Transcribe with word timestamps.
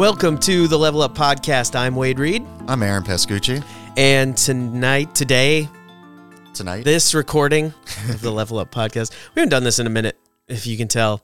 Welcome 0.00 0.38
to 0.38 0.66
the 0.66 0.78
Level 0.78 1.02
Up 1.02 1.14
Podcast. 1.14 1.76
I'm 1.76 1.94
Wade 1.94 2.18
Reed. 2.18 2.42
I'm 2.66 2.82
Aaron 2.82 3.02
Pascucci. 3.02 3.62
And 3.98 4.34
tonight, 4.34 5.14
today, 5.14 5.68
Tonight, 6.54 6.84
this 6.86 7.12
recording 7.12 7.74
of 8.08 8.22
the 8.22 8.30
Level 8.30 8.58
Up 8.58 8.70
Podcast, 8.72 9.12
we 9.34 9.40
haven't 9.40 9.50
done 9.50 9.62
this 9.62 9.78
in 9.78 9.86
a 9.86 9.90
minute, 9.90 10.16
if 10.48 10.66
you 10.66 10.78
can 10.78 10.88
tell. 10.88 11.22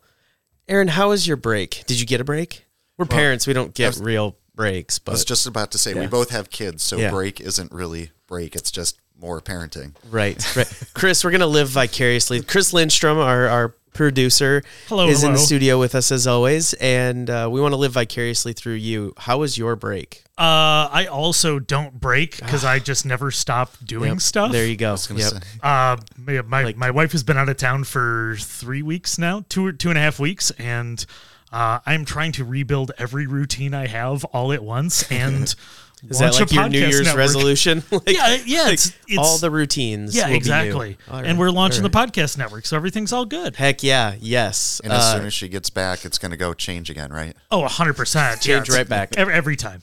Aaron, 0.68 0.88
how 0.88 1.08
was 1.08 1.26
your 1.26 1.38
break? 1.38 1.84
Did 1.86 1.98
you 1.98 2.04
get 2.04 2.20
a 2.20 2.24
break? 2.24 2.66
We're 2.98 3.06
parents, 3.06 3.46
we 3.46 3.54
don't 3.54 3.72
get 3.72 3.86
was- 3.94 4.02
real 4.02 4.36
breaks, 4.54 4.98
but. 4.98 5.12
I 5.12 5.14
was 5.14 5.24
just 5.24 5.46
about 5.46 5.70
to 5.70 5.78
say 5.78 5.94
Yeah. 5.94 6.00
we 6.02 6.06
both 6.08 6.28
have 6.28 6.50
kids, 6.50 6.82
so 6.82 6.98
Yeah. 6.98 7.10
break 7.10 7.40
isn't 7.40 7.72
really 7.72 8.10
break. 8.26 8.54
It's 8.54 8.70
just 8.70 8.98
more 9.18 9.40
parenting. 9.40 9.94
right, 10.10 10.36
right. 10.54 10.70
Chris, 10.92 11.24
we're 11.24 11.30
gonna 11.30 11.46
live 11.46 11.70
vicariously. 11.70 12.42
Chris 12.42 12.74
Lindstrom, 12.74 13.16
our 13.16 13.48
our 13.48 13.74
producer, 13.96 14.62
Hello, 14.88 15.08
is 15.08 15.24
in 15.24 15.32
the 15.32 15.38
studio 15.38 15.78
with 15.78 15.94
us 15.94 16.12
as 16.12 16.26
always, 16.26 16.74
and 16.74 17.28
uh, 17.30 17.48
we 17.50 17.60
want 17.60 17.72
to 17.72 17.76
live 17.76 17.92
vicariously 17.92 18.52
through 18.52 18.74
you. 18.74 19.14
How 19.16 19.38
was 19.38 19.56
your 19.58 19.76
break? 19.76 20.22
Uh, 20.38 20.88
I 20.92 21.08
also 21.10 21.58
don't 21.58 21.98
break 21.98 22.36
because 22.38 22.64
I 22.64 22.78
just 22.90 23.06
never 23.06 23.30
stop 23.30 23.72
doing 23.84 24.12
Yep, 24.12 24.20
stuff. 24.20 24.52
There 24.52 24.66
you 24.66 24.76
go. 24.76 24.96
Yep. 25.14 25.32
Uh, 25.62 25.96
my 26.16 26.42
my, 26.42 26.62
Like- 26.64 26.76
my 26.76 26.90
wife 26.90 27.12
has 27.12 27.22
been 27.22 27.36
out 27.38 27.48
of 27.48 27.56
town 27.56 27.84
for 27.84 28.36
three 28.38 28.82
weeks 28.82 29.18
now, 29.18 29.44
two 29.48 29.64
or 29.66 29.72
two 29.72 29.88
and 29.88 29.98
a 29.98 30.00
half 30.02 30.18
weeks, 30.20 30.50
and 30.52 31.04
uh, 31.52 31.78
I'm 31.86 32.04
trying 32.04 32.32
to 32.32 32.44
rebuild 32.44 32.92
every 32.98 33.26
routine 33.26 33.72
I 33.72 33.86
have 33.86 34.24
all 34.26 34.52
at 34.52 34.62
once 34.62 35.10
and 35.10 35.54
Is 36.10 36.18
that 36.18 36.34
like 36.34 36.52
your 36.52 36.68
New 36.68 36.78
Year's 36.78 37.00
network. 37.04 37.16
resolution? 37.18 37.82
Like- 37.90 38.02
Yeah, 38.08 38.36
yeah, 38.44 38.62
like 38.64 38.72
it's, 38.74 38.92
it's 39.08 39.18
all 39.18 39.38
the 39.38 39.50
routines. 39.50 40.14
yeah, 40.16 40.22
will 40.24 40.28
be 40.28 40.32
new. 40.32 40.36
exactly. 40.36 40.98
All 41.10 41.16
right, 41.20 41.26
and 41.26 41.38
we're 41.38 41.50
launching 41.50 41.82
all 41.84 41.90
right. 41.90 42.12
the 42.12 42.18
podcast 42.20 42.38
network, 42.38 42.66
so 42.66 42.76
everything's 42.76 43.12
all 43.12 43.24
good. 43.24 43.56
Heck 43.56 43.82
yeah, 43.82 44.14
yes. 44.20 44.80
And 44.84 44.92
as 44.92 45.02
Uh, 45.02 45.16
soon 45.16 45.26
as 45.26 45.34
she 45.34 45.48
gets 45.48 45.70
back, 45.70 46.04
it's 46.04 46.18
going 46.18 46.30
to 46.30 46.36
go 46.36 46.54
change 46.54 46.90
again, 46.90 47.12
right? 47.12 47.34
Oh, 47.50 47.66
hundred 47.66 47.94
percent. 47.96 48.40
Change 48.40 48.68
right 48.70 48.88
back. 48.88 49.16
every, 49.16 49.34
every 49.34 49.56
time. 49.56 49.82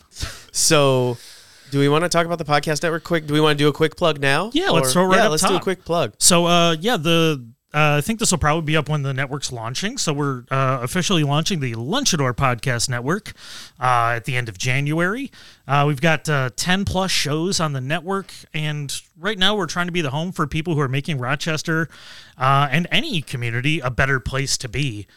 so, 0.51 1.17
do 1.71 1.79
we 1.79 1.89
want 1.89 2.03
to 2.03 2.09
talk 2.09 2.25
about 2.25 2.37
the 2.37 2.45
podcast 2.45 2.83
network 2.83 3.03
quick? 3.03 3.25
Do 3.27 3.33
we 3.33 3.41
want 3.41 3.57
to 3.57 3.63
do 3.63 3.67
a 3.67 3.73
quick 3.73 3.95
plug 3.95 4.19
now? 4.19 4.51
Yeah, 4.53 4.69
let's 4.69 4.93
throw 4.93 5.05
right 5.05 5.17
Yeah, 5.17 5.25
up 5.25 5.31
let's 5.31 5.43
do 5.47 5.55
a 5.55 5.59
quick 5.59 5.83
plug. 5.85 6.13
So 6.19 6.45
uh, 6.45 6.75
yeah, 6.79 6.97
the 6.97 7.45
uh, 7.73 7.97
I 7.97 8.01
think 8.01 8.19
this 8.19 8.29
will 8.29 8.37
probably 8.37 8.65
be 8.65 8.77
up 8.77 8.87
when 8.87 9.01
the 9.01 9.13
network's 9.13 9.51
launching. 9.51 9.97
So 9.97 10.13
we're 10.13 10.43
uh, 10.51 10.79
officially 10.81 11.23
launching 11.23 11.59
the 11.59 11.73
Lunchador 11.73 12.33
Podcast 12.33 12.87
Network 12.87 13.33
uh, 13.79 14.13
at 14.15 14.25
the 14.25 14.35
end 14.35 14.47
of 14.47 14.59
January. 14.59 15.31
Uh, 15.67 15.85
we've 15.87 16.01
got 16.01 16.29
uh, 16.29 16.51
ten 16.55 16.85
plus 16.85 17.09
shows 17.09 17.59
on 17.59 17.73
the 17.73 17.81
network, 17.81 18.31
and 18.53 19.01
right 19.17 19.39
now 19.39 19.55
we're 19.55 19.65
trying 19.65 19.87
to 19.87 19.91
be 19.91 20.01
the 20.01 20.11
home 20.11 20.31
for 20.31 20.45
people 20.45 20.75
who 20.75 20.81
are 20.81 20.87
making 20.87 21.17
Rochester 21.17 21.89
uh, 22.37 22.67
and 22.71 22.87
any 22.91 23.21
community 23.21 23.79
a 23.79 23.89
better 23.89 24.19
place 24.19 24.57
to 24.59 24.69
be. 24.69 25.07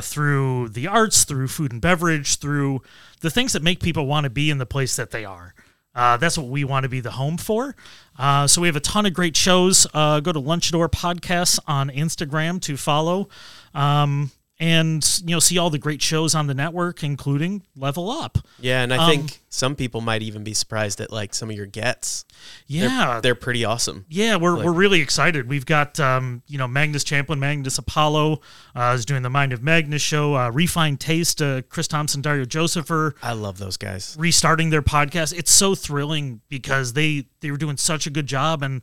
Through 0.00 0.70
the 0.70 0.86
arts, 0.86 1.24
through 1.24 1.48
food 1.48 1.70
and 1.70 1.82
beverage, 1.82 2.38
through 2.38 2.80
the 3.20 3.28
things 3.28 3.52
that 3.52 3.62
make 3.62 3.80
people 3.80 4.06
want 4.06 4.24
to 4.24 4.30
be 4.30 4.48
in 4.48 4.56
the 4.56 4.64
place 4.64 4.96
that 4.96 5.10
they 5.10 5.22
are. 5.22 5.54
Uh, 5.96 6.18
that's 6.18 6.36
what 6.36 6.48
we 6.48 6.62
want 6.62 6.84
to 6.84 6.88
be 6.88 7.00
the 7.00 7.12
home 7.12 7.38
for. 7.38 7.74
Uh, 8.18 8.46
so 8.46 8.60
we 8.60 8.68
have 8.68 8.76
a 8.76 8.80
ton 8.80 9.06
of 9.06 9.14
great 9.14 9.36
shows. 9.36 9.86
Uh, 9.94 10.20
go 10.20 10.30
to 10.30 10.40
Lunchador 10.40 10.88
Podcasts 10.88 11.58
on 11.66 11.88
Instagram 11.90 12.60
to 12.62 12.76
follow, 12.76 13.28
um, 13.74 14.30
and 14.58 15.20
you 15.24 15.34
know 15.34 15.38
see 15.40 15.58
all 15.58 15.68
the 15.70 15.78
great 15.78 16.00
shows 16.00 16.34
on 16.34 16.46
the 16.46 16.54
network, 16.54 17.02
including 17.04 17.62
Level 17.76 18.10
Up. 18.10 18.38
Yeah, 18.58 18.82
and 18.82 18.92
I 18.92 18.96
Um, 18.96 19.10
think 19.10 19.40
some 19.50 19.76
people 19.76 20.00
might 20.00 20.22
even 20.22 20.44
be 20.44 20.54
surprised 20.54 21.00
at 21.00 21.12
like 21.12 21.34
some 21.34 21.50
of 21.50 21.56
your 21.56 21.66
gets. 21.66 22.24
They're- 22.68 22.88
Yeah, 22.88 23.20
they're, 23.20 23.34
pretty 23.34 23.64
awesome. 23.64 24.06
yeah, 24.08 24.36
we're, 24.36 24.62
we're 24.64 24.72
really 24.72 25.00
excited. 25.00 25.48
We've 25.48 25.66
got 25.66 26.00
um, 26.00 26.42
you 26.48 26.56
know 26.58 26.66
Magnus 26.66 27.04
Champlin, 27.04 27.38
Magnus 27.38 27.76
Apollo 27.78 28.40
uh, 28.74 28.92
is 28.96 29.04
doing 29.04 29.22
the 29.22 29.30
Mind 29.30 29.52
of 29.52 29.62
Magnus 29.62 30.02
show. 30.02 30.36
Uh, 30.36 30.50
Refined 30.50 31.00
Taste, 31.00 31.42
uh, 31.42 31.62
Chris 31.68 31.86
Thompson, 31.88 32.22
Dario 32.22 32.44
Joseph 32.46 32.90
are 32.90 33.14
I 33.22 33.32
love 33.34 33.58
those 33.58 33.76
guys. 33.76 34.16
restarting 34.18 34.70
their 34.70 34.82
podcast. 34.82 35.36
It's 35.36 35.50
so 35.52 35.74
thrilling 35.74 36.40
because 36.48 36.94
they 36.94 37.26
they 37.40 37.50
were 37.50 37.56
doing 37.58 37.76
such 37.76 38.06
a 38.06 38.10
good 38.10 38.26
job, 38.26 38.62
and 38.62 38.80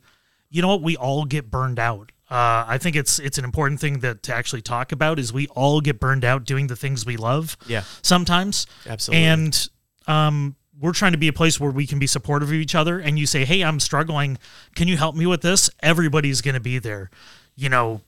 you 0.50 0.62
know 0.62 0.68
what? 0.68 0.82
We 0.82 0.96
all 0.96 1.24
get 1.24 1.50
burned 1.50 1.78
out. 1.80 2.12
Uh, 2.34 2.64
I 2.66 2.78
think 2.78 2.96
it's 2.96 3.20
it's 3.20 3.38
an 3.38 3.44
important 3.44 3.78
thing 3.78 4.00
that 4.00 4.24
to 4.24 4.34
actually 4.34 4.60
talk 4.60 4.90
about 4.90 5.20
is 5.20 5.32
we 5.32 5.46
all 5.48 5.80
get 5.80 6.00
burned 6.00 6.24
out 6.24 6.42
doing 6.42 6.66
the 6.66 6.74
things 6.74 7.06
we 7.06 7.16
love. 7.16 7.56
Yeah. 7.68 7.84
sometimes. 8.02 8.66
Absolutely. 8.88 9.24
And 9.24 9.68
um, 10.08 10.56
we're 10.80 10.94
trying 10.94 11.12
to 11.12 11.18
be 11.18 11.28
a 11.28 11.32
place 11.32 11.60
where 11.60 11.70
we 11.70 11.86
can 11.86 12.00
be 12.00 12.08
supportive 12.08 12.48
of 12.48 12.54
each 12.54 12.74
other. 12.74 12.98
And 12.98 13.20
you 13.20 13.26
say, 13.26 13.44
"Hey, 13.44 13.62
I'm 13.62 13.78
struggling. 13.78 14.36
Can 14.74 14.88
you 14.88 14.96
help 14.96 15.14
me 15.14 15.26
with 15.26 15.42
this?" 15.42 15.70
Everybody's 15.78 16.40
going 16.40 16.56
to 16.56 16.60
be 16.60 16.80
there. 16.80 17.08
You 17.54 17.68
know, 17.68 18.00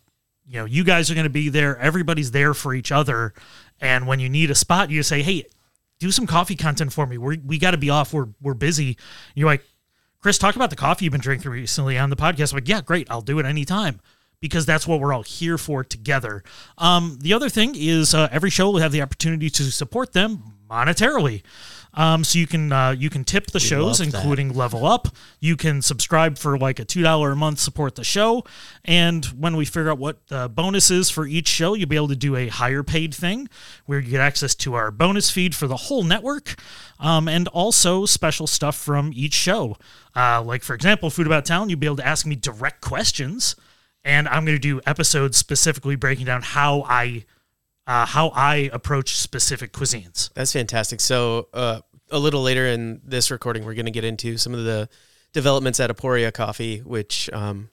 you 0.45 0.59
know, 0.59 0.65
you 0.65 0.83
guys 0.83 1.09
are 1.09 1.15
going 1.15 1.23
to 1.23 1.31
be 1.31 1.49
there. 1.49 1.79
Everybody's 1.79 2.33
there 2.33 2.53
for 2.53 2.75
each 2.75 2.91
other. 2.91 3.33
And 3.81 4.09
when 4.09 4.19
you 4.19 4.29
need 4.29 4.51
a 4.51 4.57
spot, 4.57 4.91
you 4.91 5.05
say, 5.05 5.23
"Hey, 5.23 5.45
do 6.01 6.11
some 6.11 6.27
coffee 6.27 6.57
content 6.57 6.93
for 6.93 7.07
me. 7.07 7.17
We're, 7.17 7.37
we 7.47 7.59
got 7.59 7.71
to 7.71 7.79
be 7.79 7.91
off. 7.91 8.13
We're 8.13 8.31
we're 8.43 8.55
busy." 8.55 8.99
You're 9.37 9.47
like, 9.47 9.63
Chris, 10.19 10.37
talk 10.37 10.57
about 10.57 10.71
the 10.71 10.77
coffee 10.77 11.05
you've 11.05 11.13
been 11.13 11.21
drinking 11.21 11.53
recently 11.53 11.97
on 11.97 12.11
the 12.11 12.17
podcast. 12.17 12.53
I'm 12.53 12.57
like, 12.57 12.69
yeah, 12.69 12.81
great. 12.81 13.09
I'll 13.09 13.21
do 13.21 13.39
it 13.39 13.47
anytime 13.47 14.01
because 14.41 14.67
that's 14.67 14.87
what 14.87 15.01
we're 15.01 15.13
all 15.13 15.23
here 15.23 15.59
for 15.59 15.83
together. 15.83 16.43
Um, 16.79 17.19
the 17.21 17.33
other 17.33 17.49
thing 17.49 17.75
is 17.77 18.15
uh, 18.15 18.29
every 18.31 18.51
show 18.51 18.71
will 18.71 18.81
have 18.81 18.93
the 18.93 19.03
opportunity 19.03 19.51
to 19.51 19.71
support 19.71 20.13
them 20.13 20.43
monetarily. 20.71 21.43
Um, 21.95 22.25
so 22.25 22.39
you 22.39 22.47
can 22.47 22.71
uh, 22.73 22.91
you 22.91 23.09
can 23.09 23.25
tip 23.25 23.47
the 23.47 23.61
shows, 23.61 24.01
love 24.01 24.13
that. 24.13 24.19
including 24.19 24.53
Level 24.53 24.85
Up. 24.85 25.09
You 25.41 25.57
can 25.57 25.81
subscribe 25.81 26.37
for 26.37 26.59
like 26.59 26.79
a 26.79 26.85
two 26.85 27.03
dollar 27.03 27.33
a 27.33 27.37
month, 27.37 27.59
support 27.59 27.95
the 27.95 28.05
show. 28.05 28.45
And 28.85 29.25
when 29.25 29.57
we 29.57 29.65
figure 29.65 29.91
out 29.91 29.97
what 29.99 30.27
the 30.29 30.47
bonus 30.51 30.91
is 30.91 31.09
for 31.09 31.27
each 31.27 31.49
show, 31.49 31.73
you'll 31.73 31.89
be 31.89 31.97
able 31.97 32.09
to 32.09 32.17
do 32.17 32.37
a 32.37 32.49
higher 32.49 32.83
paid 32.83 33.15
thing 33.15 33.49
where 33.87 33.99
you 33.99 34.11
get 34.11 34.21
access 34.21 34.55
to 34.57 34.75
our 34.75 34.91
bonus 34.91 35.31
feed 35.31 35.55
for 35.55 35.67
the 35.67 35.77
whole 35.77 36.03
network, 36.03 36.57
um, 37.01 37.29
and 37.29 37.49
also 37.49 38.05
special 38.05 38.47
stuff 38.47 38.77
from 38.77 39.11
each 39.15 39.35
show. 39.35 39.79
Uh, 40.15 40.43
like 40.43 40.63
for 40.63 40.75
example, 40.75 41.09
Food 41.09 41.27
About 41.27 41.47
Town, 41.47 41.71
you'll 41.71 41.79
be 41.79 41.87
able 41.87 41.97
to 41.97 42.07
ask 42.07 42.27
me 42.27 42.35
direct 42.37 42.83
questions, 42.83 43.57
and 44.06 44.28
I'm 44.28 44.44
going 44.44 44.56
to 44.56 44.61
do 44.61 44.81
episodes 44.87 45.37
specifically 45.37 45.97
breaking 45.97 46.27
down 46.27 46.41
how 46.41 46.84
I 46.89 47.25
uh, 47.87 48.06
how 48.06 48.28
I 48.31 48.71
approach 48.72 49.17
specific 49.17 49.72
cuisines. 49.72 50.33
That's 50.34 50.53
fantastic. 50.53 51.00
So, 51.00 51.49
uh, 51.53 51.81
a 52.11 52.19
little 52.19 52.43
later 52.43 52.66
in 52.66 53.00
this 53.05 53.31
recording, 53.31 53.65
we're 53.65 53.75
going 53.75 53.87
to 53.87 53.93
get 53.93 54.05
into 54.05 54.39
some 54.39 54.55
of 54.55 54.65
the 54.65 54.89
developments 55.33 55.81
at 55.81 55.91
Aporia 55.91 56.33
Coffee, 56.33 56.78
which, 56.78 57.28
um, 57.33 57.69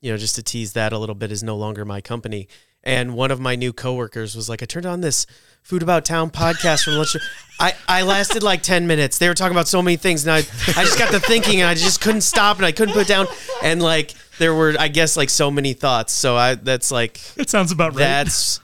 you 0.00 0.10
know, 0.10 0.18
just 0.18 0.36
to 0.36 0.42
tease 0.42 0.74
that 0.74 0.92
a 0.92 0.98
little 0.98 1.14
bit, 1.14 1.32
is 1.32 1.42
no 1.42 1.56
longer 1.56 1.84
my 1.84 2.00
company. 2.00 2.48
And 2.84 3.14
one 3.14 3.30
of 3.30 3.40
my 3.40 3.54
new 3.54 3.72
coworkers 3.72 4.34
was 4.34 4.48
like, 4.48 4.62
"I 4.62 4.66
turned 4.66 4.86
on 4.86 5.00
this 5.00 5.26
Food 5.62 5.82
About 5.82 6.04
Town 6.04 6.30
podcast 6.30 6.84
from 6.84 6.94
lunch." 6.94 7.16
I, 7.60 7.74
I 7.88 8.02
lasted 8.02 8.42
like 8.42 8.62
ten 8.62 8.86
minutes. 8.86 9.18
They 9.18 9.28
were 9.28 9.34
talking 9.34 9.54
about 9.54 9.68
so 9.68 9.80
many 9.80 9.96
things, 9.96 10.26
and 10.26 10.32
I 10.32 10.38
I 10.38 10.84
just 10.84 10.98
got 10.98 11.12
to 11.12 11.20
thinking, 11.20 11.60
and 11.60 11.70
I 11.70 11.74
just 11.74 12.00
couldn't 12.00 12.22
stop, 12.22 12.56
and 12.56 12.66
I 12.66 12.72
couldn't 12.72 12.94
put 12.94 13.06
down, 13.06 13.26
and 13.62 13.80
like 13.80 14.14
there 14.38 14.54
were, 14.54 14.74
I 14.78 14.88
guess, 14.88 15.16
like 15.16 15.30
so 15.30 15.50
many 15.50 15.72
thoughts. 15.74 16.12
So 16.12 16.36
I 16.36 16.54
that's 16.54 16.90
like 16.90 17.20
It 17.36 17.50
sounds 17.50 17.72
about 17.72 17.92
right. 17.92 17.98
that's 17.98 18.60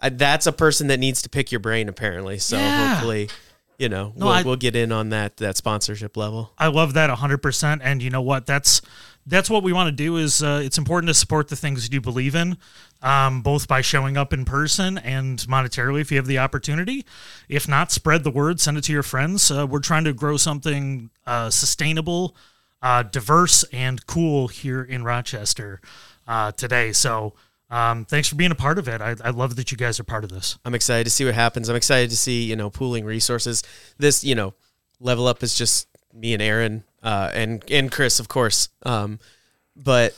uh, 0.00 0.10
that's 0.12 0.46
a 0.46 0.52
person 0.52 0.88
that 0.88 0.98
needs 1.00 1.22
to 1.22 1.28
pick 1.28 1.50
your 1.50 1.60
brain 1.60 1.88
apparently 1.88 2.38
so 2.38 2.56
Yeah. 2.58 2.94
hopefully 2.94 3.30
you 3.78 3.88
know 3.88 4.12
No, 4.16 4.26
we'll, 4.26 4.34
I- 4.34 4.42
we'll 4.42 4.56
get 4.56 4.76
in 4.76 4.92
on 4.92 5.08
that 5.10 5.38
that 5.38 5.56
sponsorship 5.56 6.16
level 6.18 6.52
I 6.58 6.66
love 6.68 6.92
that 6.94 7.08
100% 7.10 7.80
and 7.82 8.02
you 8.02 8.10
know 8.10 8.20
what 8.22 8.44
that's 8.46 8.82
that's 9.28 9.48
what 9.50 9.62
we 9.64 9.72
want 9.72 9.88
to 9.88 9.92
do 9.92 10.18
is 10.18 10.42
uh, 10.42 10.60
it's 10.62 10.78
important 10.78 11.08
to 11.08 11.14
support 11.14 11.48
the 11.48 11.56
things 11.56 11.90
you 11.92 12.00
believe 12.02 12.34
in 12.34 12.58
um, 13.02 13.40
both 13.42 13.66
by 13.68 13.80
showing 13.80 14.16
up 14.18 14.32
in 14.34 14.44
person 14.44 14.98
and 14.98 15.38
monetarily 15.40 16.00
if 16.02 16.10
you 16.12 16.18
have 16.18 16.26
the 16.26 16.38
opportunity 16.38 17.04
if 17.48 17.66
not 17.66 17.90
spread 17.90 18.22
the 18.22 18.30
word 18.30 18.60
send 18.60 18.76
it 18.76 18.84
to 18.84 18.92
your 18.92 19.02
friends 19.02 19.50
uh, 19.50 19.66
we're 19.66 19.80
trying 19.80 20.04
to 20.04 20.12
grow 20.12 20.36
something 20.36 21.08
uh, 21.26 21.48
sustainable 21.50 22.36
uh, 22.86 23.02
diverse 23.02 23.64
and 23.72 24.06
cool 24.06 24.46
here 24.46 24.80
in 24.80 25.02
rochester 25.02 25.80
uh, 26.28 26.52
today. 26.52 26.92
So 26.92 27.34
um, 27.68 28.04
thanks 28.04 28.28
for 28.28 28.36
being 28.36 28.52
a 28.52 28.56
part 28.56 28.78
of 28.78 28.86
it. 28.86 29.00
I, 29.00 29.16
I 29.24 29.30
love 29.30 29.56
that 29.56 29.72
you 29.72 29.76
guys 29.76 29.98
are 29.98 30.04
part 30.04 30.22
of 30.22 30.30
this. 30.30 30.56
I'm 30.64 30.72
excited 30.72 31.02
to 31.02 31.10
see 31.10 31.24
what 31.24 31.34
happens. 31.34 31.68
I'm 31.68 31.74
excited 31.74 32.10
to 32.10 32.16
see 32.16 32.44
you 32.44 32.54
know 32.54 32.70
pooling 32.70 33.04
resources. 33.04 33.64
This 33.98 34.22
you 34.22 34.36
know 34.36 34.54
level 35.00 35.26
up 35.26 35.42
is 35.42 35.56
just 35.58 35.88
me 36.14 36.32
and 36.32 36.40
aaron 36.40 36.84
uh, 37.02 37.32
and 37.34 37.64
and 37.68 37.90
chris 37.90 38.20
of 38.20 38.28
course. 38.28 38.68
Um, 38.84 39.18
but 39.74 40.16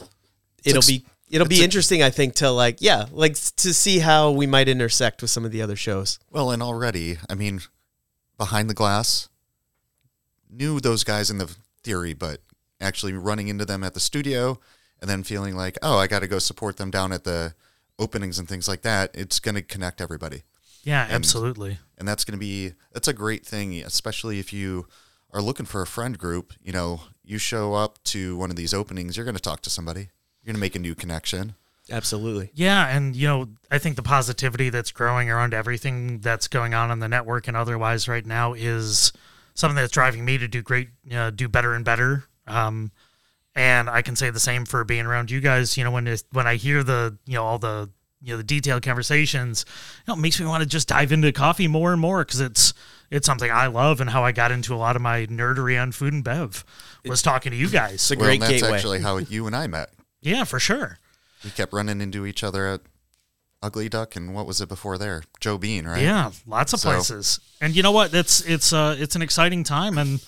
it'll 0.62 0.78
ex- 0.78 0.88
be 0.88 1.06
it'll 1.31 1.48
be 1.48 1.54
it's 1.54 1.62
a- 1.62 1.64
interesting 1.64 2.02
i 2.02 2.10
think 2.10 2.34
to 2.34 2.50
like 2.50 2.81
yeah 2.81 3.06
like 3.12 3.34
to 3.34 3.72
see 3.72 4.00
how 4.00 4.31
we 4.31 4.46
might 4.46 4.69
intersect 4.69 5.22
with 5.22 5.31
some 5.31 5.46
of 5.46 5.52
the 5.52 5.62
other 5.62 5.76
shows. 5.76 6.19
Well, 6.31 6.50
and 6.50 6.62
already, 6.62 7.16
I 7.31 7.34
mean, 7.34 7.60
behind 8.37 8.69
the 8.69 8.75
glass, 8.75 9.31
knew 10.50 10.81
those 10.81 11.02
guys 11.02 11.31
in 11.31 11.38
the 11.38 11.50
theory, 11.82 12.12
but 12.12 12.42
actually 12.80 13.12
running 13.12 13.48
into 13.48 13.64
them 13.64 13.82
at 13.84 13.94
the 13.94 14.00
studio 14.00 14.58
and 15.00 15.08
then 15.08 15.22
feeling 15.22 15.56
like, 15.56 15.78
oh, 15.82 15.98
I 15.98 16.06
got 16.06 16.20
to 16.20 16.26
go 16.28 16.38
support 16.38 16.76
them 16.76 16.90
down 16.90 17.12
at 17.12 17.25
the 17.25 17.54
openings 17.98 18.38
and 18.38 18.48
things 18.48 18.69
like 18.69 18.82
that, 18.82 19.10
it's 19.14 19.40
going 19.40 19.54
to 19.54 19.62
connect 19.62 20.00
everybody. 20.00 20.42
yeah 20.84 21.06
absolutely 21.10 21.78
and 21.98 22.06
that's 22.06 22.25
going 22.25 22.38
to 22.38 22.40
be 22.40 22.72
that's 22.92 23.08
a 23.08 23.12
great 23.12 23.44
thing 23.44 23.75
especially 23.82 24.38
if 24.38 24.52
you 24.52 24.86
are 25.32 25.42
looking 25.42 25.66
for 25.66 25.82
a 25.82 25.86
friend 25.86 26.16
group 26.16 26.52
you 26.62 26.72
know 26.72 27.00
you 27.25 27.36
show 27.36 27.75
up 27.75 27.98
to 28.04 28.36
one 28.36 28.50
of 28.50 28.56
these 28.56 28.72
openings 28.72 29.16
you're 29.16 29.25
going 29.25 29.34
to 29.34 29.42
talk 29.42 29.60
to 29.60 29.69
somebody 29.70 30.02
you're 30.02 30.46
going 30.46 30.54
to 30.54 30.60
make 30.60 30.76
a 30.76 30.78
new 30.78 30.94
connection 30.94 31.54
Absolutely. 31.90 32.50
Yeah, 32.54 32.86
and 32.94 33.16
you 33.16 33.26
know, 33.26 33.48
I 33.70 33.78
think 33.78 33.96
the 33.96 34.02
positivity 34.02 34.69
that's 34.69 34.92
growing 34.92 35.30
around 35.30 35.54
everything 35.54 36.19
that's 36.19 36.46
going 36.46 36.75
on 36.75 36.90
on 36.90 36.98
the 36.98 37.08
network 37.08 37.48
and 37.48 37.56
otherwise 37.56 38.08
right 38.08 38.26
now 38.26 38.52
is 38.52 39.10
something 39.54 39.75
that's 39.75 39.92
driving 39.92 40.22
me 40.25 40.36
to 40.36 40.46
do 40.48 40.60
great, 40.60 40.90
uh, 41.10 41.30
do 41.30 41.48
better 41.48 41.72
and 41.72 41.86
better. 41.86 42.25
Um, 42.48 42.90
and 43.54 43.90
I 43.90 44.02
can 44.02 44.14
say 44.16 44.30
the 44.30 44.40
same 44.40 44.64
for 44.64 44.84
being 44.84 45.06
around 45.06 45.30
you 45.30 45.40
guys. 45.40 45.76
You 45.76 45.84
know, 45.84 45.90
when 45.90 46.06
it, 46.06 46.22
when 46.32 46.46
I 46.46 46.56
hear 46.56 46.82
the 46.82 47.16
you 47.26 47.34
know 47.34 47.44
all 47.44 47.58
the 47.58 47.90
you 48.22 48.32
know 48.32 48.36
the 48.36 48.44
detailed 48.44 48.82
conversations, 48.82 49.64
you 50.06 50.12
know, 50.12 50.18
it 50.18 50.22
makes 50.22 50.38
me 50.40 50.46
want 50.46 50.62
to 50.62 50.68
just 50.68 50.88
dive 50.88 51.12
into 51.12 51.30
coffee 51.32 51.68
more 51.68 51.92
and 51.92 52.00
more 52.00 52.24
because 52.24 52.40
it's 52.40 52.72
it's 53.10 53.26
something 53.26 53.50
I 53.50 53.66
love 53.68 54.00
and 54.00 54.10
how 54.10 54.24
I 54.24 54.32
got 54.32 54.52
into 54.52 54.74
a 54.74 54.76
lot 54.76 54.94
of 54.96 55.02
my 55.02 55.26
nerdery 55.26 55.80
on 55.80 55.92
food 55.92 56.12
and 56.12 56.22
bev 56.22 56.64
was 57.04 57.22
talking 57.22 57.50
to 57.52 57.56
you 57.56 57.68
guys. 57.68 57.94
It's 57.94 58.10
a 58.10 58.16
Well, 58.16 58.26
great 58.26 58.34
and 58.34 58.42
that's 58.42 58.52
gateway. 58.62 58.76
actually 58.76 59.00
how 59.00 59.16
you 59.18 59.46
and 59.46 59.56
I 59.56 59.66
met. 59.66 59.90
Yeah, 60.20 60.44
for 60.44 60.58
sure. 60.60 60.98
We 61.44 61.50
kept 61.50 61.72
running 61.72 62.00
into 62.00 62.26
each 62.26 62.42
other 62.44 62.66
at 62.66 62.80
Ugly 63.62 63.88
Duck 63.88 64.14
and 64.14 64.34
what 64.34 64.46
was 64.46 64.60
it 64.60 64.68
before 64.68 64.98
there? 64.98 65.22
Joe 65.40 65.56
Bean, 65.58 65.86
right? 65.86 66.02
Yeah, 66.02 66.30
lots 66.46 66.72
of 66.72 66.80
So- 66.80 66.90
places. 66.90 67.40
And 67.60 67.74
you 67.74 67.82
know 67.82 67.92
what? 67.92 68.12
It's 68.14 68.40
it's 68.42 68.72
uh 68.72 68.94
it's 68.98 69.16
an 69.16 69.22
exciting 69.22 69.64
time 69.64 69.96
and 69.98 70.20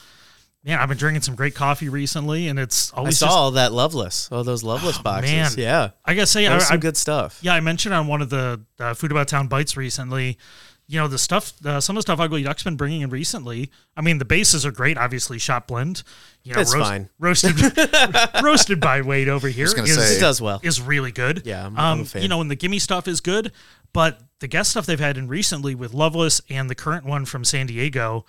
man, 0.64 0.78
I've 0.78 0.88
been 0.88 0.98
drinking 0.98 1.22
some 1.22 1.34
great 1.34 1.54
coffee 1.54 1.88
recently 1.88 2.48
and 2.48 2.58
it's 2.58 2.92
I 2.92 2.96
always 2.98 3.18
saw 3.18 3.26
just 3.26 3.36
all 3.36 3.50
that 3.52 3.72
Loveless, 3.72 4.28
all 4.30 4.44
those 4.44 4.62
Loveless 4.62 4.98
boxes. 4.98 5.32
man. 5.32 5.50
Yeah, 5.56 5.90
I 6.04 6.14
gotta 6.14 6.26
say 6.26 6.46
I, 6.46 6.58
some 6.58 6.74
I, 6.74 6.78
good 6.78 6.96
stuff. 6.96 7.38
yeah, 7.42 7.54
I 7.54 7.60
mentioned 7.60 7.94
on 7.94 8.06
one 8.06 8.20
of 8.22 8.30
the 8.30 8.60
uh, 8.78 8.94
Food 8.94 9.10
About 9.10 9.28
Town 9.28 9.48
bites 9.48 9.76
recently. 9.76 10.38
You 10.86 10.98
know 10.98 11.06
the 11.06 11.18
stuff, 11.18 11.52
uh, 11.64 11.80
some 11.80 11.96
of 11.96 11.98
the 11.98 12.02
stuff 12.02 12.18
Ugly 12.18 12.42
Duck's 12.42 12.64
been 12.64 12.74
bringing 12.74 13.02
in 13.02 13.10
recently. 13.10 13.70
I 13.96 14.00
mean, 14.00 14.18
the 14.18 14.24
bases 14.24 14.66
are 14.66 14.72
great. 14.72 14.98
Obviously, 14.98 15.38
shot 15.38 15.68
blend. 15.68 16.02
You 16.42 16.52
know, 16.54 16.60
It's 16.62 16.74
fine. 16.74 17.08
roasted, 17.20 17.54
roasted 18.42 18.80
by 18.80 19.00
Wade 19.00 19.28
over 19.28 19.46
here 19.46 19.68
gonna 19.72 19.84
is- 19.84 19.94
say- 19.94 20.16
It 20.16 20.20
does 20.20 20.40
well. 20.40 20.58
is 20.64 20.80
really 20.80 21.12
good. 21.12 21.42
Yeah, 21.44 21.62
I'm- 21.62 21.74
I'm 21.78 21.92
um, 21.92 22.00
a 22.00 22.04
fan. 22.06 22.22
you 22.22 22.28
know, 22.28 22.40
and 22.40 22.50
the 22.50 22.56
gimme 22.56 22.80
stuff 22.80 23.06
is 23.06 23.20
good, 23.20 23.52
but 23.92 24.20
the 24.40 24.48
guest 24.48 24.72
stuff 24.72 24.84
they've 24.84 24.98
had 24.98 25.16
in 25.16 25.28
recently 25.28 25.76
with 25.76 25.94
Loveless 25.94 26.40
and 26.50 26.68
the 26.68 26.74
current 26.74 27.04
one 27.04 27.24
from 27.24 27.44
San 27.44 27.66
Diego, 27.66 28.24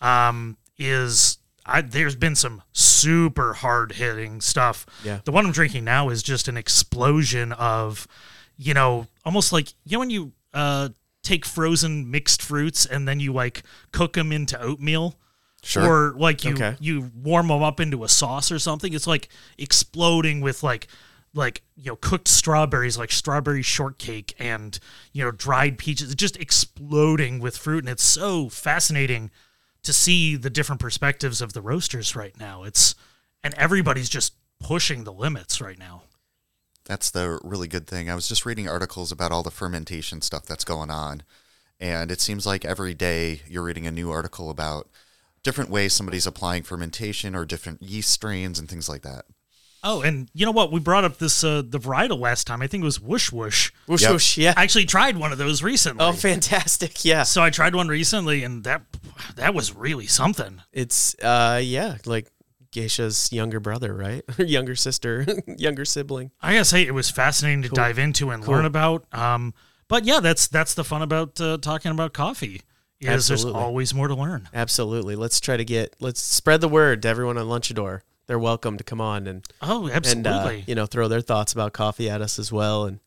um, 0.00 0.56
is 0.78 1.36
I, 1.66 1.80
there's 1.80 2.14
been 2.16 2.36
some 2.36 2.62
super 2.72 3.52
hard 3.54 3.92
hitting 3.92 4.40
stuff. 4.40 4.86
Yeah. 5.04 5.20
the 5.24 5.32
one 5.32 5.44
I'm 5.46 5.52
drinking 5.52 5.84
now 5.84 6.08
is 6.10 6.22
just 6.22 6.48
an 6.48 6.56
explosion 6.56 7.52
of, 7.52 8.06
you 8.56 8.72
know, 8.74 9.06
almost 9.24 9.52
like 9.52 9.68
you 9.84 9.96
know 9.96 10.00
when 10.00 10.10
you 10.10 10.32
uh 10.54 10.90
take 11.22 11.44
frozen 11.44 12.08
mixed 12.10 12.40
fruits 12.40 12.86
and 12.86 13.08
then 13.08 13.18
you 13.18 13.32
like 13.32 13.62
cook 13.92 14.12
them 14.14 14.30
into 14.32 14.60
oatmeal. 14.60 15.16
Sure. 15.62 16.10
Or 16.10 16.14
like 16.16 16.44
you 16.44 16.52
Okay. 16.52 16.76
you 16.78 17.10
warm 17.20 17.48
them 17.48 17.62
up 17.62 17.80
into 17.80 18.04
a 18.04 18.08
sauce 18.08 18.52
or 18.52 18.58
something. 18.60 18.92
It's 18.92 19.08
like 19.08 19.28
exploding 19.58 20.40
with 20.40 20.62
like 20.62 20.86
like 21.34 21.62
you 21.76 21.90
know 21.90 21.96
cooked 21.96 22.28
strawberries, 22.28 22.96
like 22.96 23.10
strawberry 23.10 23.62
shortcake, 23.62 24.34
and 24.38 24.78
you 25.12 25.24
know 25.24 25.32
dried 25.32 25.76
peaches. 25.78 26.12
It's 26.12 26.20
just 26.20 26.36
exploding 26.36 27.40
with 27.40 27.56
fruit, 27.56 27.80
and 27.84 27.88
it's 27.90 28.04
so 28.04 28.48
fascinating 28.48 29.30
to 29.86 29.92
see 29.92 30.36
the 30.36 30.50
different 30.50 30.80
perspectives 30.80 31.40
of 31.40 31.52
the 31.52 31.62
roasters 31.62 32.14
right 32.14 32.38
now. 32.38 32.64
It's 32.64 32.94
and 33.42 33.54
everybody's 33.54 34.08
just 34.08 34.34
pushing 34.60 35.04
the 35.04 35.12
limits 35.12 35.60
right 35.60 35.78
now. 35.78 36.02
That's 36.84 37.10
the 37.10 37.38
really 37.42 37.68
good 37.68 37.86
thing. 37.86 38.10
I 38.10 38.14
was 38.14 38.28
just 38.28 38.44
reading 38.44 38.68
articles 38.68 39.10
about 39.12 39.32
all 39.32 39.42
the 39.42 39.50
fermentation 39.50 40.20
stuff 40.22 40.44
that's 40.44 40.64
going 40.64 40.90
on. 40.90 41.22
And 41.78 42.10
it 42.10 42.20
seems 42.20 42.46
like 42.46 42.64
every 42.64 42.94
day 42.94 43.42
you're 43.48 43.62
reading 43.62 43.86
a 43.86 43.92
new 43.92 44.10
article 44.10 44.50
about 44.50 44.88
different 45.42 45.70
ways 45.70 45.92
somebody's 45.92 46.26
applying 46.26 46.62
fermentation 46.62 47.34
or 47.36 47.44
different 47.44 47.82
yeast 47.82 48.10
strains 48.10 48.58
and 48.58 48.68
things 48.68 48.88
like 48.88 49.02
that. 49.02 49.26
Oh, 49.88 50.02
and 50.02 50.28
you 50.34 50.44
know 50.44 50.52
what? 50.52 50.72
We 50.72 50.80
brought 50.80 51.04
up 51.04 51.18
this 51.18 51.44
uh 51.44 51.62
the 51.66 51.78
varietal 51.78 52.18
last 52.18 52.46
time. 52.46 52.60
I 52.60 52.66
think 52.66 52.82
it 52.82 52.84
was 52.84 53.00
Wush 53.00 53.30
Wush. 53.32 53.72
Wush, 53.86 54.02
Yep. 54.02 54.10
wush, 54.12 54.36
yeah. 54.36 54.54
I 54.56 54.62
actually 54.64 54.84
tried 54.86 55.16
one 55.16 55.30
of 55.32 55.38
those 55.38 55.62
recently. 55.62 56.04
oh, 56.04 56.12
fantastic. 56.12 57.04
Yeah. 57.04 57.22
so 57.22 57.42
I 57.42 57.50
tried 57.50 57.74
one 57.74 57.88
recently, 57.88 58.42
and 58.42 58.64
that 58.64 58.82
that 59.36 59.54
was 59.54 59.74
really 59.74 60.06
something. 60.06 60.60
It's 60.72 61.14
uh 61.22 61.60
yeah, 61.62 61.96
like 62.04 62.26
Geisha's 62.72 63.32
younger 63.32 63.60
brother, 63.60 63.94
right? 63.94 64.22
Younger 64.38 64.74
sister, 64.74 65.24
younger 65.46 65.84
sibling. 65.86 66.30
I 66.42 66.52
gotta 66.52 66.64
say, 66.66 66.82
it 66.86 66.92
was 66.92 67.08
fascinating 67.10 67.62
to 67.62 67.68
dive 67.70 67.98
into 67.98 68.30
and 68.30 68.46
learn 68.46 68.64
about. 68.66 69.06
Um, 69.14 69.54
but 69.88 70.04
yeah, 70.04 70.20
that's 70.20 70.48
that's 70.48 70.74
the 70.74 70.84
fun 70.84 71.00
about 71.02 71.40
uh, 71.40 71.56
talking 71.58 71.90
about 71.92 72.12
coffee. 72.12 72.60
Is 73.00 73.08
Absolutely. 73.08 73.52
there's 73.52 73.62
always 73.64 73.94
more 73.94 74.08
to 74.08 74.14
learn. 74.14 74.48
Absolutely. 74.52 75.16
Let's 75.16 75.38
try 75.40 75.56
to 75.56 75.64
get 75.64 75.94
let's 76.00 76.20
spread 76.20 76.60
the 76.60 76.68
word 76.68 77.02
to 77.02 77.08
everyone 77.08 77.38
on 77.38 77.46
Lunchador. 77.46 78.00
They're 78.26 78.38
welcome 78.38 78.76
to 78.78 78.84
come 78.84 79.00
on 79.00 79.26
and 79.26 79.44
Oh, 79.62 79.86
and 79.86 79.94
absolutely. 79.94 80.60
uh, 80.60 80.62
you 80.66 80.74
know 80.74 80.86
throw 80.86 81.08
their 81.08 81.20
thoughts 81.20 81.52
about 81.52 81.72
coffee 81.72 82.10
at 82.10 82.20
us 82.20 82.38
as 82.38 82.50
well. 82.52 82.84
And 82.86 83.00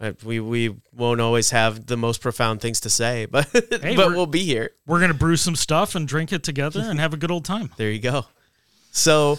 uh, 0.00 0.12
we 0.24 0.40
we 0.40 0.74
won't 0.94 1.20
always 1.20 1.50
have 1.50 1.86
the 1.86 1.96
most 1.96 2.20
profound 2.20 2.60
things 2.60 2.80
to 2.80 2.90
say 2.90 3.26
but 3.30 3.48
but 3.52 3.82
we're- 3.82 3.94
we'll 4.08 4.26
be 4.26 4.44
here. 4.44 4.70
We're 4.86 5.00
gonna 5.00 5.14
brew 5.14 5.36
some 5.36 5.56
stuff 5.56 5.94
and 5.94 6.06
drink 6.08 6.32
it 6.32 6.42
together 6.42 6.80
and 6.80 6.98
have 7.00 7.14
a 7.14 7.16
good 7.16 7.30
old 7.30 7.44
time. 7.44 7.70
there 7.76 7.90
you 7.90 8.00
go. 8.00 8.26
So 8.92 9.38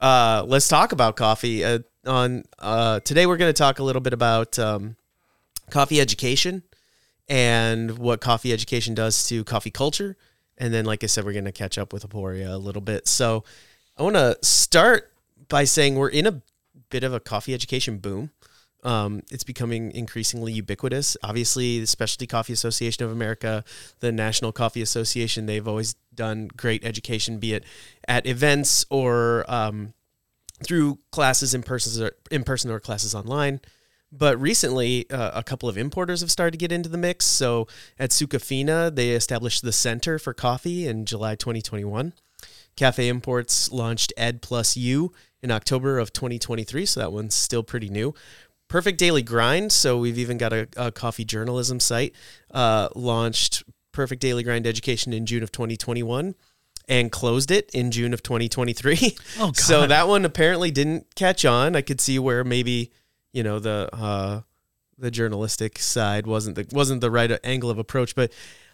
uh 0.00 0.44
let's 0.46 0.68
talk 0.68 0.92
about 0.92 1.16
coffee. 1.16 1.64
Uh, 1.64 1.78
on 2.06 2.44
uh 2.58 3.00
today 3.00 3.26
we're 3.26 3.36
going 3.36 3.52
to 3.52 3.58
talk 3.58 3.78
a 3.80 3.82
little 3.82 4.00
bit 4.00 4.12
about 4.14 4.58
um 4.58 4.96
coffee 5.70 6.00
education 6.00 6.62
and 7.28 7.98
what 7.98 8.20
coffee 8.20 8.52
education 8.52 8.94
does 8.94 9.26
to 9.28 9.44
coffee 9.44 9.70
culture. 9.70 10.16
And 10.56 10.72
then 10.72 10.84
like 10.84 11.02
i 11.04 11.06
said 11.06 11.24
we're 11.24 11.32
going 11.32 11.44
to 11.44 11.52
catch 11.52 11.76
up 11.78 11.92
with 11.92 12.08
aporia 12.08 12.52
a 12.52 12.56
little 12.56 12.80
bit. 12.82 13.06
So 13.08 13.44
i 13.98 14.02
want 14.02 14.16
to 14.16 14.36
start 14.42 15.12
by 15.48 15.64
saying 15.64 15.96
we're 15.96 16.08
in 16.08 16.26
a 16.26 16.42
bit 16.90 17.04
of 17.04 17.12
a 17.12 17.20
coffee 17.20 17.54
education 17.54 17.98
boom 17.98 18.30
um, 18.84 19.22
it's 19.30 19.44
becoming 19.44 19.90
increasingly 19.92 20.52
ubiquitous. 20.52 21.16
Obviously, 21.22 21.80
the 21.80 21.86
Specialty 21.86 22.26
Coffee 22.26 22.52
Association 22.52 23.04
of 23.04 23.10
America, 23.10 23.64
the 24.00 24.12
National 24.12 24.52
Coffee 24.52 24.82
Association, 24.82 25.46
they've 25.46 25.66
always 25.66 25.94
done 26.14 26.48
great 26.56 26.84
education, 26.84 27.38
be 27.38 27.54
it 27.54 27.64
at 28.06 28.26
events 28.26 28.86
or 28.88 29.44
um, 29.48 29.94
through 30.62 30.98
classes 31.10 31.54
in 31.54 31.62
person 31.62 32.04
or 32.04 32.12
in 32.30 32.44
person 32.44 32.70
or 32.70 32.78
classes 32.78 33.14
online. 33.14 33.60
But 34.10 34.40
recently, 34.40 35.10
uh, 35.10 35.32
a 35.34 35.42
couple 35.42 35.68
of 35.68 35.76
importers 35.76 36.20
have 36.20 36.30
started 36.30 36.52
to 36.52 36.58
get 36.58 36.72
into 36.72 36.88
the 36.88 36.96
mix. 36.96 37.26
So 37.26 37.66
at 37.98 38.10
Sucafina, 38.10 38.94
they 38.94 39.10
established 39.10 39.62
the 39.62 39.72
Center 39.72 40.18
for 40.18 40.32
Coffee 40.32 40.86
in 40.86 41.04
July 41.04 41.34
2021. 41.34 42.14
Cafe 42.78 43.08
Imports 43.08 43.72
launched 43.72 44.12
Ed 44.16 44.40
Plus 44.40 44.76
U 44.76 45.12
in 45.42 45.50
October 45.50 45.98
of 45.98 46.12
2023, 46.12 46.86
so 46.86 47.00
that 47.00 47.12
one's 47.12 47.34
still 47.34 47.64
pretty 47.64 47.88
new. 47.88 48.14
Perfect 48.68 48.98
Daily 48.98 49.22
Grind, 49.22 49.72
so 49.72 49.98
we've 49.98 50.18
even 50.18 50.38
got 50.38 50.52
a, 50.52 50.68
a 50.76 50.92
coffee 50.92 51.24
journalism 51.24 51.80
site, 51.80 52.14
uh, 52.52 52.88
launched 52.94 53.64
Perfect 53.90 54.22
Daily 54.22 54.44
Grind 54.44 54.64
Education 54.64 55.12
in 55.12 55.26
June 55.26 55.42
of 55.42 55.50
2021 55.50 56.36
and 56.88 57.10
closed 57.10 57.50
it 57.50 57.68
in 57.74 57.90
June 57.90 58.14
of 58.14 58.22
2023. 58.22 59.16
Oh, 59.38 59.38
God. 59.46 59.56
So 59.56 59.88
that 59.88 60.06
one 60.06 60.24
apparently 60.24 60.70
didn't 60.70 61.12
catch 61.16 61.44
on. 61.44 61.74
I 61.74 61.82
could 61.82 62.00
see 62.00 62.20
where 62.20 62.44
maybe, 62.44 62.92
you 63.32 63.42
know, 63.42 63.58
the 63.58 63.88
uh, 63.92 64.42
the 64.98 65.10
journalistic 65.10 65.80
side 65.80 66.28
wasn't 66.28 66.54
the 66.54 66.66
wasn't 66.70 67.00
the 67.00 67.10
right 67.10 67.40
angle 67.42 67.70
of 67.70 67.78
approach, 67.78 68.14
but 68.14 68.32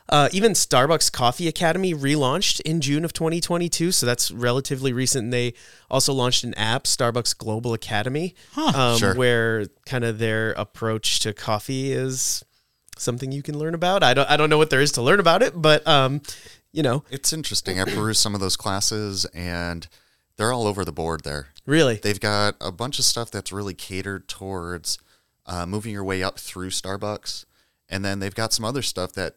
uh, 0.09 0.29
even 0.33 0.53
Starbucks 0.53 1.11
Coffee 1.11 1.49
Academy 1.49 1.95
relaunched 1.95 2.61
in 2.61 2.81
June 2.81 3.05
of 3.05 3.13
2022, 3.13 3.91
so 3.93 4.05
that's 4.07 4.31
relatively 4.31 4.93
recent. 4.93 5.25
And 5.25 5.33
they 5.33 5.55
also 5.91 6.13
launched 6.13 6.45
an 6.45 6.53
app, 6.55 6.85
Starbucks 6.85 7.37
Global 7.37 7.73
Academy, 7.73 8.35
um, 8.57 8.99
Sure. 8.99 9.15
where 9.15 9.67
kind 9.87 10.05
of 10.05 10.19
their 10.19 10.53
approach 10.53 11.21
to 11.21 11.33
coffee 11.33 11.93
is 11.93 12.45
something 12.99 13.33
you 13.33 13.43
can 13.43 13.59
learn 13.59 13.75
about. 13.75 14.03
I 14.03 14.15
don't 14.15 14.31
I 14.31 14.37
don't 14.37 14.51
know 14.51 14.59
what 14.59 14.71
there 14.71 14.81
is 14.81 14.93
to 14.93 15.03
learn 15.03 15.21
about 15.21 15.43
it, 15.43 15.61
but 15.61 15.87
um, 15.87 16.21
you 16.73 16.83
know, 16.83 17.05
It's 17.11 17.33
interesting. 17.33 17.81
I 17.81 17.85
perused 17.85 18.21
some 18.21 18.35
of 18.35 18.41
those 18.41 18.57
classes 18.57 19.25
and 19.35 19.89
they're 20.37 20.53
all 20.53 20.67
over 20.67 20.85
the 20.85 20.93
board 20.93 21.23
there. 21.25 21.49
really, 21.67 21.97
They've 21.97 22.21
got 22.21 22.57
a 22.61 22.71
bunch 22.73 22.99
of 22.99 23.05
stuff 23.05 23.31
that's 23.31 23.53
really 23.53 23.75
catered 23.75 24.29
towards 24.29 24.99
uh, 25.47 25.65
moving 25.67 25.93
your 25.93 26.05
way 26.05 26.23
up 26.23 26.39
through 26.39 26.71
Starbucks. 26.71 27.45
And 27.89 28.05
then 28.05 28.19
they've 28.19 28.35
got 28.35 28.53
some 28.53 28.65
other 28.65 28.83
stuff 28.83 29.13
that 29.13 29.37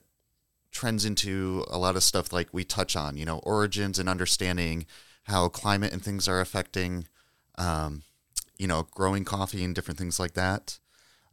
trends 0.78 1.06
into 1.06 1.66
a 1.72 1.78
lot 1.80 1.96
of 1.96 2.04
stuff 2.04 2.32
like 2.32 2.50
we 2.52 2.64
touch 2.64 2.96
on, 2.96 3.18
you 3.18 3.26
know, 3.26 3.40
origins 3.40 3.98
and 3.98 4.08
understanding 4.08 4.86
how 5.24 5.50
climate 5.50 5.92
and 5.92 6.04
things 6.04 6.28
are 6.28 6.40
affecting, 6.40 7.08
um, 7.58 8.04
you 8.60 8.68
know, 8.68 8.88
growing 8.92 9.26
coffee 9.26 9.64
and 9.64 9.74
different 9.74 9.98
things 9.98 10.20
like 10.20 10.34
that. 10.34 10.78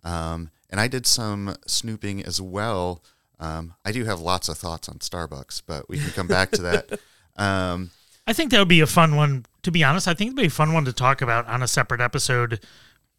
Um, 0.03 0.51
and 0.71 0.81
I 0.81 0.89
did 0.89 1.07
some 1.07 1.57
snooping 1.67 2.25
as 2.25 2.41
well. 2.41 3.05
Um, 3.39 3.75
I 3.85 3.93
do 3.93 4.07
have 4.07 4.19
lots 4.19 4.49
of 4.49 4.57
thoughts 4.57 4.89
on 4.89 4.97
Starbucks, 5.01 5.61
but 5.67 5.91
we 5.91 5.99
can 5.99 6.11
come 6.13 6.27
back 6.27 6.51
to 6.53 6.63
that. 6.63 7.01
Um, 7.37 7.91
I 8.29 8.33
think 8.33 8.53
that 8.53 8.61
would 8.61 8.69
be 8.69 8.79
a 8.79 8.87
fun 8.87 9.17
one. 9.17 9.45
To 9.65 9.73
be 9.73 9.83
honest, 9.83 10.07
I 10.07 10.15
think 10.15 10.29
it'd 10.29 10.37
be 10.37 10.47
a 10.47 10.51
fun 10.51 10.73
one 10.73 10.85
to 10.85 10.93
talk 10.93 11.21
about 11.21 11.49
on 11.49 11.65
a 11.65 11.67
separate 11.67 12.01
episode 12.01 12.65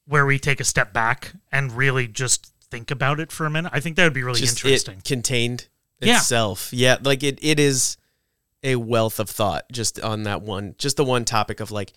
where 0.08 0.25
we 0.25 0.39
take 0.39 0.62
a 0.62 0.63
step 0.63 0.94
back 0.94 1.34
and 1.51 1.74
really 1.74 2.08
just 2.08 2.53
think 2.72 2.91
about 2.91 3.20
it 3.20 3.34
for 3.34 3.46
a 3.46 3.50
minute. 3.50 3.74
I 3.75 3.82
think 3.82 3.98
that 3.98 4.05
would 4.05 4.13
be 4.13 4.24
really 4.24 4.39
just 4.39 4.63
interesting. 4.63 5.00
it 5.00 5.03
contained 5.03 5.63
Yeah. 5.63 5.75
Itself. 6.01 6.69
Yeah, 6.71 6.97
like 7.03 7.23
it, 7.23 7.39
it 7.41 7.59
is 7.59 7.97
a 8.63 8.75
wealth 8.75 9.19
of 9.19 9.29
thought 9.29 9.65
just 9.71 9.99
on 9.99 10.23
that 10.23 10.41
one, 10.41 10.75
just 10.77 10.97
the 10.97 11.05
one 11.05 11.25
topic 11.25 11.59
of 11.59 11.71
like 11.71 11.93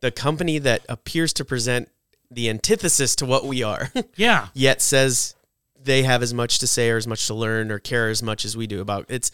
the 0.00 0.10
company 0.10 0.58
that 0.58 0.84
appears 0.88 1.32
to 1.34 1.44
present 1.44 1.88
the 2.30 2.48
antithesis 2.48 3.16
to 3.16 3.26
what 3.26 3.44
we 3.44 3.62
are. 3.62 3.90
Yeah. 4.16 4.48
Yet 4.54 4.82
says 4.82 5.34
they 5.80 6.02
have 6.02 6.22
as 6.22 6.34
much 6.34 6.58
to 6.58 6.66
say 6.66 6.90
or 6.90 6.96
as 6.96 7.06
much 7.06 7.26
to 7.26 7.34
learn 7.34 7.70
or 7.70 7.78
care 7.78 8.08
as 8.08 8.22
much 8.22 8.44
as 8.44 8.56
we 8.56 8.66
do 8.66 8.80
about 8.80 9.06
it's 9.08 9.30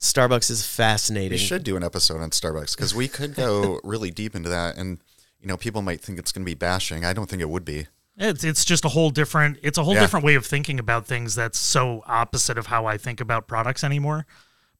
Starbucks 0.00 0.50
is 0.50 0.66
fascinating. 0.66 1.32
We 1.32 1.38
should 1.38 1.64
do 1.64 1.76
an 1.76 1.82
episode 1.82 2.20
on 2.20 2.30
Starbucks 2.30 2.76
because 2.76 2.94
we 2.94 3.08
could 3.08 3.34
go 3.34 3.80
really 3.84 4.10
deep 4.10 4.34
into 4.34 4.50
that, 4.50 4.76
and 4.76 4.98
you 5.40 5.48
know, 5.48 5.56
people 5.56 5.80
might 5.80 6.00
think 6.00 6.18
it's 6.18 6.32
going 6.32 6.44
to 6.44 6.50
be 6.50 6.54
bashing. 6.54 7.04
I 7.04 7.12
don't 7.12 7.28
think 7.30 7.40
it 7.40 7.48
would 7.48 7.64
be. 7.64 7.86
It's 8.18 8.44
it's 8.44 8.64
just 8.64 8.84
a 8.84 8.88
whole 8.88 9.10
different 9.10 9.58
it's 9.62 9.76
a 9.78 9.84
whole 9.84 9.94
Yeah. 9.94 10.00
different 10.00 10.24
way 10.24 10.34
of 10.36 10.46
thinking 10.46 10.78
about 10.78 11.06
things 11.06 11.34
that's 11.34 11.58
so 11.58 12.02
opposite 12.06 12.56
of 12.58 12.66
how 12.66 12.86
I 12.86 12.96
think 12.96 13.20
about 13.20 13.46
products 13.46 13.84
anymore. 13.84 14.26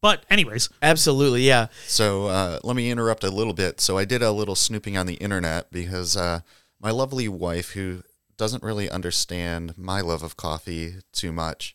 But 0.00 0.24
anyways, 0.30 0.68
Absolutely, 0.82 1.42
yeah. 1.42 1.66
So 1.86 2.26
uh, 2.26 2.60
let 2.62 2.76
me 2.76 2.90
interrupt 2.90 3.24
a 3.24 3.30
little 3.30 3.54
bit. 3.54 3.80
So 3.80 3.98
I 3.98 4.04
did 4.04 4.22
a 4.22 4.30
little 4.30 4.54
snooping 4.54 4.96
on 4.96 5.06
the 5.06 5.14
internet 5.14 5.70
because 5.72 6.16
uh, 6.16 6.40
my 6.80 6.90
lovely 6.90 7.28
wife, 7.28 7.70
who 7.70 8.02
doesn't 8.36 8.62
really 8.62 8.90
understand 8.90 9.76
my 9.78 10.02
love 10.02 10.22
of 10.22 10.36
coffee 10.36 10.96
too 11.12 11.32
much, 11.32 11.74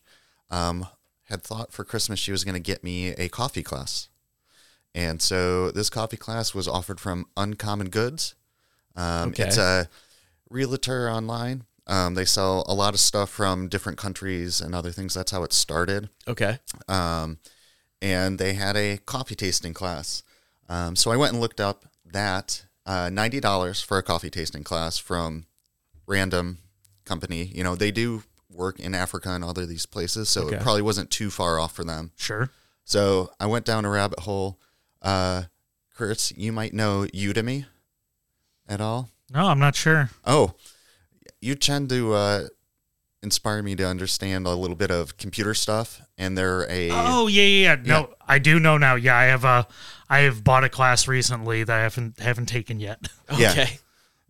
um, 0.52 0.86
had 1.30 1.44
thought 1.44 1.74
for 1.74 1.84
Christmas 1.84 2.20
she 2.20 2.32
was 2.32 2.44
going 2.44 2.54
to 2.54 2.60
get 2.62 2.84
me 2.84 3.10
a 3.10 3.28
coffee 3.28 3.64
class. 3.64 4.08
And 4.94 5.22
so 5.22 5.72
this 5.72 5.90
coffee 5.90 6.18
class 6.18 6.54
was 6.54 6.68
offered 6.68 7.00
from 7.00 7.26
Uncommon 7.36 7.90
Goods. 7.90 8.36
Um, 8.96 9.30
Okay. 9.30 9.44
It's 9.44 9.58
a 9.58 9.90
realtor 10.52 11.10
online. 11.10 11.64
Um, 11.88 12.14
they 12.14 12.26
sell 12.26 12.64
a 12.68 12.74
lot 12.76 12.94
of 12.94 13.00
stuff 13.00 13.30
from 13.30 13.68
different 13.68 13.98
countries 13.98 14.62
and 14.62 14.76
other 14.76 14.92
things. 14.92 15.14
That's 15.16 15.32
how 15.32 15.44
it 15.44 15.52
started 15.54 16.10
Okay. 16.28 16.60
um, 16.88 17.40
and 18.02 18.38
they 18.40 18.54
had 18.54 18.76
a 18.78 18.98
coffee 18.98 19.36
tasting 19.36 19.74
class. 19.74 20.24
Um, 20.70 20.96
so 20.96 21.12
I 21.12 21.18
went 21.18 21.34
and 21.34 21.42
looked 21.42 21.60
up 21.60 21.86
that 22.06 22.66
uh, 22.86 23.10
ninety 23.12 23.40
dollars 23.40 23.82
for 23.82 23.98
a 23.98 24.04
coffee 24.04 24.30
tasting 24.30 24.64
class 24.64 24.98
from 24.98 25.46
random 26.08 26.60
company. 27.06 27.44
You 27.46 27.64
know, 27.64 27.76
they 27.76 27.92
do 27.92 28.24
work 28.50 28.80
in 28.80 28.94
Africa 28.96 29.30
and 29.32 29.44
other 29.44 29.66
these 29.66 29.86
places, 29.86 30.30
so 30.30 30.44
Okay. 30.44 30.56
it 30.58 30.62
probably 30.62 30.82
wasn't 30.82 31.10
too 31.10 31.30
far 31.30 31.60
off 31.60 31.74
for 31.76 31.84
them. 31.84 32.12
sure. 32.16 32.50
So 32.84 33.32
I 33.40 33.46
went 33.46 33.66
down 33.66 33.86
a 33.86 33.90
rabbit 33.90 34.20
hole. 34.22 34.60
Uh, 35.02 35.44
Kurtz, 35.96 36.32
you 36.36 36.52
might 36.52 36.74
know 36.74 37.06
Udemy 37.14 37.66
at 38.68 38.82
all. 38.82 39.10
No, 39.32 39.48
I'm 39.48 39.60
not 39.60 39.76
sure. 39.76 40.10
Oh, 40.26 40.56
you 41.40 41.56
tend 41.56 41.90
to 41.90 42.14
uh, 42.14 42.48
inspire 43.24 43.64
me 43.64 43.76
to 43.76 43.88
understand 43.88 44.46
a 44.46 44.56
little 44.56 44.76
bit 44.76 44.92
of 44.92 45.18
computer 45.18 45.54
stuff, 45.54 46.02
and 46.18 46.38
they're 46.38 46.70
a 46.70 46.90
Oh 46.92 47.28
yeah, 47.28 47.44
yeah, 47.44 47.76
yeah. 47.76 47.82
No, 47.86 48.14
I 48.28 48.40
do 48.40 48.60
know 48.60 48.78
now. 48.78 48.96
Yeah, 48.96 49.16
I 49.16 49.26
have 49.26 49.46
a 49.46 49.68
I 50.10 50.20
have 50.20 50.44
bought 50.44 50.64
a 50.64 50.70
class 50.70 51.08
recently 51.08 51.64
that 51.64 51.76
I 51.76 51.84
haven't 51.84 52.20
haven't 52.20 52.48
taken 52.48 52.80
yet. 52.80 53.00
Yeah. 53.38 53.52
Okay. 53.52 53.78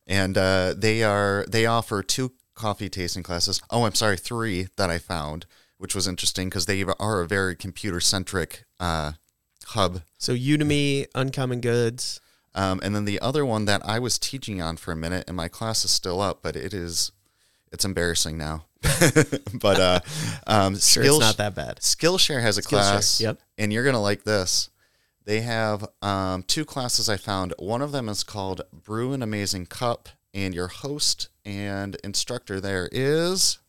and 0.05 0.38
uh, 0.38 0.75
they 0.77 1.01
are 1.01 1.43
they 1.50 1.65
offer 1.65 2.03
two 2.03 2.34
coffee 2.53 2.88
tasting 2.89 3.24
classes. 3.24 3.60
Oh, 3.72 3.86
I'm 3.86 3.96
sorry, 3.96 4.17
three 4.17 4.67
that 4.77 4.91
I 4.91 5.00
found, 5.00 5.48
which 5.79 5.96
was 5.96 6.08
interesting 6.08 6.50
because 6.50 6.67
they 6.67 6.84
are 6.84 7.22
a 7.22 7.27
very 7.27 7.55
computer 7.55 8.00
centric 8.00 8.65
uh, 8.79 9.13
hub. 9.65 10.03
So 10.20 10.36
Udemy, 10.36 11.08
Uncommon 11.15 11.62
Goods. 11.62 12.22
Um, 12.53 12.81
and 12.84 12.93
then 12.96 13.05
the 13.05 13.20
other 13.22 13.46
one 13.46 13.65
that 13.65 13.81
I 13.86 14.00
was 14.00 14.20
teaching 14.20 14.62
on 14.62 14.77
for 14.77 14.91
a 14.91 14.96
minute, 14.96 15.24
and 15.27 15.38
my 15.38 15.48
class 15.48 15.86
is 15.86 15.91
still 15.91 16.20
up, 16.20 16.39
but 16.41 16.55
it 16.55 16.74
is 16.74 17.12
it's 17.72 17.86
embarrassing 17.86 18.38
now. 18.38 18.65
but 19.53 19.79
uh, 19.79 20.00
um, 20.48 20.74
Sure, 20.74 21.03
Skills- 21.03 21.17
it's 21.17 21.25
not 21.25 21.38
that 21.38 21.55
bad. 21.55 21.77
Skillshare 21.77 22.41
has 22.41 22.58
a 22.58 22.62
Skillshare, 22.62 22.67
class. 22.67 23.22
yep. 23.22 23.39
And 23.58 23.72
you're 23.72 23.86
gonna 23.86 24.01
like 24.01 24.24
this. 24.24 24.70
They 25.24 25.41
have 25.41 25.88
um, 26.01 26.43
two 26.43 26.65
classes 26.65 27.08
I 27.08 27.15
found. 27.15 27.53
One 27.60 27.81
of 27.81 27.91
them 27.91 28.10
is 28.10 28.24
called 28.24 28.62
Brew 28.74 29.13
an 29.13 29.22
Amazing 29.22 29.67
Cup, 29.67 30.10
and 30.34 30.53
your 30.53 30.67
host 30.67 31.29
and 31.46 31.96
instructor 32.03 32.60
there 32.60 32.89
is 32.91 33.60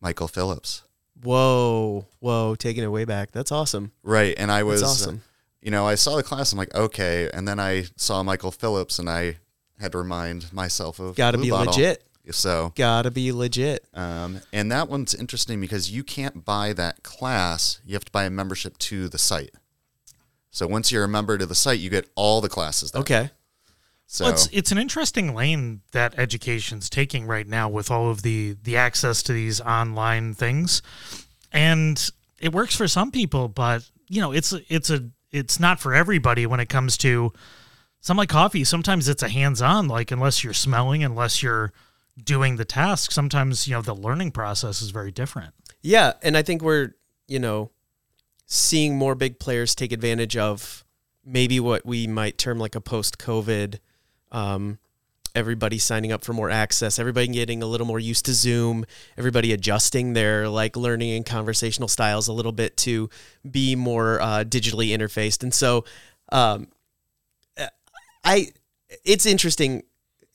Michael 0.00 0.28
Phillips. 0.28 0.82
Whoa, 1.22 2.06
whoa, 2.20 2.54
taking 2.54 2.82
it 2.84 2.88
way 2.88 3.04
back. 3.04 3.30
That's 3.32 3.52
awesome. 3.52 3.92
Right. 4.02 4.34
And 4.38 4.50
I 4.50 4.62
was, 4.62 4.80
That's 4.80 4.92
awesome. 5.02 5.22
You 5.62 5.70
know, 5.70 5.86
I 5.86 5.94
saw 5.94 6.16
the 6.16 6.22
class. 6.22 6.52
I'm 6.52 6.58
like, 6.58 6.74
okay. 6.74 7.28
And 7.32 7.46
then 7.46 7.58
I 7.60 7.84
saw 7.96 8.22
Michael 8.22 8.50
Phillips, 8.50 8.98
and 8.98 9.08
I 9.10 9.36
had 9.78 9.92
to 9.92 9.98
remind 9.98 10.52
myself 10.52 10.98
of 10.98 11.16
Got 11.16 11.32
to 11.32 11.38
Blue 11.38 11.44
be 11.46 11.50
Bottle. 11.50 11.72
legit. 11.72 12.04
So, 12.32 12.72
Got 12.76 13.02
to 13.02 13.10
be 13.10 13.32
legit. 13.32 13.86
um, 13.94 14.40
and 14.52 14.70
that 14.70 14.88
one's 14.88 15.14
interesting 15.14 15.60
because 15.60 15.90
you 15.90 16.04
can't 16.04 16.44
buy 16.44 16.72
that 16.74 17.02
class. 17.02 17.80
You 17.84 17.94
have 17.94 18.04
to 18.04 18.12
buy 18.12 18.24
a 18.24 18.30
membership 18.30 18.78
to 18.78 19.08
the 19.08 19.18
site. 19.18 19.50
So 20.52 20.66
once 20.66 20.92
you're 20.92 21.02
a 21.04 21.08
member 21.08 21.38
to 21.38 21.46
the 21.46 21.54
site, 21.56 21.80
you 21.80 21.90
get 21.90 22.08
all 22.14 22.40
the 22.40 22.48
classes. 22.48 22.90
There. 22.92 23.00
Okay. 23.00 23.30
So 24.06 24.24
Well, 24.26 24.34
it's 24.34 24.48
it's 24.52 24.70
an 24.72 24.78
interesting 24.78 25.34
lane 25.34 25.80
that 25.92 26.18
education's 26.18 26.90
taking 26.90 27.26
right 27.26 27.46
now 27.46 27.68
with 27.68 27.90
all 27.90 28.10
of 28.10 28.22
the 28.22 28.56
the 28.62 28.76
access 28.76 29.22
to 29.24 29.32
these 29.32 29.60
online 29.60 30.34
things, 30.34 30.82
and 31.52 32.10
it 32.40 32.52
works 32.52 32.76
for 32.76 32.86
some 32.88 33.10
people, 33.10 33.48
but 33.48 33.88
you 34.08 34.20
know 34.20 34.32
it's 34.32 34.52
it's 34.68 34.90
a 34.90 35.08
it's 35.30 35.60
not 35.60 35.80
for 35.80 35.94
everybody 35.94 36.46
when 36.46 36.60
it 36.60 36.68
comes 36.68 36.96
to 36.98 37.32
some 38.00 38.16
like 38.16 38.28
coffee. 38.28 38.64
Sometimes 38.64 39.08
it's 39.08 39.22
a 39.22 39.28
hands 39.28 39.62
on, 39.62 39.88
like 39.88 40.10
unless 40.10 40.42
you're 40.42 40.52
smelling, 40.52 41.04
unless 41.04 41.42
you're 41.42 41.72
doing 42.22 42.56
the 42.56 42.64
task. 42.64 43.12
Sometimes 43.12 43.68
you 43.68 43.74
know 43.74 43.82
the 43.82 43.94
learning 43.94 44.32
process 44.32 44.82
is 44.82 44.90
very 44.90 45.10
different. 45.10 45.54
Yeah, 45.82 46.14
and 46.22 46.36
I 46.36 46.42
think 46.42 46.62
we're, 46.62 46.94
you 47.26 47.38
know, 47.38 47.70
seeing 48.46 48.96
more 48.96 49.14
big 49.14 49.38
players 49.38 49.74
take 49.74 49.92
advantage 49.92 50.36
of 50.36 50.84
maybe 51.24 51.60
what 51.60 51.86
we 51.86 52.06
might 52.06 52.38
term 52.38 52.58
like 52.58 52.74
a 52.74 52.80
post-COVID 52.80 53.78
um 54.32 54.78
everybody 55.34 55.78
signing 55.78 56.12
up 56.12 56.24
for 56.24 56.32
more 56.32 56.50
access, 56.50 56.98
everybody 56.98 57.28
getting 57.28 57.62
a 57.62 57.66
little 57.66 57.86
more 57.86 57.98
used 57.98 58.24
to 58.26 58.34
Zoom, 58.34 58.84
everybody 59.16 59.52
adjusting 59.52 60.12
their 60.12 60.48
like 60.48 60.76
learning 60.76 61.12
and 61.12 61.26
conversational 61.26 61.88
styles 61.88 62.28
a 62.28 62.32
little 62.32 62.52
bit 62.52 62.76
to 62.78 63.08
be 63.50 63.74
more 63.76 64.20
uh, 64.20 64.44
digitally 64.44 64.88
interfaced. 64.90 65.42
And 65.42 65.54
so 65.54 65.84
um 66.32 66.68
I 68.24 68.52
it's 69.04 69.26
interesting 69.26 69.82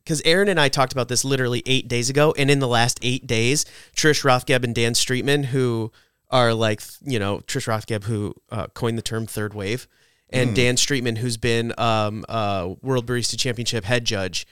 because 0.04 0.22
Aaron 0.24 0.50
and 0.50 0.60
I 0.60 0.70
talked 0.70 0.94
about 0.94 1.08
this 1.08 1.26
literally 1.26 1.64
eight 1.66 1.88
days 1.88 2.10
ago, 2.10 2.34
and 2.38 2.52
in 2.52 2.60
the 2.60 2.68
last 2.68 3.00
eight 3.02 3.26
days, 3.26 3.66
Trish 3.96 4.24
Rothgeb 4.24 4.64
and 4.64 4.74
Dan 4.74 4.94
Streetman, 4.94 5.46
who 5.46 5.92
are 6.30 6.54
like 6.54 6.82
you 7.04 7.20
know 7.20 7.40
Trish 7.40 7.68
Rothgeb, 7.68 8.06
who 8.06 8.34
uh, 8.52 8.68
coined 8.68 8.98
the 8.98 9.04
term 9.04 9.26
third 9.26 9.54
wave, 9.54 9.88
and 10.30 10.56
Dan 10.56 10.76
Streetman, 10.76 11.18
who's 11.18 11.38
been 11.38 11.74
um, 11.78 12.26
uh, 12.30 12.74
World 12.82 13.06
Barista 13.06 13.38
Championship 13.38 13.84
head 13.84 14.06
judge 14.06 14.46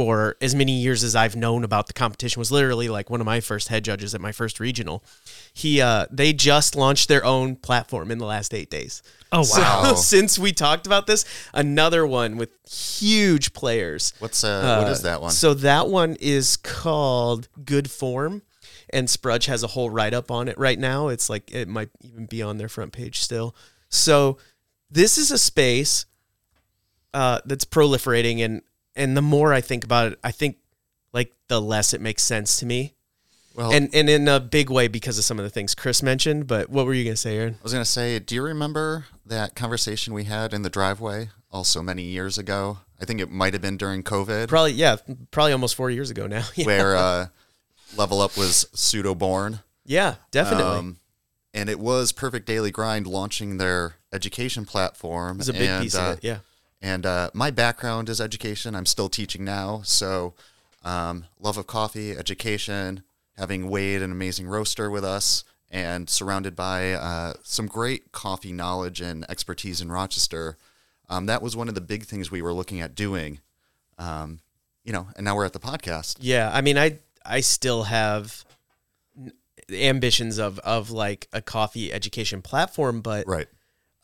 for 0.00 0.34
as 0.40 0.54
many 0.54 0.72
years 0.72 1.04
as 1.04 1.14
I've 1.14 1.36
known 1.36 1.62
about 1.62 1.86
the 1.86 1.92
competition, 1.92 2.40
was 2.40 2.50
literally 2.50 2.88
like 2.88 3.10
one 3.10 3.20
of 3.20 3.26
my 3.26 3.40
first 3.40 3.68
head 3.68 3.84
judges 3.84 4.14
at 4.14 4.20
my 4.22 4.32
first 4.32 4.58
regional. 4.58 5.04
He 5.52 5.82
uh, 5.82 6.06
they 6.10 6.32
just 6.32 6.74
launched 6.74 7.08
their 7.08 7.22
own 7.22 7.56
platform 7.56 8.10
in 8.10 8.16
the 8.16 8.24
last 8.24 8.54
eight 8.54 8.70
days. 8.70 9.02
Oh 9.30 9.42
So, 9.42 9.60
wow! 9.60 9.94
since 9.96 10.38
we 10.38 10.52
talked 10.52 10.86
about 10.86 11.06
this, 11.06 11.26
another 11.52 12.06
one 12.06 12.38
with 12.38 12.48
huge 12.66 13.52
players. 13.52 14.14
what's 14.20 14.42
uh, 14.42 14.80
what 14.82 14.90
is 14.90 15.02
that 15.02 15.20
one? 15.20 15.32
So 15.32 15.52
that 15.52 15.88
one 15.88 16.16
is 16.18 16.56
called 16.56 17.50
Good 17.62 17.90
Form, 17.90 18.40
and 18.88 19.10
Sprudge 19.10 19.44
has 19.46 19.62
a 19.62 19.66
whole 19.66 19.90
write 19.90 20.14
up 20.14 20.30
on 20.30 20.48
it 20.48 20.56
right 20.56 20.78
now. 20.78 21.08
It's 21.08 21.28
like 21.28 21.52
it 21.52 21.68
might 21.68 21.90
even 22.00 22.24
be 22.24 22.40
on 22.40 22.56
their 22.56 22.70
front 22.70 22.92
page 22.94 23.18
still. 23.20 23.54
So 23.90 24.38
this 24.90 25.18
is 25.18 25.30
a 25.30 25.36
space 25.36 26.06
uh, 27.12 27.40
that's 27.44 27.66
proliferating, 27.66 28.42
and 28.42 28.62
and 28.96 29.16
the 29.16 29.22
more 29.22 29.52
I 29.52 29.60
think 29.60 29.84
about 29.84 30.12
it, 30.12 30.18
I 30.22 30.30
think 30.30 30.56
like 31.12 31.32
the 31.48 31.60
less 31.60 31.94
it 31.94 32.00
makes 32.00 32.22
sense 32.22 32.58
to 32.58 32.66
me, 32.66 32.94
well, 33.54 33.72
and 33.72 33.88
and 33.94 34.08
in 34.08 34.28
a 34.28 34.40
big 34.40 34.70
way 34.70 34.88
because 34.88 35.18
of 35.18 35.24
some 35.24 35.38
of 35.38 35.44
the 35.44 35.50
things 35.50 35.74
Chris 35.74 36.02
mentioned. 36.02 36.46
But 36.46 36.70
what 36.70 36.86
were 36.86 36.94
you 36.94 37.04
gonna 37.04 37.16
say, 37.16 37.36
Aaron? 37.36 37.56
I 37.60 37.62
was 37.62 37.72
gonna 37.72 37.84
say, 37.84 38.18
do 38.18 38.34
you 38.34 38.42
remember 38.42 39.06
that 39.26 39.54
conversation 39.54 40.14
we 40.14 40.24
had 40.24 40.52
in 40.52 40.62
the 40.62 40.70
driveway 40.70 41.30
also 41.50 41.82
many 41.82 42.02
years 42.02 42.38
ago? 42.38 42.78
I 43.00 43.04
think 43.04 43.20
it 43.20 43.30
might 43.30 43.54
have 43.54 43.62
been 43.62 43.76
during 43.78 44.02
COVID, 44.02 44.48
Probably 44.48 44.72
yeah, 44.72 44.96
probably 45.30 45.52
almost 45.52 45.74
four 45.74 45.90
years 45.90 46.10
ago 46.10 46.26
now. 46.26 46.44
yeah. 46.54 46.66
where 46.66 46.96
uh, 46.96 47.26
Level 47.96 48.20
Up 48.20 48.36
was 48.36 48.66
pseudo 48.74 49.14
born. 49.14 49.60
yeah, 49.84 50.16
definitely. 50.30 50.78
Um, 50.78 50.96
and 51.52 51.68
it 51.68 51.80
was 51.80 52.12
Perfect 52.12 52.46
Daily 52.46 52.70
Grind 52.70 53.06
launching 53.06 53.56
their 53.56 53.94
education 54.12 54.64
platform. 54.64 55.36
it 55.36 55.38
was 55.38 55.48
a 55.48 55.52
big 55.52 55.68
and, 55.68 55.82
piece 55.82 55.96
uh, 55.96 56.02
of 56.02 56.18
it. 56.18 56.24
Yeah. 56.24 56.38
And 56.82 57.04
uh, 57.04 57.30
my 57.34 57.50
background 57.50 58.08
is 58.08 58.20
education. 58.20 58.74
I'm 58.74 58.86
still 58.86 59.08
teaching 59.08 59.44
now. 59.44 59.82
So, 59.84 60.34
um, 60.82 61.26
love 61.38 61.58
of 61.58 61.66
coffee, 61.66 62.16
education, 62.16 63.02
having 63.36 63.68
Wade, 63.68 64.00
an 64.02 64.10
amazing 64.10 64.46
roaster 64.46 64.90
with 64.90 65.04
us, 65.04 65.44
and 65.70 66.08
surrounded 66.08 66.56
by 66.56 66.92
uh, 66.92 67.34
some 67.42 67.66
great 67.66 68.12
coffee 68.12 68.52
knowledge 68.52 69.00
and 69.02 69.26
expertise 69.30 69.80
in 69.82 69.92
Rochester. 69.92 70.56
Um, 71.10 71.26
that 71.26 71.42
was 71.42 71.54
one 71.54 71.68
of 71.68 71.74
the 71.74 71.80
big 71.82 72.04
things 72.04 72.30
we 72.30 72.40
were 72.40 72.54
looking 72.54 72.80
at 72.80 72.94
doing. 72.94 73.40
Um, 73.98 74.40
you 74.84 74.92
know, 74.92 75.08
and 75.16 75.24
now 75.24 75.36
we're 75.36 75.44
at 75.44 75.52
the 75.52 75.60
podcast. 75.60 76.16
Yeah, 76.20 76.50
I 76.52 76.62
mean, 76.62 76.78
I 76.78 76.98
I 77.26 77.40
still 77.40 77.82
have 77.84 78.44
ambitions 79.70 80.38
of 80.38 80.58
of 80.60 80.90
like 80.90 81.28
a 81.32 81.42
coffee 81.42 81.92
education 81.92 82.42
platform, 82.42 83.02
but 83.02 83.26
Right. 83.26 83.48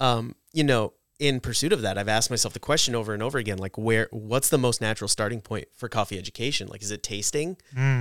um, 0.00 0.34
you 0.52 0.64
know, 0.64 0.92
in 1.18 1.40
pursuit 1.40 1.72
of 1.72 1.82
that, 1.82 1.96
I've 1.96 2.08
asked 2.08 2.28
myself 2.28 2.52
the 2.52 2.60
question 2.60 2.94
over 2.94 3.14
and 3.14 3.22
over 3.22 3.38
again, 3.38 3.58
like 3.58 3.78
where, 3.78 4.08
what's 4.10 4.50
the 4.50 4.58
most 4.58 4.80
natural 4.80 5.08
starting 5.08 5.40
point 5.40 5.68
for 5.74 5.88
coffee 5.88 6.18
education? 6.18 6.68
Like, 6.68 6.82
is 6.82 6.90
it 6.90 7.02
tasting? 7.02 7.56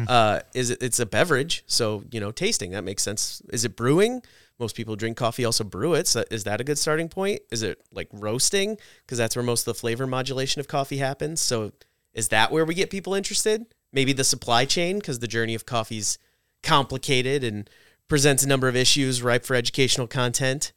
Uh, 0.09 0.41
is 0.53 0.69
it, 0.69 0.83
it's 0.83 0.99
a 0.99 1.05
beverage. 1.05 1.63
So, 1.65 2.03
you 2.11 2.19
know, 2.19 2.31
tasting, 2.31 2.71
that 2.71 2.83
makes 2.83 3.03
sense. 3.03 3.41
Is 3.53 3.63
it 3.63 3.75
brewing? 3.77 4.21
Most 4.59 4.75
people 4.75 4.95
drink 4.95 5.15
coffee, 5.17 5.45
also 5.45 5.63
brew 5.63 5.93
it. 5.93 6.07
So 6.07 6.23
is 6.29 6.43
that 6.43 6.59
a 6.59 6.63
good 6.63 6.77
starting 6.77 7.07
point? 7.07 7.41
Is 7.51 7.63
it 7.63 7.81
like 7.91 8.09
roasting? 8.11 8.77
Cause 9.07 9.17
that's 9.17 9.35
where 9.35 9.43
most 9.43 9.61
of 9.61 9.73
the 9.73 9.79
flavor 9.79 10.07
modulation 10.07 10.59
of 10.59 10.67
coffee 10.67 10.97
happens. 10.97 11.39
So 11.41 11.71
is 12.13 12.29
that 12.29 12.51
where 12.51 12.65
we 12.65 12.73
get 12.73 12.89
people 12.89 13.13
interested? 13.13 13.65
Maybe 13.93 14.11
the 14.11 14.23
supply 14.25 14.65
chain, 14.65 14.99
because 14.99 15.19
the 15.19 15.27
journey 15.27 15.55
of 15.55 15.65
coffee's 15.65 16.17
complicated 16.63 17.43
and 17.43 17.69
presents 18.07 18.43
a 18.43 18.47
number 18.47 18.67
of 18.67 18.75
issues 18.75 19.21
ripe 19.21 19.45
for 19.45 19.55
educational 19.55 20.07
content. 20.07 20.73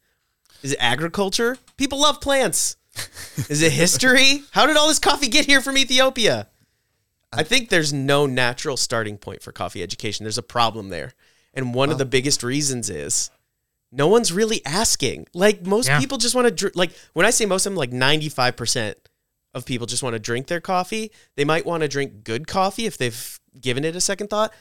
Is 0.63 0.73
it 0.73 0.77
agriculture? 0.79 1.57
People 1.77 2.01
love 2.01 2.21
plants. 2.21 2.75
Is 3.49 3.61
it 3.61 3.71
history? 3.71 4.43
How 4.51 4.65
did 4.65 4.75
all 4.77 4.87
this 4.87 4.99
coffee 4.99 5.27
get 5.27 5.45
here 5.45 5.61
from 5.61 5.77
Ethiopia? 5.77 6.47
I 7.31 7.43
think 7.43 7.69
there's 7.69 7.93
no 7.93 8.25
natural 8.25 8.75
starting 8.75 9.17
point 9.17 9.41
for 9.43 9.51
coffee 9.51 9.83
education. 9.83 10.23
There's 10.23 10.37
a 10.37 10.43
problem 10.43 10.89
there. 10.89 11.13
And 11.53 11.73
one 11.73 11.89
of 11.91 11.97
the 11.97 12.05
biggest 12.05 12.43
reasons 12.43 12.89
is 12.89 13.29
no 13.91 14.07
one's 14.07 14.31
really 14.33 14.65
asking. 14.65 15.27
Like 15.33 15.65
most 15.65 15.87
Yeah. 15.87 15.99
people 15.99 16.17
just 16.17 16.35
want 16.35 16.47
to 16.47 16.51
dr- 16.51 16.75
like 16.75 16.91
when 17.13 17.25
I 17.25 17.29
say 17.29 17.45
most 17.45 17.65
of 17.65 17.71
them 17.71 17.77
like 17.77 17.91
95% 17.91 18.95
of 19.53 19.65
people 19.65 19.87
just 19.87 20.03
want 20.03 20.13
to 20.13 20.19
drink 20.19 20.47
their 20.47 20.61
coffee. 20.61 21.11
They 21.35 21.45
might 21.45 21.65
want 21.65 21.81
to 21.81 21.87
drink 21.87 22.23
good 22.23 22.47
coffee 22.47 22.85
if 22.85 22.97
they've 22.97 23.39
given 23.59 23.83
it 23.85 23.95
a 23.95 24.01
second 24.01 24.29
thought. 24.29 24.53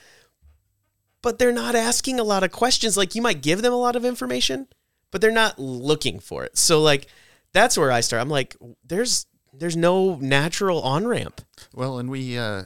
But 1.23 1.39
they're 1.39 1.53
not 1.53 1.75
asking 1.75 2.21
a 2.21 2.25
lot 2.25 2.45
of 2.45 2.53
questions. 2.53 2.97
Like 2.97 3.15
you 3.15 3.23
might 3.23 3.43
give 3.43 3.63
them 3.63 3.73
a 3.73 3.77
lot 3.77 3.97
of 3.97 4.05
information, 4.05 4.69
but 5.11 5.21
they're 5.21 5.31
not 5.31 5.59
looking 5.59 6.19
for 6.19 6.45
it. 6.45 6.57
So 6.59 6.81
like 6.81 7.07
that's 7.53 7.79
where 7.79 7.93
I 7.93 8.01
start. 8.01 8.21
I'm 8.23 8.29
like 8.29 8.57
there's 8.85 9.27
there's 9.53 9.77
no 9.77 10.17
natural 10.17 10.81
on-ramp. 10.83 11.41
Well, 11.75 11.99
and 11.99 12.11
we 12.11 12.39
uh, 12.39 12.65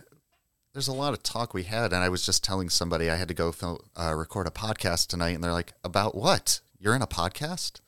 there's 0.72 0.88
a 0.88 0.92
lot 0.92 1.12
of 1.12 1.22
talk 1.22 1.54
we 1.54 1.64
had, 1.64 1.92
and 1.92 2.02
I 2.02 2.08
was 2.08 2.25
just 2.25 2.42
telling 2.42 2.68
somebody 2.68 3.11
I 3.11 3.16
had 3.16 3.28
to 3.28 3.34
go 3.34 3.52
film, 3.52 3.78
uh, 3.96 4.14
record 4.14 4.46
a 4.46 4.50
podcast 4.50 5.08
tonight, 5.08 5.30
and 5.30 5.44
they're 5.44 5.52
like, 5.52 5.72
"About 5.84 6.14
what? 6.14 6.61
You're 6.78 6.96
in 6.96 7.02
a 7.02 7.06
podcast?" 7.06 7.80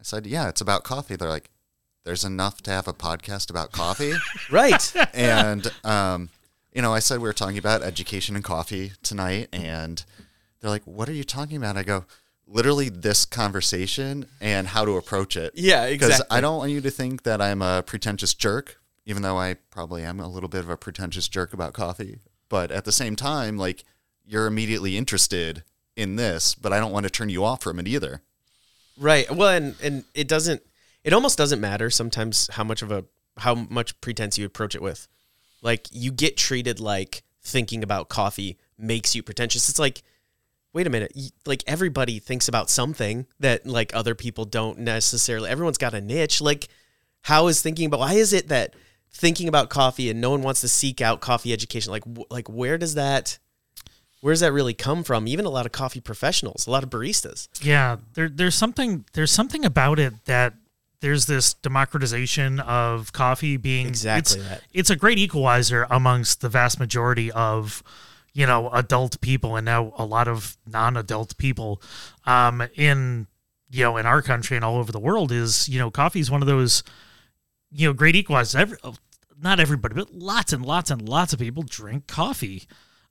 I 0.00 0.02
said, 0.02 0.26
"Yeah, 0.26 0.48
it's 0.48 0.60
about 0.60 0.84
coffee." 0.84 1.16
They're 1.16 1.28
like, 1.28 1.50
"There's 2.04 2.24
enough 2.24 2.62
to 2.62 2.70
have 2.70 2.88
a 2.88 2.92
podcast 2.92 3.50
about 3.50 3.72
coffee," 3.72 4.12
Right. 4.50 4.92
and 5.14 5.72
um, 5.84 6.30
you 6.72 6.82
know, 6.82 6.92
I 6.92 6.98
said 6.98 7.18
we 7.18 7.28
were 7.28 7.32
talking 7.32 7.58
about 7.58 7.82
education 7.82 8.34
and 8.36 8.44
coffee 8.44 8.92
tonight, 9.02 9.48
and 9.52 10.04
they're 10.60 10.70
like, 10.70 10.84
"What 10.84 11.08
are 11.08 11.14
you 11.14 11.24
talking 11.24 11.56
about?" 11.56 11.76
I 11.76 11.82
go. 11.82 12.04
Literally, 12.48 12.88
this 12.88 13.24
conversation 13.24 14.26
and 14.40 14.68
how 14.68 14.84
to 14.84 14.96
approach 14.96 15.36
it. 15.36 15.52
Yeah, 15.56 15.84
exactly. 15.84 15.96
Because. 15.96 16.22
I 16.30 16.40
don't 16.40 16.58
want 16.58 16.70
you 16.70 16.80
to 16.80 16.90
think 16.90 17.24
that 17.24 17.42
I'm 17.42 17.60
a 17.60 17.82
pretentious 17.82 18.34
jerk, 18.34 18.80
even 19.04 19.22
though 19.22 19.36
I 19.36 19.54
probably 19.70 20.02
am 20.02 20.20
a 20.20 20.28
little 20.28 20.48
bit 20.48 20.60
of 20.60 20.70
a 20.70 20.76
pretentious 20.76 21.28
jerk 21.28 21.52
about 21.52 21.72
coffee. 21.72 22.20
But 22.48 22.70
at 22.70 22.84
the 22.84 22.92
same 22.92 23.16
time, 23.16 23.56
like 23.56 23.84
you're 24.24 24.46
immediately 24.46 24.96
interested 24.96 25.64
in 25.96 26.16
this, 26.16 26.54
but 26.54 26.72
I 26.72 26.78
don't 26.78 26.92
want 26.92 27.04
to 27.04 27.10
turn 27.10 27.30
you 27.30 27.44
off 27.44 27.62
from 27.62 27.80
it 27.80 27.88
either. 27.88 28.22
Right. 28.98 29.28
Well, 29.30 29.48
and 29.48 29.74
and 29.82 30.04
it 30.14 30.28
doesn't. 30.28 30.62
It 31.02 31.12
almost 31.12 31.38
doesn't 31.38 31.60
matter 31.60 31.90
sometimes 31.90 32.48
how 32.52 32.64
much 32.64 32.82
of 32.82 32.92
a 32.92 33.04
how 33.38 33.54
much 33.54 34.00
pretense 34.00 34.38
you 34.38 34.46
approach 34.46 34.74
it 34.74 34.82
with. 34.82 35.08
Like 35.62 35.88
you 35.90 36.12
get 36.12 36.36
treated 36.36 36.80
like 36.80 37.22
thinking 37.42 37.82
about 37.82 38.08
coffee 38.08 38.58
makes 38.78 39.14
you 39.14 39.22
pretentious. 39.22 39.68
It's 39.68 39.78
like, 39.78 40.02
wait 40.72 40.86
a 40.86 40.90
minute. 40.90 41.12
Like 41.46 41.62
everybody 41.66 42.18
thinks 42.18 42.48
about 42.48 42.70
something 42.70 43.26
that 43.40 43.66
like 43.66 43.94
other 43.94 44.14
people 44.14 44.44
don't 44.44 44.78
necessarily. 44.80 45.48
Everyone's 45.50 45.78
got 45.78 45.94
a 45.94 46.00
niche. 46.00 46.40
Like, 46.40 46.68
how 47.22 47.46
is 47.48 47.62
thinking 47.62 47.86
about? 47.86 48.00
Why 48.00 48.14
is 48.14 48.32
it 48.32 48.48
that 48.48 48.74
thinking 49.10 49.48
about 49.48 49.70
coffee 49.70 50.10
and 50.10 50.20
no 50.20 50.30
one 50.30 50.42
wants 50.42 50.60
to 50.60 50.68
seek 50.68 51.00
out 51.00 51.20
coffee 51.20 51.52
education? 51.52 51.90
Like, 51.90 52.04
like 52.30 52.48
where 52.48 52.78
does 52.78 52.94
that? 52.94 53.38
Where 54.20 54.32
does 54.32 54.40
that 54.40 54.52
really 54.52 54.74
come 54.74 55.04
from? 55.04 55.28
Even 55.28 55.44
a 55.44 55.50
lot 55.50 55.66
of 55.66 55.72
coffee 55.72 56.00
professionals, 56.00 56.66
a 56.66 56.70
lot 56.70 56.82
of 56.82 56.90
baristas. 56.90 57.48
Yeah, 57.62 57.96
there, 58.14 58.28
there's 58.28 58.54
something 58.54 59.04
there's 59.12 59.30
something 59.30 59.64
about 59.64 59.98
it 59.98 60.24
that 60.24 60.54
there's 61.00 61.26
this 61.26 61.52
democratization 61.54 62.58
of 62.60 63.12
coffee 63.12 63.56
being 63.58 63.86
Exactly 63.86 64.40
It's, 64.40 64.48
that. 64.48 64.62
it's 64.72 64.90
a 64.90 64.96
great 64.96 65.18
equalizer 65.18 65.86
amongst 65.90 66.40
the 66.40 66.48
vast 66.48 66.80
majority 66.80 67.30
of 67.32 67.82
you 68.36 68.46
know 68.46 68.68
adult 68.70 69.20
people 69.20 69.56
and 69.56 69.64
now 69.64 69.92
a 69.96 70.04
lot 70.04 70.28
of 70.28 70.56
non-adult 70.66 71.36
people 71.38 71.80
um, 72.26 72.62
in 72.74 73.26
you 73.70 73.82
know 73.82 73.96
in 73.96 74.04
our 74.04 74.20
country 74.20 74.56
and 74.56 74.64
all 74.64 74.76
over 74.76 74.92
the 74.92 75.00
world 75.00 75.32
is 75.32 75.68
you 75.68 75.78
know 75.78 75.90
coffee 75.90 76.20
is 76.20 76.30
one 76.30 76.42
of 76.42 76.48
those 76.48 76.82
you 77.70 77.88
know 77.88 77.92
great 77.92 78.14
equalizers. 78.14 78.58
Every, 78.58 78.78
not 79.40 79.60
everybody, 79.60 79.94
but 79.94 80.12
lots 80.14 80.52
and 80.52 80.64
lots 80.64 80.90
and 80.90 81.08
lots 81.08 81.32
of 81.32 81.38
people 81.38 81.62
drink 81.62 82.06
coffee. 82.06 82.64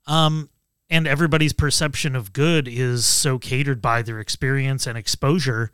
Um, 0.07 0.49
and 0.89 1.07
everybody's 1.07 1.53
perception 1.53 2.15
of 2.15 2.33
good 2.33 2.67
is 2.67 3.05
so 3.05 3.39
catered 3.39 3.81
by 3.81 4.01
their 4.01 4.19
experience 4.19 4.85
and 4.85 4.97
exposure. 4.97 5.71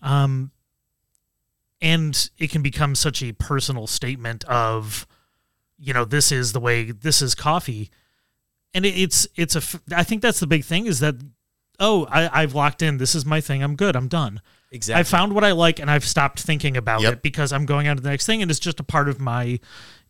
Um, 0.00 0.52
and 1.80 2.30
it 2.38 2.50
can 2.50 2.62
become 2.62 2.94
such 2.94 3.22
a 3.22 3.32
personal 3.32 3.86
statement 3.86 4.44
of, 4.44 5.06
you 5.76 5.92
know, 5.92 6.04
this 6.04 6.30
is 6.30 6.52
the 6.52 6.60
way, 6.60 6.92
this 6.92 7.20
is 7.20 7.34
coffee. 7.34 7.90
And 8.74 8.84
it, 8.84 8.90
it's, 8.98 9.26
it's 9.36 9.54
a, 9.56 9.80
I 9.94 10.02
think 10.02 10.20
that's 10.20 10.40
the 10.40 10.46
big 10.46 10.64
thing 10.64 10.86
is 10.86 11.00
that, 11.00 11.14
oh, 11.80 12.06
I, 12.10 12.42
I've 12.42 12.54
locked 12.54 12.82
in. 12.82 12.98
This 12.98 13.14
is 13.14 13.24
my 13.24 13.40
thing. 13.40 13.62
I'm 13.62 13.76
good. 13.76 13.96
I'm 13.96 14.08
done. 14.08 14.40
Exactly. 14.72 15.00
I 15.00 15.04
found 15.04 15.34
what 15.34 15.44
I 15.44 15.52
like 15.52 15.78
and 15.78 15.90
I've 15.90 16.04
stopped 16.04 16.40
thinking 16.40 16.76
about 16.76 17.02
Yep. 17.02 17.12
it 17.12 17.22
because 17.22 17.52
I'm 17.52 17.64
going 17.66 17.86
on 17.86 17.96
to 17.96 18.02
the 18.02 18.10
next 18.10 18.26
thing 18.26 18.42
and 18.42 18.50
it's 18.50 18.60
just 18.60 18.80
a 18.80 18.84
part 18.84 19.08
of 19.08 19.20
my 19.20 19.60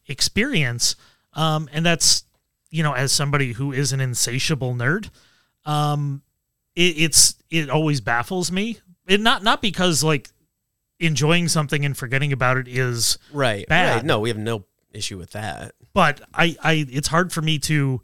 experience. 0.08 0.96
Um, 1.34 1.68
and 1.72 1.84
that's, 1.84 2.24
you 2.70 2.82
know, 2.82 2.92
as 2.94 3.12
somebody 3.12 3.52
who 3.52 3.72
is 3.72 3.92
an 3.92 4.00
insatiable 4.00 4.74
nerd, 4.74 5.10
um, 5.66 6.22
it, 6.74 6.96
it's, 6.98 7.34
it 7.50 7.68
always 7.70 8.00
baffles 8.00 8.50
me. 8.50 8.78
It 9.06 9.20
not, 9.20 9.42
not 9.42 9.60
because 9.60 10.02
like 10.02 10.30
enjoying 10.98 11.48
something 11.48 11.84
and 11.84 11.96
forgetting 11.96 12.32
about 12.32 12.56
it 12.56 12.68
is, 12.68 13.18
right. 13.32 13.66
bad. 13.68 13.96
Right. 13.96 14.04
No, 14.04 14.20
we 14.20 14.30
have 14.30 14.38
no 14.38 14.64
issue 14.92 15.18
with 15.18 15.32
that. 15.32 15.74
but 15.92 16.20
I, 16.32 16.56
I, 16.62 16.86
it's 16.88 17.08
hard 17.08 17.32
for 17.32 17.42
me 17.42 17.58
to 17.60 18.00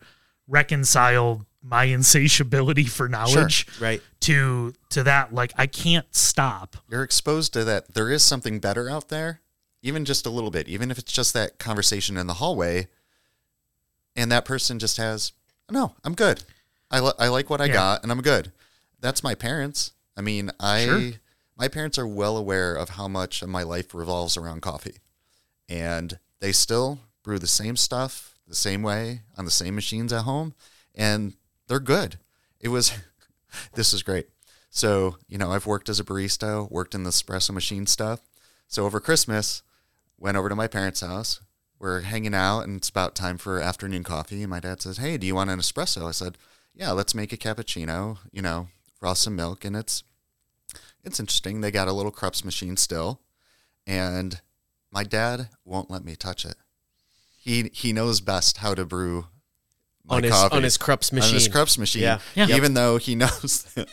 reconcile 0.50 1.46
my 1.62 1.84
insatiability 1.84 2.84
for 2.84 3.08
knowledge 3.08 3.66
Right. 3.80 4.02
to, 4.20 4.72
to 4.90 5.02
that. 5.04 5.32
Like 5.34 5.52
I 5.56 5.66
can't 5.66 6.06
stop. 6.14 6.76
You're 6.88 7.02
exposed 7.02 7.52
to 7.54 7.64
that 7.64 7.94
there 7.94 8.10
is 8.10 8.22
something 8.22 8.58
better 8.60 8.88
out 8.90 9.08
there, 9.08 9.40
even 9.82 10.04
just 10.04 10.26
a 10.26 10.30
little 10.30 10.50
bit, 10.50 10.68
even 10.68 10.90
if 10.90 10.98
it's 10.98 11.12
just 11.12 11.32
that 11.34 11.58
conversation 11.58 12.16
in 12.16 12.26
the 12.26 12.34
hallway, 12.34 12.88
and 14.16 14.30
that 14.32 14.44
person 14.44 14.78
just 14.78 14.96
has, 14.96 15.32
no, 15.70 15.94
I'm 16.04 16.14
good. 16.14 16.42
I, 16.90 17.00
li- 17.00 17.12
I 17.18 17.28
like 17.28 17.48
what 17.48 17.60
I 17.60 17.66
Yeah. 17.66 17.72
got, 17.74 18.02
and 18.02 18.10
I'm 18.10 18.22
good. 18.22 18.52
That's 18.98 19.22
my 19.22 19.34
parents. 19.34 19.92
I 20.16 20.20
mean, 20.22 20.50
I 20.58 20.84
Sure. 20.84 21.10
my 21.56 21.68
parents 21.68 21.98
are 21.98 22.06
well 22.06 22.36
aware 22.36 22.74
of 22.74 22.90
how 22.90 23.06
much 23.08 23.42
of 23.42 23.48
my 23.48 23.62
life 23.62 23.94
revolves 23.94 24.36
around 24.36 24.62
coffee, 24.62 24.96
and 25.68 26.18
they 26.40 26.52
still 26.52 27.00
brew 27.22 27.38
the 27.38 27.46
same 27.46 27.76
stuff 27.76 28.29
the 28.50 28.56
same 28.56 28.82
way 28.82 29.22
on 29.38 29.46
the 29.46 29.50
same 29.50 29.74
machines 29.74 30.12
at 30.12 30.22
home, 30.22 30.54
and 30.94 31.34
they're 31.68 31.80
good. 31.80 32.18
It 32.60 32.68
was, 32.68 32.92
this 33.74 33.94
is 33.94 34.02
great. 34.02 34.28
So, 34.68 35.16
you 35.28 35.38
know, 35.38 35.52
I've 35.52 35.66
worked 35.66 35.88
as 35.88 35.98
a 35.98 36.04
barista, 36.04 36.70
worked 36.70 36.94
in 36.94 37.04
the 37.04 37.10
espresso 37.10 37.52
machine 37.52 37.86
stuff. 37.86 38.20
So 38.68 38.84
over 38.84 39.00
Christmas, 39.00 39.62
went 40.18 40.36
over 40.36 40.48
to 40.48 40.54
my 40.54 40.68
parents' 40.68 41.00
house. 41.00 41.40
We're 41.78 42.02
hanging 42.02 42.34
out 42.34 42.60
and 42.60 42.76
it's 42.76 42.90
about 42.90 43.14
time 43.14 43.38
for 43.38 43.58
afternoon 43.58 44.04
coffee. 44.04 44.42
And 44.42 44.50
my 44.50 44.60
dad 44.60 44.82
says, 44.82 44.98
Hey, 44.98 45.16
do 45.16 45.26
you 45.26 45.34
want 45.34 45.50
an 45.50 45.58
espresso? 45.58 46.06
I 46.06 46.12
said, 46.12 46.38
Yeah, 46.74 46.92
let's 46.92 47.14
make 47.14 47.32
a 47.32 47.36
cappuccino, 47.36 48.18
you 48.30 48.42
know, 48.42 48.68
frost 48.98 49.22
some 49.22 49.34
milk. 49.34 49.64
And 49.64 49.74
it's 49.74 50.04
it's 51.02 51.18
interesting. 51.18 51.60
They 51.60 51.70
got 51.70 51.88
a 51.88 51.92
little 51.92 52.12
Krups 52.12 52.44
machine 52.44 52.76
still. 52.76 53.22
And 53.86 54.40
my 54.92 55.02
dad 55.02 55.48
won't 55.64 55.90
let 55.90 56.04
me 56.04 56.14
touch 56.14 56.44
it. 56.44 56.56
He 57.42 57.70
he 57.72 57.92
knows 57.92 58.20
best 58.20 58.58
how 58.58 58.74
to 58.74 58.84
brew 58.84 59.26
my 60.04 60.16
on 60.16 60.22
his 60.24 60.32
coffee. 60.32 60.56
on 60.56 60.62
his 60.62 60.76
Krups 60.76 61.10
machine. 61.12 61.28
On 61.30 61.34
his 61.34 61.48
Krups 61.48 61.78
machine. 61.78 62.02
Yeah. 62.02 62.18
Yeah. 62.34 62.48
Even 62.56 62.74
though 62.74 62.98
he 62.98 63.14
knows 63.22 63.64
that 63.74 63.88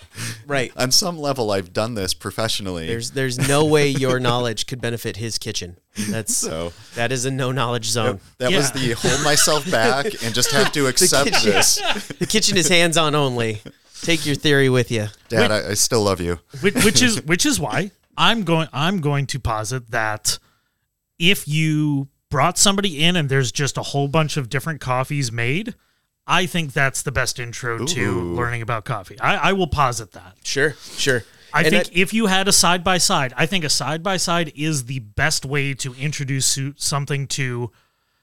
Right. 0.46 0.72
on 0.76 0.92
some 0.92 1.18
level 1.18 1.52
I've 1.52 1.72
done 1.72 1.94
this 1.94 2.14
professionally. 2.14 2.88
There's 2.88 3.12
there's 3.12 3.38
no 3.48 3.64
way 3.66 3.88
your 3.88 4.20
knowledge 4.28 4.66
could 4.68 4.82
benefit 4.82 5.16
his 5.18 5.38
kitchen. 5.38 5.78
That's 6.10 6.36
so 6.36 6.74
that 6.96 7.12
is 7.14 7.26
a 7.26 7.32
no 7.32 7.52
knowledge 7.54 7.86
zone. 7.86 8.20
that 8.40 8.52
was 8.52 8.72
Yeah. 8.76 8.96
the 8.96 9.08
hold 9.08 9.24
myself 9.24 9.70
back 9.72 10.06
and 10.24 10.36
just 10.36 10.52
have 10.52 10.72
to 10.74 10.88
accept 10.92 11.32
kitchen- 11.32 11.52
this. 11.52 11.76
The 12.20 12.26
kitchen 12.26 12.58
is 12.58 12.68
hands 12.68 12.98
on 12.98 13.16
only. 13.16 13.62
Take 14.02 14.26
your 14.26 14.36
theory 14.36 14.70
with 14.70 14.92
you. 14.92 15.08
Dad, 15.30 15.52
I, 15.52 15.70
I 15.70 15.74
still 15.74 16.04
love 16.04 16.20
you. 16.22 16.40
which, 16.62 16.76
which 16.84 17.02
is 17.02 17.24
which 17.24 17.46
is 17.46 17.60
why 17.60 17.92
I'm 18.18 18.44
going 18.44 18.68
I'm 18.74 19.00
going 19.02 19.26
to 19.28 19.40
posit 19.40 19.90
that 19.92 20.38
if 21.18 21.48
you 21.48 22.08
brought 22.30 22.58
somebody 22.58 23.04
in 23.04 23.16
and 23.16 23.30
there's 23.30 23.52
just 23.52 23.78
a 23.78 23.82
whole 23.84 24.08
bunch 24.08 24.38
of 24.38 24.50
different 24.50 24.82
coffees 24.82 25.32
made, 25.32 25.76
I 26.26 26.46
think 26.46 26.74
that's 26.74 27.02
the 27.02 27.12
best 27.12 27.40
intro 27.40 27.86
to 27.86 28.22
learning 28.36 28.62
about 28.62 28.84
coffee. 28.86 29.20
I, 29.20 29.50
I 29.50 29.54
will 29.54 29.68
posit 29.68 30.12
that. 30.12 30.36
Sure, 30.44 30.74
sure. 30.74 31.24
I 31.54 31.62
And 31.62 31.70
think 31.70 31.88
I- 31.88 31.90
if 31.94 32.14
you 32.14 32.26
had 32.26 32.48
a 32.50 32.52
side 32.52 32.84
by 32.84 32.98
side, 32.98 33.34
I 33.38 33.46
think 33.46 33.64
a 33.64 33.70
side 33.70 34.04
by 34.04 34.18
side 34.18 34.52
is 34.56 34.86
the 34.86 35.00
best 35.00 35.46
way 35.46 35.74
to 35.76 35.94
introduce 35.96 36.60
something 36.76 37.28
to 37.28 37.72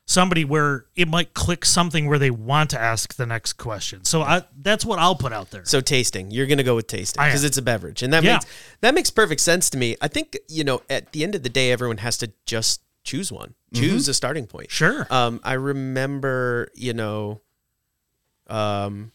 somebody 0.06 0.44
where 0.44 0.84
it 0.94 1.08
might 1.08 1.32
click 1.32 1.64
something 1.64 2.06
where 2.06 2.18
they 2.18 2.30
want 2.30 2.68
to 2.68 2.78
ask 2.78 3.14
the 3.14 3.24
next 3.24 3.54
question. 3.54 4.04
So 4.04 4.20
I, 4.20 4.42
that's 4.60 4.84
what 4.84 4.98
I'll 4.98 5.14
put 5.14 5.32
out 5.32 5.50
there. 5.50 5.64
So 5.64 5.80
tasting, 5.80 6.30
you're 6.30 6.46
gonna 6.46 6.62
go 6.62 6.76
with 6.76 6.86
tasting 6.88 7.24
because 7.24 7.42
it's 7.42 7.56
a 7.56 7.62
beverage, 7.62 8.02
and 8.02 8.12
that 8.12 8.22
Yeah. 8.22 8.34
makes 8.34 8.46
that 8.82 8.94
makes 8.94 9.08
perfect 9.10 9.40
sense 9.40 9.70
to 9.70 9.78
me. 9.78 9.96
I 10.02 10.08
think 10.08 10.36
you 10.46 10.62
know 10.62 10.82
at 10.90 11.12
the 11.12 11.24
end 11.24 11.34
of 11.34 11.42
the 11.42 11.48
day, 11.48 11.72
everyone 11.72 11.96
has 11.98 12.18
to 12.18 12.30
just 12.44 12.82
choose 13.02 13.32
one, 13.32 13.54
choose 13.74 14.08
a 14.08 14.14
starting 14.14 14.46
point. 14.46 14.70
Sure. 14.70 15.06
Um, 15.10 15.40
I 15.44 15.54
remember, 15.54 16.68
you 16.74 16.92
know, 16.94 17.40
um, 18.48 19.12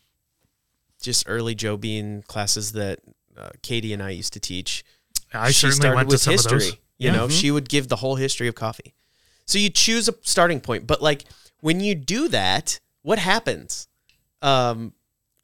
just 1.01 1.23
early 1.27 1.55
Joe 1.55 1.77
Bean 1.77 2.23
classes 2.27 2.73
that 2.73 2.99
uh, 3.37 3.49
Katie 3.61 3.93
and 3.93 4.03
I 4.03 4.09
used 4.11 4.33
to 4.33 4.39
teach. 4.39 4.83
I 5.33 5.47
she 5.51 5.53
certainly 5.67 5.75
started 5.75 5.95
went 5.95 6.09
to 6.09 6.13
with 6.13 6.21
some 6.21 6.31
history. 6.33 6.55
of 6.57 6.61
those. 6.63 6.71
You 6.97 7.11
Yeah. 7.11 7.15
know, 7.15 7.29
she 7.29 7.51
would 7.51 7.69
give 7.69 7.87
the 7.87 7.95
whole 7.97 8.15
history 8.15 8.47
of 8.47 8.55
coffee. 8.55 8.93
So 9.45 9.57
you 9.57 9.69
choose 9.69 10.07
a 10.09 10.13
starting 10.21 10.59
point, 10.59 10.85
but 10.85 11.01
like 11.01 11.25
when 11.61 11.79
you 11.79 11.95
do 11.95 12.27
that, 12.29 12.79
what 13.01 13.19
happens? 13.19 13.87
Um, 14.41 14.93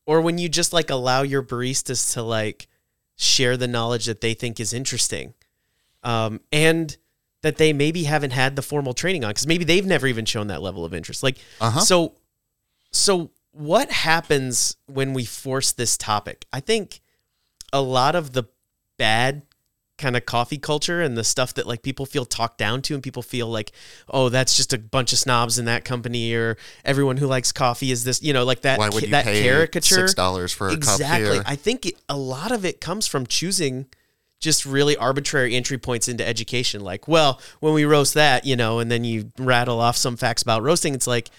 or 0.06 0.22
when 0.22 0.38
you 0.38 0.50
just 0.50 0.74
like 0.74 0.90
allow 0.90 1.22
your 1.22 1.42
baristas 1.42 2.14
to 2.14 2.22
like 2.22 2.68
share 3.16 3.56
the 3.58 3.68
knowledge 3.68 4.06
that 4.06 4.22
they 4.22 4.34
think 4.34 4.60
is 4.60 4.74
interesting, 4.74 5.34
um, 6.04 6.42
and 6.52 6.98
that 7.46 7.58
they 7.58 7.72
maybe 7.74 8.06
haven't 8.06 8.32
had 8.32 8.56
the 8.56 8.62
formal 8.64 8.96
training 8.96 9.24
on 9.24 9.30
because 9.30 9.46
maybe 9.46 9.64
they've 9.64 9.86
never 9.86 10.08
even 10.08 10.26
shown 10.26 10.48
that 10.48 10.64
level 10.64 10.84
of 10.84 10.96
interest. 10.96 11.22
Like, 11.22 11.38
Uh-huh. 11.62 11.80
so, 11.80 12.14
so 12.92 13.30
what 13.52 13.92
happens 13.92 14.78
when 14.88 15.14
we 15.14 15.26
force 15.26 15.72
this 15.72 15.96
topic? 15.96 16.46
I 16.52 16.60
think 16.60 17.02
a 17.72 17.82
lot 17.82 18.16
of 18.16 18.34
the 18.34 18.46
bad 18.98 19.44
kind 20.00 20.18
of 20.18 20.26
coffee 20.26 20.58
culture 20.58 21.04
and 21.04 21.16
the 21.16 21.24
stuff 21.24 21.54
that 21.54 21.68
like 21.68 21.84
people 21.84 22.08
feel 22.08 22.26
talked 22.26 22.58
down 22.58 22.82
to 22.82 22.96
and 22.96 23.04
people 23.04 23.22
feel 23.22 23.48
like 23.48 23.72
oh 24.10 24.28
that's 24.28 24.58
just 24.58 24.74
a 24.74 24.78
bunch 24.78 25.14
of 25.14 25.20
snobs 25.20 25.58
in 25.58 25.64
that 25.66 25.86
company 25.86 26.34
or 26.34 26.58
everyone 26.84 27.16
who 27.16 27.28
likes 27.28 27.54
coffee 27.54 27.92
is 27.92 28.04
this 28.04 28.22
you 28.22 28.34
know 28.34 28.44
like 28.44 28.62
that 28.62 28.78
Why 28.78 28.90
would 28.90 29.04
you 29.04 29.10
that 29.12 29.24
pay 29.24 29.42
caricature 29.44 29.96
six 29.96 30.14
dollars 30.14 30.52
for 30.52 30.68
a 30.68 30.74
exactly 30.74 31.28
cup 31.28 31.34
here? 31.36 31.44
i 31.46 31.56
think 31.56 31.86
it, 31.86 31.94
a 32.10 32.18
lot 32.18 32.52
of 32.52 32.66
it 32.66 32.82
comes 32.82 33.08
from 33.08 33.26
choosing 33.26 33.86
just 34.40 34.66
really 34.66 34.96
arbitrary 34.98 35.56
entry 35.56 35.78
points 35.78 36.08
into 36.08 36.28
education. 36.28 36.82
Like 36.82 37.08
well 37.08 37.42
when 37.60 37.74
we 37.74 37.86
roast 37.86 38.14
that 38.16 38.46
you 38.46 38.56
know 38.56 38.80
and 38.80 38.92
then 38.92 39.04
you 39.04 39.32
rattle 39.38 39.80
off 39.80 39.98
some 39.98 40.18
facts 40.18 40.42
about 40.42 40.64
roasting 40.64 40.94
it's 40.94 41.08
like 41.08 41.30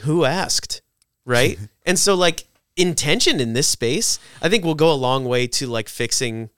who 0.00 0.24
asked 0.24 0.82
right? 1.24 1.58
And 1.86 1.98
so 1.98 2.14
like 2.14 2.46
intention 2.76 3.40
in 3.40 3.54
this 3.54 3.66
space 3.66 4.20
i 4.40 4.48
think 4.48 4.62
will 4.62 4.74
go 4.74 4.92
a 4.92 4.94
long 4.94 5.24
way 5.24 5.48
to 5.48 5.66
like 5.66 5.88
fixing 5.88 6.48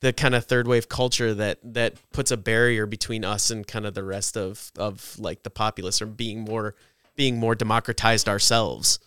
the 0.00 0.12
kind 0.12 0.34
of 0.34 0.44
third 0.44 0.66
wave 0.68 0.88
culture 0.88 1.32
that 1.32 1.58
that 1.62 1.94
puts 2.12 2.30
a 2.30 2.36
barrier 2.36 2.84
between 2.84 3.24
us 3.24 3.50
and 3.50 3.66
kind 3.66 3.86
of 3.86 3.94
the 3.94 4.02
rest 4.04 4.36
of 4.36 4.70
of 4.76 5.16
like 5.18 5.44
the 5.44 5.50
populace 5.50 6.02
or 6.02 6.06
being 6.06 6.40
more 6.40 6.74
being 7.14 7.38
more 7.38 7.54
democratized 7.54 8.28
ourselves. 8.28 8.98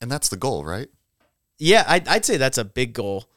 And 0.00 0.10
that's 0.10 0.28
the 0.28 0.36
goal, 0.36 0.64
right? 0.64 0.88
yeah 1.58 1.84
i'd, 1.88 2.08
I'd 2.08 2.24
say 2.24 2.36
that's 2.36 2.58
a 2.58 2.64
big 2.64 2.92
goal 2.92 3.28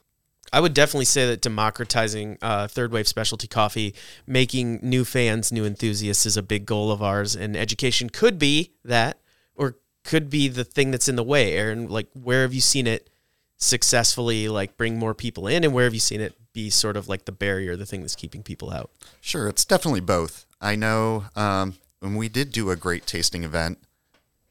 i 0.52 0.60
would 0.60 0.74
definitely 0.74 1.04
say 1.04 1.26
that 1.26 1.40
democratizing 1.40 2.38
uh, 2.42 2.66
third 2.68 2.92
wave 2.92 3.08
specialty 3.08 3.46
coffee 3.46 3.94
making 4.26 4.78
new 4.82 5.04
fans 5.04 5.52
new 5.52 5.64
enthusiasts 5.64 6.26
is 6.26 6.36
a 6.36 6.42
big 6.42 6.66
goal 6.66 6.90
of 6.90 7.02
ours. 7.02 7.36
And 7.36 7.56
education 7.56 8.10
could 8.10 8.38
be 8.38 8.72
that 8.84 9.20
or 9.54 9.76
could 10.04 10.30
be 10.30 10.48
the 10.48 10.64
thing 10.64 10.90
that's 10.90 11.08
in 11.08 11.16
the 11.16 11.24
way 11.24 11.52
aaron. 11.52 11.88
Like 11.88 12.08
where 12.14 12.42
have 12.42 12.54
you 12.54 12.60
seen 12.60 12.86
it 12.86 13.10
successfully 13.56 14.48
like 14.48 14.76
bring 14.76 14.98
more 14.98 15.14
people 15.14 15.46
in? 15.46 15.64
And 15.64 15.72
where 15.72 15.84
have 15.84 15.94
you 15.94 16.00
seen 16.00 16.20
it 16.20 16.34
be 16.52 16.70
sort 16.70 16.96
of 16.96 17.08
like 17.08 17.24
the 17.24 17.32
barrier 17.32 17.76
the 17.76 17.86
thing 17.86 18.00
that's 18.00 18.16
keeping 18.16 18.42
people 18.42 18.70
out? 18.70 18.90
Sure, 19.20 19.48
it's 19.48 19.64
definitely 19.64 20.00
both. 20.00 20.46
I 20.60 20.76
know 20.76 21.24
um, 21.34 21.74
when 22.00 22.16
we 22.16 22.28
did 22.28 22.52
do 22.52 22.70
a 22.70 22.76
great 22.76 23.06
tasting 23.06 23.44
event 23.44 23.78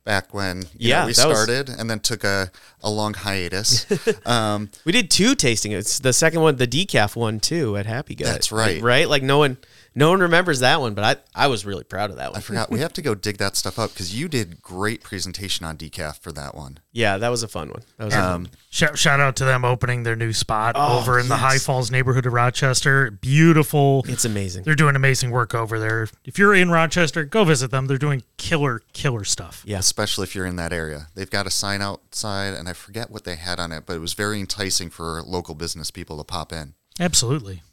back 0.03 0.33
when 0.33 0.63
Yeah, 0.77 1.01
know, 1.01 1.07
we 1.07 1.13
that 1.13 1.27
was- 1.27 1.37
started 1.43 1.69
and 1.69 1.89
then 1.89 1.99
took 1.99 2.23
a, 2.23 2.51
a 2.83 2.89
long 2.89 3.13
hiatus. 3.13 3.85
um, 4.25 4.69
We 4.85 4.91
did 4.91 5.09
two 5.11 5.35
tasting. 5.35 5.71
It's 5.71 5.99
the 5.99 6.13
second 6.13 6.41
one, 6.41 6.55
the 6.55 6.67
decaf 6.67 7.15
one 7.15 7.39
too, 7.39 7.77
at 7.77 7.85
Happy 7.85 8.15
Gut. 8.15 8.27
That's 8.27 8.51
right. 8.51 8.81
Right? 8.81 9.07
Like 9.07 9.23
no 9.23 9.37
one, 9.37 9.57
no 9.93 10.09
one 10.09 10.21
remembers 10.21 10.61
that 10.61 10.79
one, 10.79 10.93
but 10.93 11.03
I, 11.35 11.43
I 11.43 11.47
was 11.47 11.65
really 11.65 11.83
proud 11.83 12.09
of 12.11 12.15
that 12.15 12.31
one. 12.31 12.37
I 12.37 12.41
forgot 12.41 12.69
we 12.71 12.79
have 12.85 12.93
to 12.93 13.01
go 13.01 13.13
dig 13.15 13.37
that 13.39 13.55
stuff 13.57 13.77
up 13.77 13.91
because 13.91 14.17
you 14.17 14.27
did 14.29 14.61
great 14.61 15.03
presentation 15.03 15.65
on 15.65 15.75
decaf 15.77 16.19
for 16.19 16.31
that 16.31 16.55
one. 16.55 16.79
Yeah, 16.93 17.17
that 17.17 17.29
was 17.29 17.43
a 17.43 17.47
fun 17.47 17.69
one. 17.69 17.81
That 17.97 18.05
was 18.05 18.13
a 18.13 18.17
fun 18.17 18.31
Um, 18.33 18.47
Shout, 18.69 18.97
shout 18.97 19.19
out 19.19 19.35
to 19.37 19.45
them 19.45 19.65
opening 19.65 20.03
their 20.03 20.15
new 20.15 20.31
spot 20.31 20.75
Oh, 20.77 20.99
over 20.99 21.19
in 21.19 21.27
the. 21.27 21.35
High 21.37 21.57
Falls 21.57 21.91
neighborhood 21.91 22.25
of 22.25 22.31
Rochester. 22.33 23.11
Beautiful. 23.11 24.05
It's 24.07 24.23
amazing. 24.25 24.63
They're 24.63 24.75
doing 24.75 24.95
amazing 24.95 25.31
work 25.31 25.53
over 25.55 25.77
there. 25.79 26.07
If 26.23 26.37
you're 26.39 26.53
in 26.53 26.69
Rochester, 26.69 27.23
go 27.25 27.43
visit 27.43 27.71
them. 27.71 27.87
They're 27.87 27.97
doing 27.97 28.23
killer, 28.37 28.81
killer 28.93 29.23
stuff. 29.25 29.63
Yeah. 29.65 29.79
especially 29.79 30.23
if 30.23 30.35
you're 30.35 30.45
in 30.45 30.55
that 30.57 30.71
area. 30.71 31.07
They've 31.15 31.29
got 31.29 31.47
a 31.47 31.49
sign 31.49 31.81
outside, 31.81 32.53
and 32.53 32.69
I 32.69 32.73
forget 32.73 33.09
what 33.09 33.23
they 33.25 33.35
had 33.35 33.59
on 33.59 33.71
it, 33.71 33.83
but 33.85 33.95
it 33.95 33.99
was 33.99 34.13
very 34.13 34.39
enticing 34.39 34.89
for 34.89 35.21
local 35.21 35.55
business 35.55 35.91
people 35.91 36.17
to 36.17 36.23
pop 36.23 36.53
in. 36.53 36.75
Absolutely. 36.99 37.63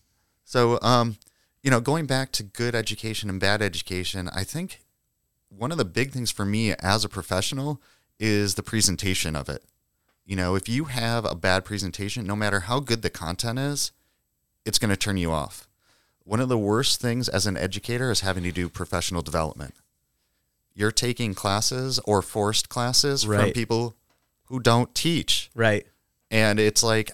So, 0.44 0.78
um, 0.82 1.16
you 1.62 1.70
know, 1.70 1.80
going 1.80 2.06
back 2.06 2.32
to 2.32 2.42
good 2.42 2.74
education 2.74 3.28
and 3.28 3.40
bad 3.40 3.62
education, 3.62 4.28
I 4.34 4.44
think 4.44 4.80
one 5.48 5.72
of 5.72 5.78
the 5.78 5.84
big 5.84 6.12
things 6.12 6.30
for 6.30 6.44
me 6.44 6.72
as 6.74 7.04
a 7.04 7.08
professional 7.08 7.80
is 8.18 8.54
the 8.54 8.62
presentation 8.62 9.34
of 9.34 9.48
it. 9.48 9.64
You 10.24 10.36
know, 10.36 10.54
if 10.54 10.68
you 10.68 10.84
have 10.84 11.24
a 11.24 11.34
bad 11.34 11.64
presentation, 11.64 12.26
no 12.26 12.36
matter 12.36 12.60
how 12.60 12.80
good 12.80 13.02
the 13.02 13.10
content 13.10 13.58
is, 13.58 13.92
it's 14.64 14.78
going 14.78 14.90
to 14.90 14.96
turn 14.96 15.16
you 15.16 15.32
off. 15.32 15.66
One 16.24 16.40
of 16.40 16.50
the 16.50 16.58
worst 16.58 17.00
things 17.00 17.28
as 17.28 17.46
an 17.46 17.56
educator 17.56 18.10
is 18.10 18.20
having 18.20 18.44
to 18.44 18.52
do 18.52 18.68
professional 18.68 19.22
development. 19.22 19.74
You're 20.74 20.92
taking 20.92 21.32
classes 21.32 21.98
or 22.04 22.20
forced 22.20 22.68
classes 22.68 23.24
from 23.24 23.52
people 23.52 23.96
who 24.44 24.60
don't 24.60 24.94
teach. 24.94 25.50
Right. 25.54 25.86
And 26.30 26.60
it's 26.60 26.82
like, 26.82 27.10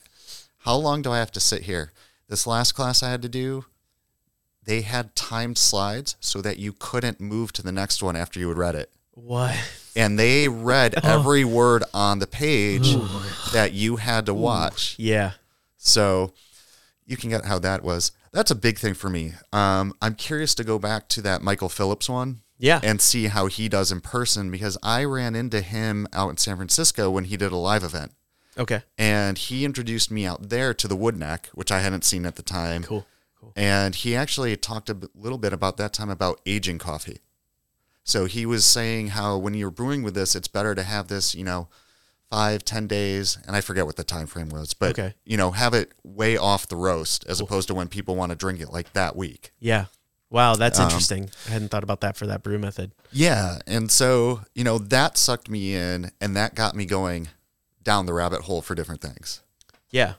how 0.59 0.75
long 0.75 1.01
do 1.01 1.13
I 1.13 1.19
have 1.19 1.31
to 1.33 1.41
sit 1.41 1.63
here? 1.63 1.93
This 2.29 2.47
last 2.47 2.73
class 2.73 3.03
I 3.03 3.11
had 3.11 3.23
to 3.23 3.29
do, 3.29 3.65
they 4.65 4.83
had 4.83 5.15
timed 5.15 5.59
slides 5.59 6.17
so 6.21 6.41
that 6.43 6.59
you 6.59 6.73
couldn't 6.79 7.21
move 7.21 7.53
to 7.55 7.63
the 7.63 7.73
next 7.73 8.03
one 8.03 8.17
after 8.17 8.39
you 8.41 8.49
had 8.49 8.59
read 8.59 8.75
it. 8.75 8.91
What? 9.13 9.55
And 9.95 10.19
they 10.19 10.49
read 10.49 10.95
every 11.05 11.45
word 11.45 11.85
on 11.93 12.19
the 12.19 12.27
page 12.27 12.95
that 13.53 13.73
you 13.73 13.97
had 13.97 14.27
to 14.27 14.35
watch. 14.35 14.97
Yeah. 14.99 15.33
So 15.77 16.33
you 17.07 17.17
can 17.17 17.31
get 17.31 17.45
how 17.45 17.59
that 17.61 17.85
was. 17.85 18.13
That's 18.33 18.51
a 18.51 18.55
big 18.57 18.79
thing 18.79 18.95
for 18.95 19.09
me. 19.09 19.33
Um, 19.53 19.93
I'm 20.03 20.15
curious 20.15 20.55
to 20.57 20.65
go 20.65 20.79
back 20.79 21.09
to 21.11 21.23
that 21.23 21.43
Michael 21.43 21.69
Phillips 21.69 22.09
one 22.09 22.41
Yeah. 22.59 22.81
and 22.83 23.01
see 23.01 23.27
how 23.27 23.47
he 23.47 23.69
does 23.69 23.93
in 23.93 24.01
person 24.01 24.51
because 24.51 24.77
I 24.83 25.05
ran 25.05 25.37
into 25.37 25.61
him 25.61 26.09
out 26.13 26.31
in 26.31 26.37
San 26.39 26.57
Francisco 26.57 27.11
when 27.11 27.25
he 27.25 27.37
did 27.37 27.53
a 27.53 27.57
live 27.57 27.85
event 27.85 28.13
Okay. 28.59 28.83
and 28.99 29.39
he 29.39 29.65
introduced 29.65 30.11
me 30.11 30.27
out 30.27 30.49
there 30.49 30.75
to 30.75 30.89
the 30.89 30.97
Woodneck, 30.97 31.47
which 31.55 31.71
I 31.71 31.81
hadn't 31.81 32.05
seen 32.05 32.27
at 32.27 32.35
the 32.35 32.43
time. 32.43 32.83
Cool. 32.83 33.07
Cool. 33.45 33.53
And 33.57 33.95
he 33.95 34.17
actually 34.17 34.57
talked 34.57 34.89
a 34.91 34.97
little 35.15 35.39
bit 35.39 35.53
about 35.53 35.77
that 35.77 35.93
time 35.93 36.11
about 36.11 36.41
aging 36.47 36.79
coffee. 36.79 37.21
So 38.03 38.27
he 38.27 38.45
was 38.47 38.65
saying 38.65 39.09
how 39.09 39.37
when 39.39 39.55
you're 39.55 39.71
brewing 39.71 40.03
with 40.03 40.15
this, 40.15 40.35
it's 40.35 40.49
better 40.49 40.75
to 40.75 40.83
have 40.83 41.09
this, 41.09 41.35
you 41.35 41.45
know, 41.45 41.69
five, 42.31 42.65
ten 42.65 42.87
days, 42.87 43.39
and 43.47 43.55
I 43.55 43.61
forget 43.61 43.87
what 43.87 43.97
the 43.97 44.05
time 44.05 44.27
frame 44.27 44.49
was, 44.49 44.75
but 44.75 44.91
Okay. 44.91 45.15
you 45.25 45.37
know, 45.37 45.53
have 45.53 45.73
it 45.73 45.93
way 46.03 46.37
off 46.37 46.67
the 46.69 46.77
roast 46.77 47.25
as 47.29 47.41
opposed 47.41 47.69
to 47.69 47.75
when 47.75 47.89
people 47.89 48.17
want 48.17 48.31
to 48.31 48.37
drink 48.37 48.61
it 48.61 48.71
like 48.71 48.93
that 48.95 49.15
week. 49.15 49.53
Yeah. 49.61 49.87
Wow, 50.31 50.57
that's 50.57 50.79
Um, 50.81 50.87
interesting. 50.87 51.31
I 51.47 51.51
hadn't 51.51 51.69
thought 51.69 51.85
about 51.85 52.01
that 52.01 52.17
for 52.17 52.27
that 52.27 52.43
brew 52.43 52.59
method. 52.59 52.91
Yeah, 53.13 53.59
and 53.69 53.91
so 53.93 54.41
you 54.55 54.65
know 54.65 54.79
that 54.79 55.17
sucked 55.17 55.49
me 55.49 55.75
in, 55.77 56.11
and 56.21 56.35
that 56.35 56.55
got 56.57 56.75
me 56.75 56.87
going 56.87 57.29
down 57.85 58.07
the 58.07 58.13
rabbit 58.15 58.43
hole 58.43 58.61
for 58.63 58.75
different 58.75 59.01
things. 59.01 59.41
Yeah. 59.91 60.15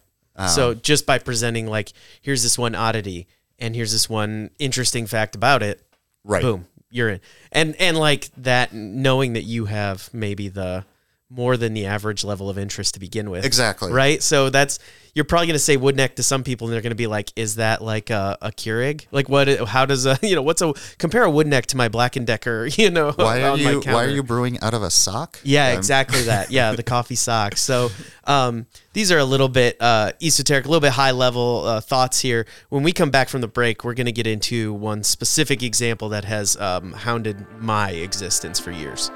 So 0.50 0.72
uh-huh. 0.72 0.80
just 0.82 1.06
by 1.06 1.18
presenting 1.18 1.68
like, 1.68 1.94
here's 2.22 2.44
this 2.44 2.58
one 2.58 2.76
oddity 2.76 3.28
and 3.58 3.76
here's 3.76 3.92
this 3.92 4.10
one 4.10 4.50
interesting 4.60 5.06
fact 5.08 5.36
about 5.36 5.64
it, 5.64 5.82
Right. 6.24 6.42
boom, 6.42 6.68
you're 6.90 7.10
in. 7.10 7.22
And 7.52 7.76
and 7.80 7.98
like 7.98 8.30
that 8.38 8.74
knowing 8.74 9.34
that 9.34 9.44
you 9.44 9.66
have 9.66 10.10
maybe 10.14 10.50
the 10.50 10.86
more 11.30 11.58
than 11.58 11.74
the 11.74 11.86
average 11.88 12.24
level 12.24 12.50
of 12.50 12.58
interest 12.58 12.94
to 12.94 13.00
begin 13.00 13.30
with. 13.32 13.46
Exactly. 13.46 13.92
Right? 13.92 14.22
So 14.22 14.50
that's 14.50 14.78
you're 15.16 15.26
probably 15.26 15.48
going 15.48 15.56
to 15.56 15.60
say 15.60 15.78
woodneck 15.78 16.16
to 16.16 16.24
some 16.24 16.44
people 16.44 16.68
and 16.68 16.74
they're 16.74 16.82
going 16.82 16.92
to 16.92 16.96
be 16.96 17.08
like 17.08 17.32
is 17.36 17.56
that 17.56 17.82
like 17.82 18.10
a, 18.12 18.38
a 18.42 18.52
Keurig? 18.52 19.08
Like 19.12 19.28
what 19.28 19.48
how 19.68 19.86
does 19.86 20.06
a 20.06 20.20
you 20.24 20.36
know 20.36 20.44
what's 20.44 20.62
a 20.62 20.74
compare 21.00 21.24
a 21.24 21.30
woodneck 21.30 21.66
to 21.68 21.78
my 21.78 21.88
Black 21.88 22.16
and 22.16 22.28
Decker, 22.28 22.66
you 22.72 22.92
know, 22.92 23.12
Why 23.14 23.42
are 23.42 23.58
you 23.58 23.82
Why 23.86 24.04
are 24.04 24.10
you 24.10 24.22
brewing 24.22 24.60
out 24.60 24.74
of 24.76 24.84
a 24.84 24.92
sock? 24.92 25.40
Yeah, 25.44 25.72
Um, 25.72 25.78
exactly 25.78 26.22
that. 26.24 26.52
Yeah, 26.52 26.74
the 26.74 26.84
coffee 26.84 27.16
socks. 27.16 27.62
So 27.62 27.90
um, 28.26 28.68
these 28.94 29.12
are 29.12 29.18
a 29.18 29.26
little 29.26 29.50
bit 29.50 29.78
uh, 29.80 30.12
esoteric, 30.22 30.66
a 30.66 30.68
little 30.68 30.82
bit 30.82 30.92
high 30.92 31.12
level 31.12 31.66
uh, 31.66 31.82
thoughts 31.82 32.20
here. 32.20 32.46
When 32.70 32.84
we 32.84 32.92
come 32.92 33.10
back 33.10 33.30
from 33.30 33.42
the 33.42 33.48
break, 33.48 33.84
we're 33.84 33.96
going 33.96 34.06
to 34.06 34.12
get 34.12 34.28
into 34.28 34.74
one 34.74 35.04
specific 35.04 35.64
example 35.64 36.10
that 36.10 36.26
has 36.26 36.56
um, 36.58 36.92
hounded 36.92 37.46
my 37.60 37.92
existence 37.92 38.60
for 38.60 38.72
years. 38.72 39.10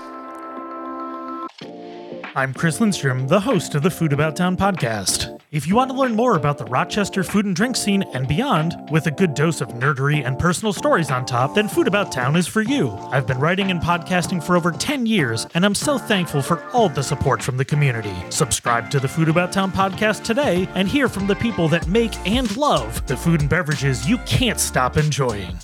I'm 2.36 2.54
Chris 2.54 2.80
Lindstrom, 2.80 3.28
the 3.28 3.39
host 3.39 3.74
of 3.74 3.82
the 3.82 3.89
Food 3.89 4.13
About 4.13 4.36
Town 4.36 4.56
podcast. 4.56 5.39
If 5.52 5.65
you 5.65 5.76
want 5.76 5.89
to 5.89 5.98
learn 5.98 6.15
more 6.15 6.36
about 6.36 6.60
the 6.60 6.65
Rochester 6.65 7.24
food 7.24 7.46
and 7.46 7.56
drink 7.56 7.76
scene 7.76 8.04
and 8.13 8.28
beyond, 8.28 8.76
with 8.92 9.08
a 9.08 9.12
good 9.12 9.34
dose 9.34 9.62
of 9.62 9.70
nerdery 9.70 10.24
and 10.24 10.38
personal 10.38 10.72
stories 10.72 11.10
on 11.10 11.26
top, 11.26 11.56
then 11.56 11.68
Food 11.68 11.88
About 11.88 12.12
Town 12.12 12.36
is 12.36 12.46
for 12.46 12.62
you. 12.62 12.92
I've 13.12 13.26
been 13.26 13.39
writing 13.39 13.72
and 13.72 13.82
podcasting 13.82 14.44
for 14.44 14.56
over 14.56 14.72
10 14.72 15.08
years, 15.08 15.48
and 15.56 15.65
I'm 15.65 15.74
so 15.74 15.98
thankful 15.98 16.44
for 16.44 16.63
all 16.72 16.88
the 16.88 17.02
support 17.02 17.42
from 17.42 17.58
the 17.58 17.65
community. 17.65 18.13
Subscribe 18.30 18.92
to 18.92 19.00
the 19.00 19.08
Food 19.08 19.30
About 19.30 19.52
Town 19.52 19.72
podcast 19.72 20.24
today 20.24 20.68
and 20.76 20.88
hear 20.88 21.10
from 21.10 21.26
the 21.26 21.36
people 21.36 21.68
that 21.70 21.88
make 21.88 22.15
and 22.28 22.56
love 22.56 23.08
the 23.08 23.18
food 23.18 23.42
and 23.42 23.50
beverages 23.50 24.08
you 24.08 24.20
can't 24.20 24.60
stop 24.60 24.98
enjoying. 24.98 25.58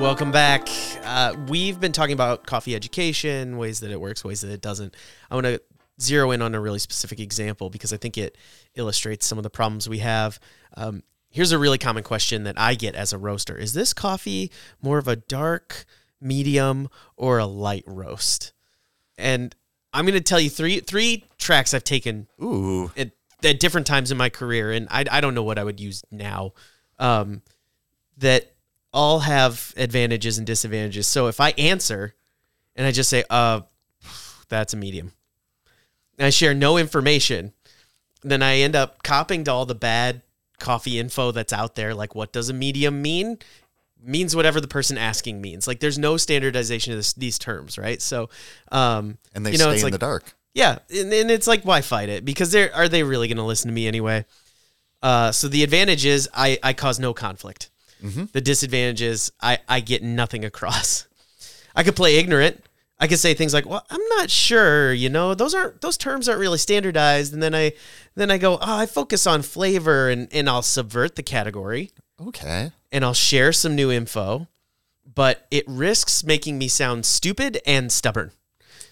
Welcome 0.00 0.32
back. 0.32 0.66
Uh, 1.04 1.36
we've 1.46 1.78
been 1.78 1.92
talking 1.92 2.14
about 2.14 2.46
coffee 2.46 2.74
education, 2.74 3.58
ways 3.58 3.80
that 3.80 3.90
it 3.90 4.00
works, 4.00 4.24
ways 4.24 4.40
that 4.40 4.50
it 4.50 4.62
doesn't. 4.62 4.96
I 5.30 5.34
want 5.34 5.44
to 5.44 5.60
zero 6.00 6.30
in 6.30 6.40
on 6.40 6.54
a 6.54 6.60
really 6.60 6.78
specific 6.78 7.20
example 7.20 7.68
because 7.68 7.92
I 7.92 7.98
think 7.98 8.16
it 8.16 8.38
illustrates 8.74 9.26
some 9.26 9.36
of 9.36 9.44
the 9.44 9.50
problems 9.50 9.90
we 9.90 9.98
have. 9.98 10.40
Um, 10.74 11.02
here's 11.28 11.52
a 11.52 11.58
really 11.58 11.76
common 11.76 12.02
question 12.02 12.44
that 12.44 12.58
I 12.58 12.76
get 12.76 12.94
as 12.94 13.12
a 13.12 13.18
roaster 13.18 13.58
Is 13.58 13.74
this 13.74 13.92
coffee 13.92 14.50
more 14.80 14.96
of 14.96 15.06
a 15.06 15.16
dark, 15.16 15.84
medium, 16.18 16.88
or 17.18 17.36
a 17.36 17.46
light 17.46 17.84
roast? 17.86 18.54
And 19.18 19.54
I'm 19.92 20.06
going 20.06 20.14
to 20.14 20.22
tell 20.22 20.40
you 20.40 20.48
three 20.48 20.80
three 20.80 21.26
tracks 21.36 21.74
I've 21.74 21.84
taken 21.84 22.26
Ooh, 22.42 22.90
at, 22.96 23.10
at 23.44 23.60
different 23.60 23.86
times 23.86 24.10
in 24.10 24.16
my 24.16 24.30
career, 24.30 24.72
and 24.72 24.88
I, 24.90 25.04
I 25.10 25.20
don't 25.20 25.34
know 25.34 25.44
what 25.44 25.58
I 25.58 25.64
would 25.64 25.78
use 25.78 26.02
now, 26.10 26.54
um, 26.98 27.42
that 28.16 28.54
all 28.92 29.20
have 29.20 29.72
advantages 29.76 30.38
and 30.38 30.46
disadvantages. 30.46 31.06
So 31.06 31.28
if 31.28 31.40
I 31.40 31.50
answer 31.52 32.14
and 32.76 32.86
I 32.86 32.92
just 32.92 33.10
say, 33.10 33.24
uh, 33.30 33.60
that's 34.48 34.72
a 34.72 34.76
medium, 34.76 35.12
and 36.18 36.26
I 36.26 36.30
share 36.30 36.54
no 36.54 36.76
information, 36.76 37.52
then 38.22 38.42
I 38.42 38.58
end 38.58 38.76
up 38.76 39.02
copying 39.02 39.44
to 39.44 39.52
all 39.52 39.64
the 39.64 39.74
bad 39.74 40.22
coffee 40.58 40.98
info 40.98 41.30
that's 41.30 41.52
out 41.52 41.74
there. 41.74 41.94
Like, 41.94 42.14
what 42.14 42.32
does 42.32 42.48
a 42.48 42.52
medium 42.52 43.00
mean? 43.00 43.38
Means 44.02 44.34
whatever 44.34 44.60
the 44.60 44.68
person 44.68 44.98
asking 44.98 45.40
means. 45.40 45.66
Like, 45.66 45.80
there's 45.80 45.98
no 45.98 46.16
standardization 46.16 46.92
of 46.92 46.98
this, 46.98 47.12
these 47.12 47.38
terms, 47.38 47.78
right? 47.78 48.00
So, 48.00 48.28
um, 48.72 49.18
and 49.34 49.44
they 49.44 49.52
you 49.52 49.58
know, 49.58 49.64
stay 49.64 49.74
it's 49.74 49.82
in 49.82 49.86
like 49.86 49.92
the 49.92 49.98
dark. 49.98 50.34
yeah, 50.54 50.78
and, 50.90 51.12
and 51.12 51.30
it's 51.30 51.46
like 51.46 51.62
why 51.62 51.80
fight 51.80 52.08
it? 52.08 52.24
Because 52.24 52.50
they're 52.50 52.74
are 52.74 52.88
they 52.88 53.02
really 53.02 53.28
going 53.28 53.36
to 53.36 53.44
listen 53.44 53.68
to 53.68 53.74
me 53.74 53.86
anyway? 53.86 54.24
Uh, 55.02 55.32
so 55.32 55.48
the 55.48 55.62
advantage 55.62 56.04
is 56.04 56.28
I 56.34 56.58
I 56.62 56.72
cause 56.72 56.98
no 56.98 57.14
conflict. 57.14 57.70
Mm-hmm. 58.02 58.24
The 58.32 58.40
disadvantage 58.40 59.02
is 59.02 59.32
I 59.40 59.58
I 59.68 59.80
get 59.80 60.02
nothing 60.02 60.44
across. 60.44 61.06
I 61.74 61.82
could 61.82 61.96
play 61.96 62.16
ignorant. 62.16 62.64
I 62.98 63.06
could 63.06 63.18
say 63.18 63.32
things 63.34 63.54
like, 63.54 63.66
"Well, 63.66 63.84
I'm 63.90 64.00
not 64.18 64.30
sure." 64.30 64.92
You 64.92 65.08
know, 65.08 65.34
those 65.34 65.54
aren't 65.54 65.80
those 65.80 65.96
terms 65.96 66.28
aren't 66.28 66.40
really 66.40 66.58
standardized. 66.58 67.32
And 67.32 67.42
then 67.42 67.54
I 67.54 67.72
then 68.14 68.30
I 68.30 68.38
go, 68.38 68.54
"Oh, 68.54 68.58
I 68.78 68.86
focus 68.86 69.26
on 69.26 69.42
flavor," 69.42 70.10
and 70.10 70.28
and 70.32 70.48
I'll 70.48 70.62
subvert 70.62 71.16
the 71.16 71.22
category 71.22 71.90
Okay. 72.20 72.72
and 72.92 73.04
I'll 73.04 73.14
share 73.14 73.52
some 73.52 73.74
new 73.74 73.90
info, 73.90 74.48
but 75.14 75.46
it 75.50 75.64
risks 75.66 76.22
making 76.24 76.58
me 76.58 76.68
sound 76.68 77.06
stupid 77.06 77.60
and 77.64 77.90
stubborn 77.90 78.32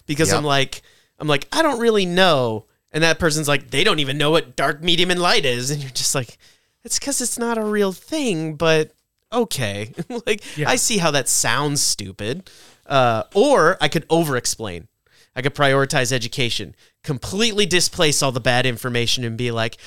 because 0.07 0.29
Yep. 0.29 0.37
I'm 0.39 0.43
like, 0.43 0.81
I'm 1.19 1.27
like, 1.27 1.47
I 1.51 1.61
don't 1.61 1.79
really 1.79 2.05
know. 2.07 2.65
And 2.91 3.03
that 3.03 3.19
person's 3.19 3.47
like, 3.47 3.69
they 3.69 3.83
don't 3.83 3.99
even 3.99 4.17
know 4.17 4.31
what 4.31 4.55
dark, 4.55 4.81
medium, 4.81 5.11
and 5.11 5.21
light 5.21 5.45
is. 5.45 5.69
And 5.69 5.79
you're 5.83 5.91
just 5.91 6.15
like, 6.15 6.39
it's 6.83 6.97
because 6.97 7.21
it's 7.21 7.37
not 7.37 7.59
a 7.59 7.63
real 7.63 7.91
thing, 7.91 8.55
but 8.55 8.91
okay. 9.31 9.93
like, 10.25 10.57
Yeah. 10.57 10.69
I 10.69 10.75
see 10.75 10.97
how 10.97 11.11
that 11.11 11.29
sounds 11.29 11.81
stupid. 11.81 12.49
Uh, 12.85 13.23
or 13.35 13.77
I 13.79 13.87
could 13.87 14.05
over 14.09 14.35
explain. 14.35 14.87
I 15.35 15.41
could 15.41 15.53
prioritize 15.53 16.11
education, 16.11 16.75
completely 17.03 17.65
displace 17.65 18.23
all 18.23 18.31
the 18.31 18.39
bad 18.39 18.65
information 18.65 19.23
and 19.23 19.37
be 19.37 19.51
like, 19.51 19.77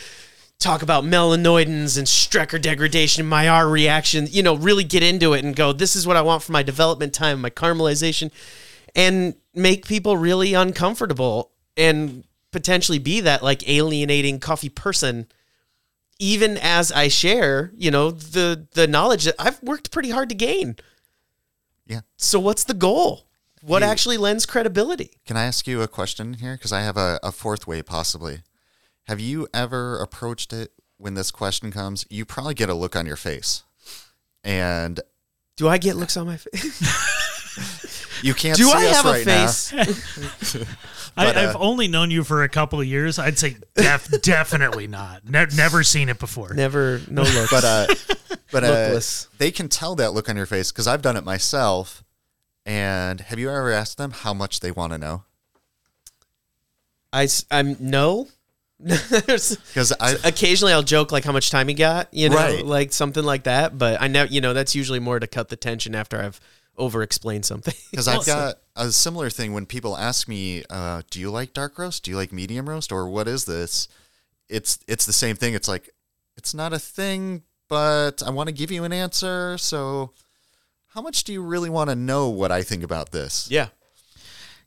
talk 0.62 0.82
about 0.82 1.04
melanoidins 1.04 1.98
and 1.98 2.06
Strecker 2.06 2.62
degradation, 2.62 3.28
Maillard 3.28 3.70
reaction, 3.70 4.28
you 4.30 4.42
know, 4.42 4.54
really 4.54 4.84
get 4.84 5.02
into 5.02 5.32
it 5.32 5.44
and 5.44 5.54
go, 5.56 5.72
this 5.72 5.96
is 5.96 6.06
what 6.06 6.16
I 6.16 6.22
want 6.22 6.42
for 6.42 6.52
my 6.52 6.62
development 6.62 7.12
time, 7.12 7.40
my 7.40 7.50
caramelization, 7.50 8.30
and 8.94 9.34
make 9.54 9.86
people 9.86 10.16
really 10.16 10.54
uncomfortable 10.54 11.50
and 11.76 12.24
potentially 12.52 12.98
be 12.98 13.20
that 13.20 13.42
like 13.42 13.68
alienating 13.68 14.38
coffee 14.38 14.68
person 14.68 15.26
even 16.22 16.56
as 16.58 16.92
I 16.92 17.08
share, 17.08 17.72
you 17.76 17.90
know, 17.90 18.12
the 18.12 18.68
the 18.74 18.86
knowledge 18.86 19.24
that 19.24 19.34
I've 19.40 19.60
worked 19.62 19.90
pretty 19.90 20.10
hard 20.10 20.28
to 20.28 20.34
gain. 20.36 20.76
Yeah. 21.86 22.02
So 22.16 22.38
what's 22.38 22.62
the 22.64 22.74
goal? 22.74 23.26
What 23.60 23.82
You- 23.82 23.88
actually 23.88 24.16
lends 24.18 24.46
credibility? 24.46 25.10
Can 25.26 25.36
I 25.36 25.44
ask 25.44 25.66
you 25.66 25.82
a 25.82 25.88
question 25.88 26.34
here? 26.34 26.54
Because 26.54 26.72
I 26.72 26.82
have 26.82 26.96
a, 26.96 27.18
a 27.24 27.32
fourth 27.32 27.66
way 27.66 27.82
possibly. 27.82 28.42
Have 29.08 29.18
you 29.18 29.48
ever 29.52 29.98
approached 29.98 30.52
it 30.52 30.70
when 30.96 31.14
this 31.14 31.32
question 31.32 31.72
comes? 31.72 32.06
You 32.08 32.24
probably 32.24 32.54
get 32.54 32.68
a 32.68 32.74
look 32.74 32.94
on 32.94 33.04
your 33.04 33.16
face. 33.16 33.64
And 34.44 35.00
Do 35.56 35.68
I 35.68 35.78
get 35.78 35.96
looks 35.96 36.16
on 36.16 36.26
my 36.26 36.36
face? 36.36 37.18
you 38.22 38.34
can't 38.34 38.56
Do 38.56 38.64
see 38.64 38.72
I 38.72 38.86
us 38.86 38.96
have 38.96 39.04
right 39.04 39.22
a 39.22 39.24
face? 39.24 39.72
I, 41.16 41.24
But, 41.26 41.36
uh, 41.36 41.40
I've 41.40 41.56
only 41.56 41.88
known 41.88 42.10
you 42.10 42.24
for 42.24 42.42
a 42.42 42.48
couple 42.48 42.80
of 42.80 42.86
years. 42.86 43.18
I'd 43.18 43.38
say 43.38 43.56
def- 43.74 44.08
definitely 44.22 44.86
not. 44.86 45.28
Ne- 45.28 45.46
never 45.56 45.82
seen 45.82 46.08
it 46.08 46.18
before. 46.18 46.54
Never, 46.54 47.00
no 47.10 47.22
look. 47.22 47.50
But 47.50 47.64
uh, 47.64 47.86
but 48.50 48.64
uh, 48.64 49.00
they 49.38 49.50
can 49.50 49.68
tell 49.68 49.94
that 49.96 50.12
look 50.14 50.28
on 50.30 50.36
your 50.36 50.46
face 50.46 50.72
because 50.72 50.86
I've 50.86 51.02
done 51.02 51.16
it 51.16 51.24
myself. 51.24 52.02
And 52.64 53.20
have 53.22 53.38
you 53.38 53.50
ever 53.50 53.70
asked 53.72 53.98
them 53.98 54.12
how 54.12 54.32
much 54.32 54.60
they 54.60 54.70
want 54.70 54.92
to 54.92 54.98
know? 54.98 55.24
I, 57.12 57.28
I'm 57.50 57.76
no. 57.80 58.28
Because 58.82 59.92
I 60.00 60.16
occasionally 60.24 60.72
I'll 60.72 60.82
joke 60.82 61.12
like 61.12 61.24
how 61.24 61.32
much 61.32 61.50
time 61.50 61.68
he 61.68 61.74
got, 61.74 62.12
you 62.12 62.28
know, 62.30 62.36
Right. 62.36 62.64
like 62.64 62.92
something 62.92 63.22
like 63.22 63.44
that. 63.44 63.76
But 63.78 64.00
I 64.00 64.08
know, 64.08 64.24
you 64.24 64.40
know, 64.40 64.54
that's 64.54 64.74
usually 64.74 64.98
more 64.98 65.20
to 65.20 65.26
cut 65.26 65.48
the 65.50 65.56
tension 65.56 65.94
after 65.94 66.20
I've 66.20 66.40
over 66.82 67.02
explained 67.02 67.44
something. 67.44 67.74
because 67.90 68.08
I've 68.08 68.26
got 68.26 68.56
a 68.76 68.90
similar 68.90 69.30
thing 69.30 69.52
when 69.52 69.66
people 69.66 69.96
ask 69.96 70.28
me, 70.28 70.64
uh, 70.68 71.02
"Do 71.10 71.20
you 71.20 71.30
like 71.30 71.52
dark 71.52 71.78
roast? 71.78 72.04
Do 72.04 72.10
you 72.10 72.16
like 72.16 72.32
medium 72.32 72.68
roast? 72.68 72.92
Or 72.92 73.08
what 73.08 73.28
is 73.28 73.44
this?" 73.44 73.88
It's 74.48 74.78
it's 74.88 75.06
the 75.06 75.12
same 75.12 75.36
thing. 75.36 75.54
It's 75.54 75.68
like 75.68 75.90
it's 76.36 76.54
not 76.54 76.72
a 76.72 76.78
thing, 76.78 77.42
but 77.68 78.22
I 78.26 78.30
want 78.30 78.48
to 78.48 78.52
give 78.52 78.70
you 78.70 78.84
an 78.84 78.92
answer. 78.92 79.56
So, 79.58 80.12
how 80.88 81.00
much 81.00 81.24
do 81.24 81.32
you 81.32 81.42
really 81.42 81.70
want 81.70 81.90
to 81.90 81.96
know 81.96 82.28
what 82.28 82.50
I 82.52 82.62
think 82.62 82.82
about 82.82 83.12
this? 83.12 83.48
yeah. 83.50 83.68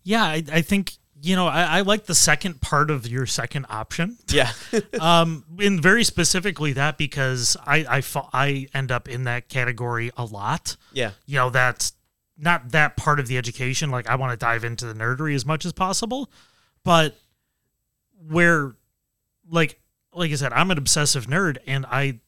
Yeah, 0.08 0.24
I, 0.24 0.44
I 0.52 0.62
think 0.62 0.94
you 1.22 1.36
know 1.36 1.48
I, 1.48 1.80
I 1.80 1.82
like 1.82 2.06
the 2.06 2.14
second 2.16 2.62
part 2.62 2.92
of 2.92 3.08
your 3.08 3.26
second 3.26 3.66
option. 3.70 4.18
Yeah. 4.30 4.52
um, 5.02 5.44
and 5.60 5.82
very 5.82 6.04
specifically 6.04 6.74
that 6.74 6.98
because 6.98 7.58
I 7.66 7.86
I 7.90 8.02
fa- 8.02 8.30
I 8.32 8.68
end 8.74 8.92
up 8.92 9.10
in 9.10 9.24
that 9.24 9.50
category 9.50 10.12
a 10.16 10.24
lot. 10.24 10.78
yeah. 10.94 11.12
You 11.26 11.38
know, 11.38 11.50
that's 11.50 11.94
not 12.38 12.72
that 12.72 12.98
part 12.98 13.20
of 13.20 13.28
the 13.28 13.38
education. 13.38 13.92
Like 13.92 14.08
I 14.10 14.16
want 14.16 14.32
to 14.32 14.38
dive 14.38 14.64
into 14.64 14.86
the 14.86 14.94
nerdery 14.94 15.36
as 15.36 15.46
much 15.46 15.66
as 15.66 15.74
possible, 15.74 16.30
but 16.84 17.18
where, 18.30 18.76
like, 19.50 19.80
like 20.14 20.32
I 20.32 20.36
said, 20.36 20.54
I'm 20.54 20.72
an 20.72 20.78
obsessive 20.78 21.28
nerd, 21.28 21.58
and 21.68 21.86
I 21.86 22.20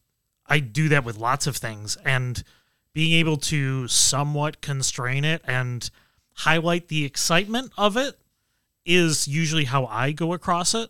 I 0.46 0.60
do 0.60 0.89
that 0.89 1.04
with 1.04 1.17
lots 1.17 1.48
of 1.48 1.58
things, 1.58 1.98
and 2.06 2.43
being 2.93 3.13
able 3.13 3.38
to 3.38 3.88
somewhat 3.88 4.62
constrain 4.62 5.24
it 5.24 5.41
and 5.46 5.89
highlight 6.34 6.88
the 6.88 7.06
excitement 7.06 7.72
of 7.78 7.98
it 7.98 8.17
is 8.86 9.28
usually 9.28 9.65
how 9.65 9.86
I 9.86 10.12
go 10.12 10.34
across 10.34 10.74
it, 10.74 10.89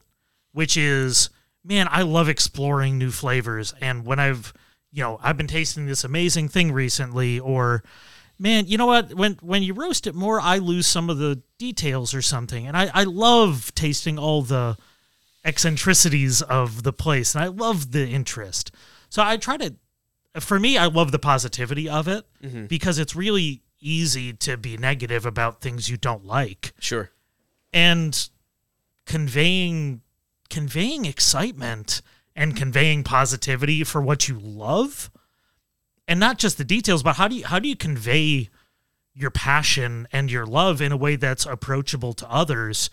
which 0.52 0.78
is, 0.78 1.30
man, 1.64 1.88
I 1.90 2.04
love 2.04 2.30
exploring 2.30 2.98
new 2.98 3.12
flavors. 3.12 3.74
And 3.82 4.06
when 4.06 4.20
I've, 4.20 4.54
you 4.92 5.04
know, 5.04 5.20
I've 5.22 5.38
been 5.38 5.48
tasting 5.48 5.86
this 5.86 6.04
amazing 6.04 6.50
thing 6.50 6.72
recently, 6.72 7.40
or 7.40 7.84
man, 8.40 8.68
you 8.68 8.78
know 8.78 8.86
what? 8.86 9.14
When 9.14 9.38
when 9.42 9.64
you 9.64 9.74
roast 9.74 10.08
it 10.08 10.16
more, 10.16 10.40
I 10.40 10.58
lose 10.58 10.88
some 10.88 11.10
of 11.10 11.18
the 11.18 11.42
details 11.58 12.14
or 12.14 12.22
something. 12.22 12.68
And 12.68 12.78
I, 12.78 12.90
I 12.94 13.04
love 13.04 13.74
tasting 13.76 14.18
all 14.20 14.42
the 14.42 14.78
eccentricities 15.44 16.42
of 16.42 16.84
the 16.84 16.94
place, 16.94 17.34
and 17.36 17.44
I 17.44 17.48
love 17.48 17.92
the 17.92 18.08
interest. 18.08 18.72
So 19.10 19.24
I 19.24 19.38
try 19.38 19.58
to 19.58 19.76
for 20.40 20.60
me, 20.60 20.78
I 20.78 20.86
love 20.86 21.12
the 21.12 21.20
positivity 21.20 21.90
of 21.90 22.08
it 22.08 22.26
mm-hmm. 22.44 22.66
because 22.66 23.00
it's 23.00 23.16
really 23.16 23.64
easy 23.80 24.34
to 24.34 24.58
be 24.58 24.78
negative 24.78 25.26
about 25.26 25.62
things 25.62 25.90
you 25.90 25.98
don't 25.98 26.26
like 26.26 26.74
Sure. 26.80 27.12
and 27.74 28.30
conveying 29.06 30.02
conveying 30.50 31.06
excitement 31.06 32.02
and 32.36 32.56
conveying 32.56 33.04
positivity 33.04 33.84
for 33.84 34.02
what 34.02 34.28
you 34.28 34.40
love 34.40 35.12
and 36.08 36.20
not 36.20 36.38
just 36.38 36.58
the 36.58 36.64
details 36.64 37.04
but 37.04 37.16
how 37.18 37.28
do 37.28 37.36
you 37.36 37.46
how 37.46 37.60
do 37.60 37.68
you 37.68 37.76
convey 37.76 38.50
your 39.14 39.32
passion 39.32 40.08
and 40.12 40.30
your 40.32 40.46
love 40.46 40.82
in 40.82 40.92
a 40.92 40.98
way 40.98 41.16
that's 41.16 41.46
approachable 41.46 42.14
to 42.14 42.30
others 42.30 42.90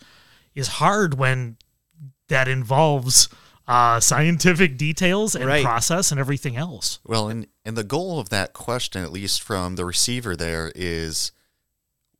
is 0.55 0.67
hard 0.67 1.15
when 1.17 1.57
that 2.29 2.47
involves 2.47 3.29
uh, 3.67 3.99
scientific 3.99 4.77
details 4.77 5.35
and 5.35 5.45
Right. 5.45 5.63
process 5.63 6.11
and 6.11 6.19
everything 6.19 6.55
else. 6.55 6.99
Well, 7.03 7.29
and 7.29 7.47
and 7.63 7.75
the 7.75 7.83
goal 7.83 8.19
of 8.19 8.29
that 8.29 8.53
question, 8.53 9.03
at 9.03 9.11
least 9.11 9.41
from 9.41 9.75
the 9.75 9.85
receiver, 9.85 10.35
there 10.35 10.71
is 10.75 11.31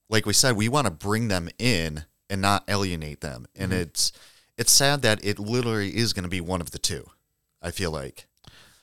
like 0.10 0.26
we 0.26 0.34
said, 0.34 0.56
we 0.56 0.70
want 0.70 0.86
to 0.86 0.92
bring 0.92 1.28
them 1.28 1.50
in 1.58 2.06
and 2.30 2.42
not 2.42 2.64
alienate 2.68 3.22
them. 3.22 3.48
And 3.56 3.74
it's 3.74 4.12
it's 4.58 4.72
sad 4.72 5.02
that 5.04 5.24
it 5.26 5.38
literally 5.40 5.96
is 5.96 6.14
going 6.14 6.24
to 6.24 6.30
be 6.30 6.42
one 6.42 6.62
of 6.62 6.72
the 6.72 6.80
two. 6.80 7.10
I 7.62 7.72
feel 7.72 7.92
like. 7.92 8.28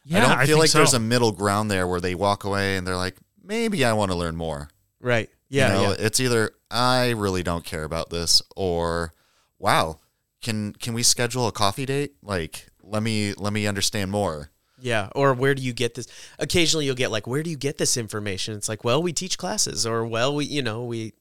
Yeah, 0.05 0.19
I 0.19 0.21
don't 0.21 0.38
feel 0.47 0.47
think 0.47 0.59
like 0.59 0.71
there's 0.73 0.95
a 0.95 1.01
middle 1.01 1.33
ground 1.33 1.71
there 1.71 1.87
where 1.87 2.01
they 2.01 2.15
walk 2.15 2.45
away 2.45 2.77
and 2.77 2.87
they're 2.87 2.97
like, 2.97 3.17
maybe 3.43 3.85
I 3.85 3.93
want 3.93 4.11
to 4.11 4.17
learn 4.17 4.37
more. 4.37 4.69
Right. 5.01 5.29
You 5.49 5.61
Yeah. 5.61 5.69
know, 5.69 5.83
yeah. 5.91 5.95
It's 5.99 6.19
either 6.21 6.53
I 6.71 7.11
really 7.11 7.43
don't 7.43 7.65
care 7.65 7.85
about 7.85 8.11
this 8.11 8.43
or 8.57 9.12
wow, 9.59 9.99
can 10.41 10.73
can 10.75 10.93
we 10.95 11.03
schedule 11.03 11.47
a 11.47 11.53
coffee 11.53 11.87
date? 11.87 12.15
Like 12.23 12.67
let 12.83 13.03
me 13.03 13.33
let 13.35 13.53
me 13.53 13.67
understand 13.67 14.11
more. 14.11 14.51
Yeah, 14.81 15.11
or 15.15 15.33
where 15.35 15.55
do 15.55 15.62
you 15.62 15.73
get 15.73 15.95
this? 15.95 16.09
Occasionally, 16.41 16.87
you'll 16.87 16.97
get 16.97 17.12
like, 17.12 17.29
where 17.29 17.45
do 17.45 17.51
you 17.51 17.57
get 17.57 17.79
this 17.79 17.97
information? 17.97 18.55
It's 18.57 18.69
like, 18.69 18.83
well, 18.83 19.01
we 19.01 19.12
teach 19.12 19.38
classes, 19.38 19.87
or 19.87 20.05
well, 20.05 20.35
we, 20.35 20.47
you 20.47 20.61
know, 20.61 20.83
we 20.83 21.12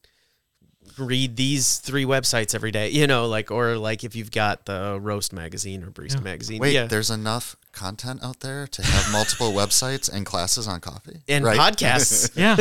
read 0.97 1.35
these 1.35 1.77
three 1.77 2.03
websites 2.05 2.55
every 2.55 2.71
day, 2.71 2.89
you 2.89 3.05
know, 3.05 3.27
like, 3.27 3.51
or 3.51 3.77
like 3.77 4.03
if 4.03 4.15
you've 4.15 4.31
got 4.31 4.65
the 4.65 4.97
Roast 4.99 5.31
magazine 5.31 5.83
or 5.83 5.91
Barista 5.91 6.23
magazine, 6.23 6.59
Wait, 6.59 6.73
yeah, 6.73 6.85
there's 6.87 7.11
enough 7.11 7.55
content 7.71 8.23
out 8.23 8.41
there 8.41 8.67
to 8.67 8.81
have 8.83 9.11
multiple 9.11 9.51
websites 9.61 10.11
and 10.11 10.25
classes 10.25 10.67
on 10.67 10.79
coffee 10.81 11.21
and 11.27 11.45
right? 11.45 11.57
podcasts. 11.59 12.29
Yeah. 12.35 12.57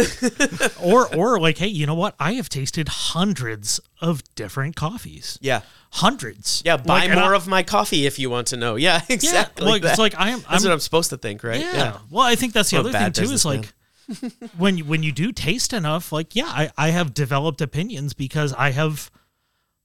or 0.83 1.15
or 1.15 1.41
like, 1.41 1.59
hey, 1.59 1.67
you 1.69 1.87
know 1.87 1.95
what? 1.95 2.15
I 2.19 2.33
have 2.35 2.49
tasted 2.49 2.89
hundreds 2.89 3.81
of 4.01 4.23
different 4.35 4.77
coffees. 4.77 5.39
yeah, 5.41 5.63
Hundreds. 5.93 6.63
yeah. 6.65 6.77
Buy 6.77 7.07
Like, 7.07 7.15
more 7.15 7.35
I- 7.35 7.37
of 7.37 7.47
my 7.49 7.63
coffee 7.63 8.07
if 8.07 8.19
you 8.19 8.31
want 8.31 8.47
to 8.49 8.57
know. 8.57 8.77
Yeah, 8.77 9.01
Yeah. 9.09 9.15
exactly. 9.15 9.67
Like, 9.67 9.83
that. 9.83 9.91
it's 9.91 9.99
like 9.99 10.15
I 10.19 10.31
am. 10.31 10.41
That's 10.41 10.65
I'm, 10.65 10.69
what 10.71 10.73
I'm 10.75 10.81
supposed 10.81 11.11
to 11.11 11.17
think, 11.19 11.43
right? 11.45 11.61
yeah. 11.61 11.99
Well, 12.11 12.25
I 12.25 12.35
think 12.37 12.53
that's 12.53 12.71
the 12.71 12.77
I'm 12.79 12.87
other 12.87 12.93
thing 12.93 13.13
too. 13.13 13.23
Is 13.25 13.31
businessman. 13.33 13.57
like 13.63 14.33
when 14.57 14.77
you, 14.79 14.85
when 14.85 15.03
you 15.03 15.13
do 15.13 15.31
taste 15.33 15.73
enough, 15.73 16.13
like 16.13 16.35
yeah, 16.35 16.47
I, 16.47 16.71
I 16.77 16.89
have 16.91 17.15
developed 17.15 17.61
opinions 17.61 18.13
because 18.15 18.53
I 18.55 18.71
have, 18.71 19.11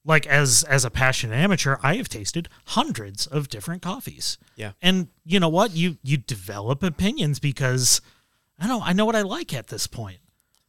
like 0.06 0.28
as 0.28 0.64
as 0.64 0.86
a 0.86 0.90
passionate 0.90 1.36
amateur, 1.36 1.78
I 1.82 1.96
have 1.96 2.08
tasted 2.08 2.48
hundreds 2.68 3.26
of 3.26 3.50
different 3.50 3.82
coffees. 3.82 4.38
Yeah. 4.56 4.72
And 4.82 5.08
you 5.26 5.40
know 5.40 5.50
what? 5.50 5.76
You 5.76 5.98
you 6.04 6.18
develop 6.18 6.84
opinions 6.84 7.40
because 7.40 8.02
I 8.60 8.68
know 8.68 8.82
I 8.82 8.94
know 8.94 9.06
what 9.06 9.16
I 9.16 9.24
like 9.24 9.54
at 9.54 9.68
this 9.68 9.88
point. 9.88 10.20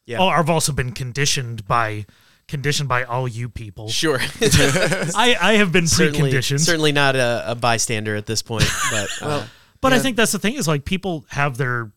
Yeah. 0.07 0.18
Oh, 0.18 0.29
I've 0.29 0.51
also 0.51 0.72
been 0.72 0.92
conditioned 0.92 1.66
by 1.66 2.07
conditioned 2.49 2.88
by 2.88 3.05
all 3.05 3.29
you 3.29 3.49
people. 3.49 3.88
Sure. 3.88 4.18
I, 4.40 5.37
I 5.40 5.53
have 5.55 5.72
been 5.72 5.87
certainly, 5.87 6.31
preconditioned. 6.33 6.61
certainly 6.61 6.92
not 6.92 7.16
a, 7.16 7.44
a 7.46 7.55
bystander 7.55 8.14
at 8.14 8.27
this 8.27 8.40
point, 8.40 8.64
but 8.90 9.09
uh, 9.20 9.46
But 9.81 9.92
I 9.92 9.99
think 9.99 10.16
that's 10.16 10.33
the 10.33 10.38
thing 10.38 10.55
is 10.55 10.66
like 10.66 10.85
people 10.85 11.27
have 11.29 11.57
their 11.57 11.92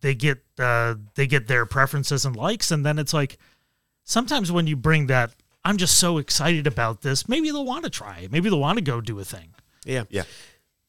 they 0.00 0.14
get 0.14 0.38
uh 0.58 0.94
they 1.16 1.26
get 1.26 1.48
their 1.48 1.66
preferences 1.66 2.24
and 2.24 2.36
likes 2.36 2.70
and 2.70 2.86
then 2.86 2.98
it's 2.98 3.12
like 3.12 3.38
sometimes 4.04 4.50
when 4.50 4.66
you 4.66 4.76
bring 4.76 5.08
that 5.08 5.34
I'm 5.68 5.76
just 5.76 5.98
so 5.98 6.16
excited 6.16 6.66
about 6.66 7.02
this, 7.02 7.28
maybe 7.28 7.50
they'll 7.50 7.62
want 7.62 7.84
to 7.84 7.90
try 7.90 8.20
it. 8.20 8.32
Maybe 8.32 8.48
they'll 8.48 8.58
want 8.58 8.78
to 8.78 8.82
go 8.82 9.02
do 9.02 9.18
a 9.20 9.24
thing. 9.24 9.50
yeah. 9.84 10.04
Yeah. 10.08 10.22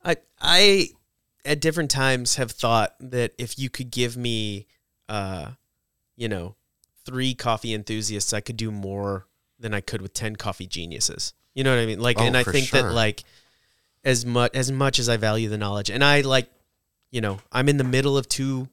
I 0.05 0.15
I 0.39 0.87
at 1.43 1.59
different 1.59 1.91
times 1.91 2.37
have 2.37 2.51
thought 2.51 2.95
that 3.01 3.33
if 3.37 3.59
you 3.59 3.69
could 3.69 3.91
give 3.91 4.15
me 4.15 4.67
uh 5.09 5.51
you 6.15 6.29
know 6.29 6.55
three 7.05 7.33
coffee 7.33 7.73
enthusiasts 7.73 8.31
I 8.31 8.39
could 8.39 8.55
do 8.55 8.71
more 8.71 9.27
than 9.59 9.73
I 9.73 9.81
could 9.81 10.01
with 10.01 10.13
10 10.13 10.37
coffee 10.37 10.65
geniuses. 10.67 11.33
You 11.53 11.65
know 11.65 11.75
what 11.75 11.81
I 11.81 11.85
mean? 11.85 11.99
Like 11.99 12.17
Oh, 12.17 12.23
and 12.23 12.37
I 12.37 12.43
think 12.43 12.67
sure. 12.67 12.81
that 12.81 12.93
like 12.93 13.25
as 14.05 14.25
much 14.25 14.55
as 14.55 14.71
much 14.71 14.97
as 14.97 15.09
I 15.09 15.17
value 15.17 15.49
the 15.49 15.57
knowledge 15.57 15.89
and 15.89 16.05
I 16.05 16.21
like 16.21 16.49
you 17.11 17.19
know, 17.19 17.39
I'm 17.51 17.67
in 17.67 17.75
the 17.75 17.83
middle 17.83 18.17
of 18.17 18.29
two 18.29 18.69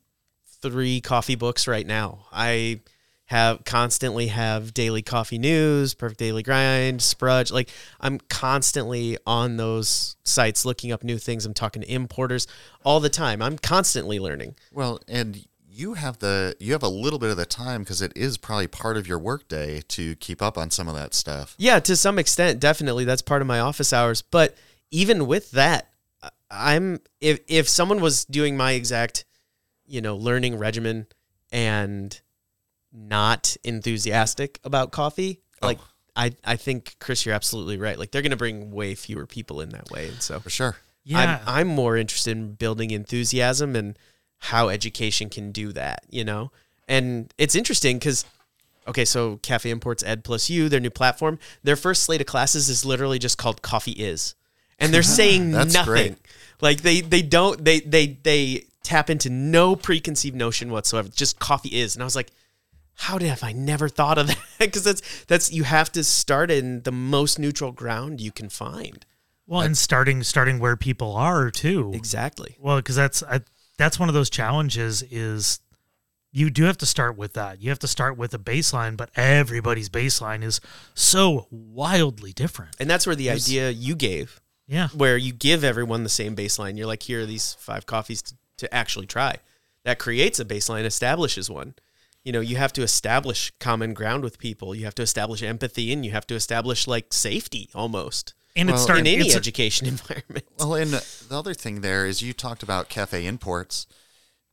three 0.62 1.00
coffee 1.00 1.34
books 1.34 1.66
right 1.66 1.86
now. 1.86 2.26
I 2.30 2.82
have 3.26 3.64
constantly 3.64 4.28
have 4.28 4.72
daily 4.72 5.02
coffee 5.02 5.38
news, 5.38 5.94
perfect 5.94 6.18
daily 6.20 6.42
grind, 6.42 7.02
sprudge. 7.02 7.50
Like 7.50 7.68
I'm 8.00 8.18
constantly 8.18 9.18
on 9.26 9.56
those 9.56 10.16
sites 10.24 10.64
looking 10.64 10.92
up 10.92 11.02
new 11.02 11.18
things. 11.18 11.44
I'm 11.44 11.54
talking 11.54 11.82
to 11.82 11.92
importers 11.92 12.46
all 12.84 13.00
the 13.00 13.10
time. 13.10 13.42
I'm 13.42 13.58
constantly 13.58 14.18
learning. 14.18 14.54
Well, 14.72 15.00
and 15.08 15.44
you 15.68 15.94
have 15.94 16.20
the 16.20 16.56
you 16.60 16.72
have 16.72 16.82
a 16.82 16.88
little 16.88 17.18
bit 17.18 17.30
of 17.30 17.36
the 17.36 17.46
time 17.46 17.82
because 17.82 18.00
it 18.00 18.12
is 18.16 18.38
probably 18.38 18.68
part 18.68 18.96
of 18.96 19.06
your 19.06 19.18
workday 19.18 19.82
to 19.88 20.14
keep 20.16 20.40
up 20.40 20.56
on 20.56 20.70
some 20.70 20.88
of 20.88 20.94
that 20.94 21.12
stuff. 21.12 21.54
Yeah, 21.58 21.80
to 21.80 21.96
some 21.96 22.18
extent, 22.18 22.60
definitely 22.60 23.04
that's 23.04 23.22
part 23.22 23.42
of 23.42 23.48
my 23.48 23.60
office 23.60 23.92
hours. 23.92 24.22
But 24.22 24.56
even 24.90 25.26
with 25.26 25.50
that, 25.50 25.90
I'm 26.50 27.00
if 27.20 27.40
if 27.48 27.68
someone 27.68 28.00
was 28.00 28.24
doing 28.24 28.56
my 28.56 28.72
exact, 28.72 29.24
you 29.84 30.00
know, 30.00 30.16
learning 30.16 30.56
regimen 30.58 31.08
and 31.50 32.18
not 32.96 33.56
enthusiastic 33.64 34.58
about 34.64 34.90
coffee, 34.90 35.40
oh. 35.62 35.66
like 35.66 35.78
Oh. 35.78 35.88
I 36.16 36.32
I 36.44 36.56
think 36.56 36.96
Chris, 36.98 37.26
you're 37.26 37.34
absolutely 37.34 37.76
right. 37.76 37.98
Like 37.98 38.10
they're 38.10 38.22
gonna 38.22 38.36
bring 38.36 38.70
way 38.70 38.94
fewer 38.94 39.26
people 39.26 39.60
in 39.60 39.68
that 39.70 39.90
way, 39.90 40.08
and 40.08 40.22
so 40.22 40.40
For 40.40 40.50
sure. 40.50 40.76
Yeah. 41.04 41.40
I'm 41.46 41.68
I'm 41.68 41.68
more 41.68 41.96
interested 41.96 42.30
in 42.36 42.54
building 42.54 42.90
enthusiasm 42.90 43.76
and 43.76 43.98
how 44.38 44.68
education 44.68 45.28
can 45.30 45.52
do 45.52 45.72
that, 45.72 46.04
you 46.10 46.24
know? 46.24 46.50
And 46.88 47.32
it's 47.38 47.54
interesting 47.54 47.98
because 47.98 48.24
okay, 48.88 49.04
so 49.04 49.38
Cafe 49.42 49.68
Imports 49.68 50.02
Ed 50.02 50.24
plus 50.24 50.48
you, 50.48 50.68
their 50.68 50.80
new 50.80 50.90
platform, 50.90 51.38
their 51.62 51.76
first 51.76 52.04
slate 52.04 52.20
of 52.20 52.26
classes 52.26 52.68
is 52.68 52.84
literally 52.84 53.18
just 53.18 53.36
called 53.38 53.60
Coffee 53.62 53.92
Is. 53.92 54.34
And 54.78 54.92
they're 54.92 55.02
saying 55.20 55.52
That's 55.52 55.74
nothing. 55.74 55.92
great. 55.92 56.16
Like 56.60 56.80
they 56.80 57.02
they 57.02 57.22
don't 57.22 57.62
they 57.64 57.80
they 57.80 58.18
they 58.22 58.64
tap 58.82 59.10
into 59.10 59.28
no 59.28 59.76
preconceived 59.76 60.36
notion 60.36 60.70
whatsoever. 60.70 61.08
Just 61.08 61.38
coffee 61.38 61.68
is. 61.70 61.94
And 61.94 62.02
I 62.02 62.04
was 62.04 62.16
like, 62.16 62.30
how 62.96 63.18
did 63.18 63.28
have 63.28 63.44
I 63.44 63.52
never 63.52 63.88
thought 63.88 64.18
of 64.18 64.26
that? 64.28 64.38
Because 64.58 64.84
that's 64.84 65.24
that's 65.26 65.52
you 65.52 65.64
have 65.64 65.92
to 65.92 66.02
start 66.04 66.50
in 66.50 66.82
the 66.82 66.92
most 66.92 67.38
neutral 67.38 67.72
ground 67.72 68.20
you 68.20 68.32
can 68.32 68.48
find. 68.48 69.04
well, 69.46 69.60
and 69.60 69.76
starting 69.76 70.22
starting 70.22 70.58
where 70.58 70.76
people 70.76 71.12
are 71.14 71.50
too. 71.50 71.92
Exactly. 71.94 72.56
Well, 72.60 72.76
because 72.76 72.96
that's 72.96 73.22
I, 73.22 73.40
that's 73.78 73.98
one 73.98 74.08
of 74.08 74.14
those 74.14 74.30
challenges 74.30 75.02
is 75.02 75.60
you 76.32 76.50
do 76.50 76.64
have 76.64 76.76
to 76.78 76.86
start 76.86 77.16
with 77.16 77.32
that. 77.34 77.62
You 77.62 77.70
have 77.70 77.78
to 77.78 77.86
start 77.88 78.18
with 78.18 78.34
a 78.34 78.38
baseline, 78.38 78.96
but 78.96 79.10
everybody's 79.16 79.88
baseline 79.88 80.42
is 80.42 80.60
so 80.94 81.46
wildly 81.50 82.32
different. 82.32 82.76
And 82.78 82.90
that's 82.90 83.06
where 83.06 83.16
the 83.16 83.30
idea 83.30 83.70
you 83.70 83.94
gave, 83.94 84.40
Yeah. 84.66 84.88
where 84.88 85.16
you 85.16 85.32
give 85.32 85.64
everyone 85.64 86.02
the 86.02 86.10
same 86.10 86.36
baseline. 86.36 86.76
You're 86.76 86.86
like, 86.88 87.04
here 87.04 87.20
are 87.22 87.26
these 87.26 87.54
five 87.54 87.86
coffees 87.86 88.20
to, 88.22 88.34
to 88.58 88.74
actually 88.74 89.06
try. 89.06 89.36
That 89.84 89.98
creates 89.98 90.38
a 90.38 90.44
baseline, 90.44 90.84
establishes 90.84 91.48
one. 91.48 91.74
You 92.26 92.32
know, 92.32 92.40
you 92.40 92.56
have 92.56 92.72
to 92.72 92.82
establish 92.82 93.52
common 93.60 93.94
ground 93.94 94.24
with 94.24 94.40
people. 94.40 94.74
You 94.74 94.84
have 94.84 94.96
to 94.96 95.02
establish 95.02 95.44
empathy, 95.44 95.92
and 95.92 96.04
you 96.04 96.10
have 96.10 96.26
to 96.26 96.34
establish 96.34 96.88
like 96.88 97.14
safety 97.14 97.70
almost 97.72 98.34
And 98.56 98.68
Well, 98.68 98.74
it's 98.74 98.82
starting 98.82 99.06
in 99.06 99.20
any 99.20 99.26
it's, 99.26 99.36
education 99.36 99.86
environment. 99.96 100.44
Well, 100.58 100.74
and 100.74 100.90
the 100.90 101.36
other 101.36 101.54
thing 101.54 101.82
there 101.82 102.04
is 102.04 102.22
you 102.22 102.32
talked 102.32 102.64
about 102.64 102.88
cafe 102.88 103.26
imports. 103.26 103.86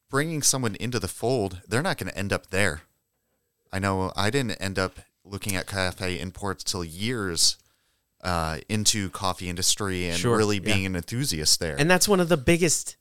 Bringing 0.08 0.44
someone 0.44 0.76
into 0.76 1.00
the 1.00 1.08
fold, 1.08 1.62
they're 1.68 1.82
not 1.82 1.98
going 1.98 2.12
to 2.12 2.16
end 2.16 2.32
up 2.32 2.52
there. 2.52 2.84
I 3.72 3.80
know 3.80 4.12
I 4.16 4.30
didn't 4.30 4.62
end 4.62 4.78
up 4.78 5.00
looking 5.26 5.56
at 5.56 5.66
cafe 5.66 6.20
imports 6.20 6.64
till 6.64 6.84
years 6.84 7.58
uh, 8.24 8.60
into 8.70 9.10
coffee 9.10 9.50
industry 9.50 10.08
and 10.10 10.20
Sure, 10.20 10.38
really 10.38 10.58
yeah. 10.58 10.74
being 10.74 10.86
an 10.86 10.96
enthusiast 10.96 11.60
there. 11.60 11.76
And 11.80 11.90
that's 11.90 12.08
one 12.08 12.20
of 12.20 12.30
the 12.30 12.38
biggest, 12.38 12.98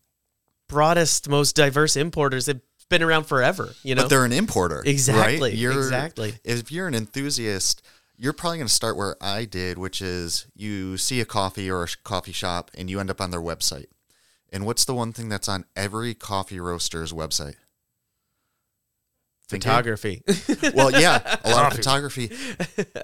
broadest, 0.66 1.28
most 1.28 1.54
diverse 1.54 1.94
importers. 1.94 2.46
They've 2.46 2.62
been 2.92 3.02
around 3.02 3.24
forever. 3.24 3.74
You 3.82 3.96
know, 3.96 4.02
but 4.02 4.08
they're 4.08 4.24
an 4.24 4.32
importer, 4.32 4.82
Exactly, 4.86 5.50
Right? 5.50 5.54
You're, 5.54 5.72
exactly. 5.72 6.34
If 6.44 6.70
you're 6.70 6.86
an 6.86 6.94
enthusiast, 6.94 7.82
you're 8.16 8.32
probably 8.32 8.58
going 8.58 8.68
to 8.68 8.72
start 8.72 8.96
where 8.96 9.16
I 9.20 9.44
did, 9.46 9.78
which 9.78 10.00
is 10.00 10.46
you 10.54 10.96
see 10.96 11.20
a 11.20 11.24
coffee 11.24 11.70
or 11.70 11.82
a 11.82 11.88
coffee 12.04 12.32
shop, 12.32 12.70
and 12.76 12.88
you 12.88 13.00
end 13.00 13.10
up 13.10 13.20
on 13.20 13.32
their 13.32 13.40
website. 13.40 13.86
And 14.52 14.66
what's 14.66 14.84
the 14.84 14.94
one 14.94 15.12
thing 15.12 15.28
that's 15.28 15.48
on 15.48 15.64
every 15.74 16.14
coffee 16.14 16.60
roaster's 16.60 17.12
website? 17.12 17.56
Photography. 19.48 20.22
Well, 20.74 20.90
yeah, 20.90 21.38
a 21.44 21.50
lot 21.50 21.70
of 21.70 21.76
photography, 21.76 22.30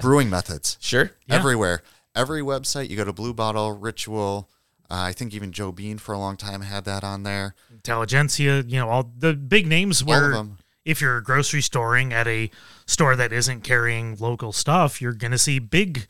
brewing 0.00 0.30
methods 0.30 0.78
sure. 0.80 1.10
Yeah. 1.26 1.34
everywhere. 1.34 1.82
Every 2.14 2.40
website, 2.40 2.88
you 2.88 2.96
go 2.96 3.04
to 3.04 3.12
Blue 3.12 3.34
Bottle, 3.34 3.72
Ritual. 3.72 4.48
Uh, 4.90 5.02
I 5.02 5.12
think 5.12 5.34
even 5.34 5.52
Joe 5.52 5.70
Bean 5.72 5.98
for 5.98 6.12
a 6.14 6.18
long 6.18 6.36
time 6.36 6.62
had 6.62 6.84
that 6.86 7.04
on 7.04 7.22
there. 7.22 7.54
Intelligentsia, 7.70 8.64
you 8.66 8.78
know, 8.78 8.88
all 8.88 9.12
the 9.16 9.34
big 9.34 9.66
names 9.66 10.02
All 10.02 10.12
of 10.12 10.32
where 10.32 10.46
if 10.84 11.00
you're 11.02 11.20
grocery 11.20 11.60
storing 11.60 12.12
at 12.12 12.26
a 12.26 12.50
store 12.86 13.14
that 13.16 13.32
isn't 13.32 13.62
carrying 13.62 14.16
local 14.16 14.52
stuff, 14.52 15.02
you're 15.02 15.12
going 15.12 15.32
to 15.32 15.38
see 15.38 15.58
big, 15.58 16.06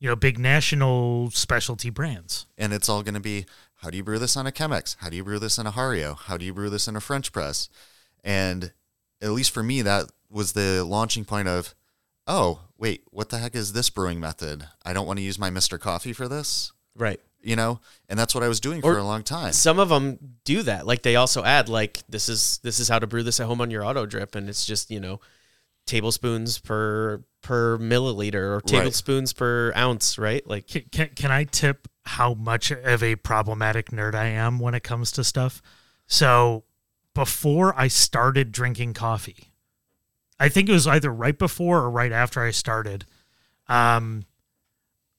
you 0.00 0.08
know, 0.08 0.16
big 0.16 0.38
national 0.38 1.30
specialty 1.30 1.90
brands. 1.90 2.46
and 2.56 2.72
it's 2.72 2.88
all 2.88 3.02
going 3.02 3.14
to 3.14 3.20
be 3.20 3.44
how 3.82 3.90
do 3.90 3.96
you 3.96 4.04
brew 4.04 4.18
this 4.18 4.36
on 4.36 4.46
a 4.46 4.52
Chemex? 4.52 4.96
How 5.00 5.10
do 5.10 5.16
you 5.16 5.24
brew 5.24 5.40
this 5.40 5.58
in 5.58 5.66
a 5.66 5.72
Hario? 5.72 6.16
How 6.16 6.36
do 6.36 6.44
you 6.44 6.54
brew 6.54 6.70
this 6.70 6.86
in 6.86 6.94
a 6.94 7.00
French 7.00 7.32
press? 7.32 7.68
And 8.22 8.72
at 9.20 9.30
least 9.30 9.50
for 9.50 9.62
me, 9.62 9.82
that 9.82 10.06
was 10.30 10.52
the 10.52 10.84
launching 10.84 11.24
point 11.24 11.48
of, 11.48 11.74
oh, 12.28 12.60
wait, 12.78 13.02
what 13.10 13.30
the 13.30 13.38
heck 13.38 13.56
is 13.56 13.72
this 13.72 13.90
brewing 13.90 14.20
method? 14.20 14.68
I 14.84 14.92
don't 14.92 15.06
want 15.06 15.18
to 15.18 15.24
use 15.24 15.36
my 15.38 15.50
Mr. 15.50 15.80
Coffee 15.80 16.12
for 16.12 16.28
this, 16.28 16.72
Right. 16.96 17.20
You 17.42 17.56
know? 17.56 17.80
And 18.08 18.18
that's 18.18 18.34
what 18.34 18.42
I 18.44 18.48
was 18.48 18.60
doing 18.60 18.78
Or- 18.84 18.94
for 18.94 18.98
a 18.98 19.04
long 19.04 19.22
time. 19.22 19.52
Some 19.52 19.78
of 19.78 19.88
them 19.88 20.18
do 20.44 20.62
that. 20.62 20.86
Like 20.86 21.02
they 21.02 21.16
also 21.16 21.42
add 21.44 21.68
like 21.68 22.02
this 22.08 22.28
is 22.28 22.60
this 22.62 22.78
is 22.80 22.88
how 22.88 22.98
to 22.98 23.06
brew 23.06 23.22
this 23.22 23.40
at 23.40 23.46
home 23.46 23.60
on 23.60 23.70
your 23.70 23.84
auto 23.84 24.06
drip, 24.06 24.34
and 24.34 24.48
it's 24.48 24.64
just 24.66 24.90
you 24.90 25.00
know 25.00 25.20
tablespoons 25.86 26.58
per 26.58 27.22
per 27.42 27.76
milliliter 27.78 28.34
or 28.34 28.54
Right. 28.56 28.66
tablespoons 28.66 29.32
per 29.32 29.72
ounce, 29.74 30.16
right? 30.18 30.46
Like 30.46 30.68
Can, 30.68 30.82
can, 30.92 31.08
can 31.16 31.30
I 31.32 31.44
tip 31.44 31.88
how 32.04 32.34
much 32.34 32.70
of 32.70 33.02
a 33.02 33.16
problematic 33.16 33.90
nerd 33.90 34.14
I 34.14 34.26
am 34.26 34.58
when 34.60 34.74
it 34.74 34.84
comes 34.84 35.10
to 35.12 35.24
stuff? 35.24 35.60
So 36.06 36.62
before 37.14 37.74
I 37.78 37.88
started 37.88 38.52
drinking 38.52 38.94
coffee, 38.94 39.52
I 40.38 40.48
think 40.48 40.68
it 40.68 40.72
was 40.72 40.86
either 40.86 41.12
right 41.12 41.36
before 41.36 41.78
or 41.80 41.90
right 41.90 42.12
after 42.12 42.42
I 42.42 42.52
started. 42.52 43.06
Um, 43.68 44.24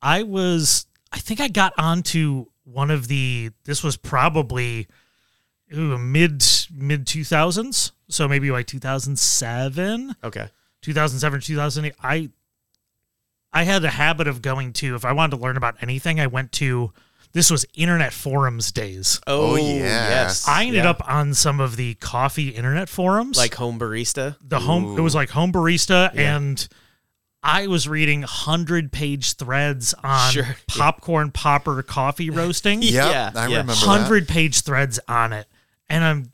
I 0.02 0.24
was, 0.24 0.86
I 1.14 1.20
think 1.20 1.40
I 1.40 1.48
got 1.48 1.74
onto 1.78 2.48
one 2.66 2.90
of 2.92 3.08
the, 3.08 3.52
this 3.66 3.84
was 3.84 3.96
probably 3.98 4.88
ooh, 5.74 5.98
mid, 5.98 6.44
mid 6.74 7.06
2000s. 7.06 7.92
So 8.10 8.28
maybe 8.28 8.52
like 8.52 8.68
2007. 8.68 10.16
okay. 10.24 10.50
2007 10.82 11.40
2008 11.40 11.96
i 12.04 12.30
i 13.54 13.64
had 13.64 13.86
a 13.86 13.90
habit 13.90 14.28
of 14.28 14.42
going 14.42 14.74
to 14.74 14.96
if 14.96 15.06
i 15.06 15.14
wanted 15.14 15.38
to 15.38 15.42
learn 15.42 15.56
about 15.56 15.78
anything 15.82 16.20
i 16.20 16.28
went 16.28 16.52
to 16.52 16.92
this 17.32 17.50
was 17.50 17.66
internet 17.74 18.12
forums 18.12 18.70
days 18.74 19.22
Oh, 19.26 19.54
Oh, 19.54 19.56
yeah. 19.56 19.78
yes. 20.10 20.46
i 20.46 20.66
ended 20.66 20.84
Yeah. 20.84 20.90
up 20.90 21.02
on 21.10 21.34
some 21.36 21.62
of 21.62 21.78
the 21.78 21.94
coffee 21.96 22.50
internet 22.50 22.90
forums 22.90 23.38
like 23.38 23.56
home 23.56 23.80
barista. 23.80 24.36
the 24.42 24.60
home 24.60 24.98
it 24.98 25.02
was 25.02 25.16
like 25.16 25.30
home 25.30 25.54
barista 25.54 26.14
and 26.18 26.68
i 27.44 27.68
was 27.68 27.88
reading 27.88 28.22
100 28.22 28.92
page 28.92 29.34
threads 29.34 29.94
on 30.04 30.32
Sure. 30.32 30.44
Yeah. 30.44 30.54
popcorn 30.70 31.32
popper 31.32 31.84
coffee 31.84 32.30
roasting 32.40 32.82
Yep, 32.82 32.94
Yeah, 32.94 33.32
I 33.36 33.48
yeah. 33.48 33.58
remember 33.58 33.74
hundred 33.74 34.28
page 34.28 34.62
threads 34.62 35.00
on 35.08 35.34
it, 35.34 35.48
and 35.90 36.04
I'm 36.04 36.32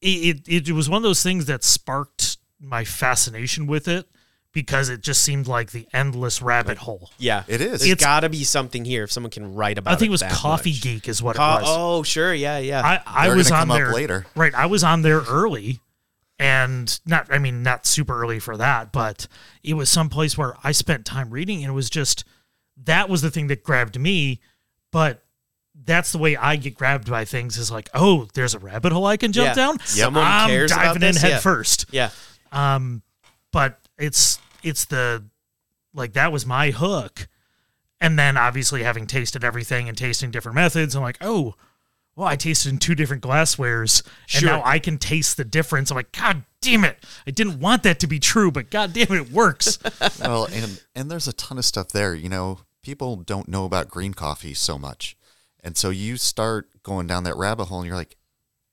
it, 0.00 0.42
it 0.48 0.68
it 0.68 0.72
was 0.72 0.88
one 0.88 0.98
of 0.98 1.02
those 1.02 1.22
things 1.22 1.46
that 1.46 1.64
sparked 1.64 2.36
my 2.60 2.84
fascination 2.84 3.66
with 3.66 3.88
it 3.88 4.06
because 4.52 4.88
it 4.88 5.00
just 5.00 5.22
seemed 5.22 5.48
like 5.48 5.72
the 5.72 5.86
endless 5.92 6.40
rabbit 6.40 6.78
hole. 6.78 7.10
Yeah. 7.18 7.42
It 7.48 7.60
is. 7.60 7.80
There's 7.80 7.90
It's- 7.90 8.04
got 8.04 8.20
to 8.20 8.28
be 8.28 8.44
something 8.44 8.84
here 8.84 9.02
if 9.02 9.10
someone 9.10 9.30
can 9.32 9.52
write 9.54 9.78
about 9.78 9.90
it. 9.90 9.94
I 9.94 9.98
think 9.98 10.08
it 10.08 10.12
was 10.12 10.22
Coffee 10.22 10.70
much. 10.70 10.80
Geek 10.82 11.08
is 11.08 11.20
what 11.20 11.34
Co- 11.36 11.42
it 11.42 11.62
was. 11.62 11.64
Oh, 11.66 12.02
sure. 12.04 12.32
Yeah, 12.32 12.58
yeah. 12.58 12.80
I 12.84 13.26
I 13.26 13.34
was 13.34 13.50
on 13.50 13.58
come 13.62 13.70
up 13.72 13.76
there 13.78 13.92
later. 13.92 14.26
Right, 14.36 14.54
I 14.54 14.66
was 14.66 14.84
on 14.84 15.02
there 15.02 15.20
early, 15.22 15.80
and 16.38 16.98
not 17.06 17.32
I 17.32 17.38
mean 17.38 17.62
not 17.62 17.86
super 17.86 18.20
early 18.20 18.38
for 18.40 18.56
that, 18.56 18.92
but 18.92 19.26
it 19.62 19.74
was 19.74 19.88
some 19.90 20.08
place 20.08 20.36
where 20.36 20.54
I 20.64 20.72
spent 20.72 21.04
time 21.04 21.30
reading, 21.30 21.62
and 21.62 21.70
it 21.70 21.74
was 21.74 21.90
just 21.90 22.24
that 22.84 23.08
was 23.08 23.22
the 23.22 23.30
thing 23.30 23.46
that 23.48 23.62
grabbed 23.62 23.98
me, 24.00 24.40
but. 24.92 25.20
That's 25.86 26.12
the 26.12 26.18
way 26.18 26.36
I 26.36 26.54
get 26.54 26.76
grabbed 26.76 27.10
by 27.10 27.24
things 27.24 27.58
is 27.58 27.68
like, 27.68 27.90
oh, 27.94 28.28
there's 28.34 28.54
a 28.54 28.60
rabbit 28.60 28.92
hole 28.92 29.06
I 29.06 29.16
can 29.16 29.32
jump 29.32 29.48
Yeah. 29.48 29.54
down. 29.54 29.80
Someone 29.80 30.22
I'm 30.24 30.48
cares 30.48 30.70
about 30.70 30.84
diving 30.84 31.02
in 31.02 31.14
this? 31.14 31.20
head 31.22 31.30
Yeah. 31.30 31.38
first. 31.40 31.86
yeah. 31.90 32.10
Um, 32.52 33.02
but 33.50 33.80
it's 33.98 34.38
it's 34.62 34.84
the 34.84 35.24
like 35.92 36.12
that 36.12 36.30
was 36.30 36.46
my 36.46 36.70
hook, 36.70 37.26
and 38.00 38.16
then 38.16 38.36
obviously 38.36 38.84
having 38.84 39.08
tasted 39.08 39.42
everything 39.42 39.88
and 39.88 39.98
tasting 39.98 40.30
different 40.30 40.54
methods, 40.54 40.94
I'm 40.94 41.02
like, 41.02 41.18
oh, 41.20 41.56
well, 42.16 42.28
I 42.28 42.36
tasted 42.36 42.70
in 42.70 42.78
two 42.78 42.94
different 42.94 43.22
glasswares, 43.22 44.02
and 44.04 44.12
Sure. 44.42 44.48
now 44.50 44.62
I 44.64 44.78
can 44.78 44.98
taste 44.98 45.36
the 45.36 45.44
difference. 45.44 45.90
I'm 45.90 45.96
like, 45.96 46.12
God 46.12 46.44
damn 46.60 46.84
it, 46.84 47.04
I 47.26 47.30
didn't 47.30 47.60
want 47.60 47.82
that 47.82 47.98
to 48.00 48.06
be 48.06 48.18
true, 48.20 48.50
but 48.50 48.70
God 48.70 48.92
damn 48.92 49.08
it, 49.12 49.20
it 49.20 49.30
works. 49.32 49.78
well, 50.20 50.46
and 50.46 50.80
and 50.94 51.10
there's 51.10 51.28
a 51.28 51.32
ton 51.32 51.58
of 51.58 51.64
stuff 51.64 51.88
there. 51.88 52.14
You 52.14 52.28
know, 52.28 52.60
people 52.82 53.16
don't 53.16 53.48
know 53.48 53.64
about 53.64 53.88
green 53.88 54.14
coffee 54.14 54.54
so 54.54 54.78
much, 54.78 55.16
and 55.62 55.76
so 55.76 55.90
you 55.90 56.16
start 56.16 56.68
going 56.82 57.06
down 57.06 57.24
that 57.24 57.36
rabbit 57.36 57.66
hole, 57.66 57.80
and 57.80 57.86
you're 57.86 57.96
like, 57.96 58.16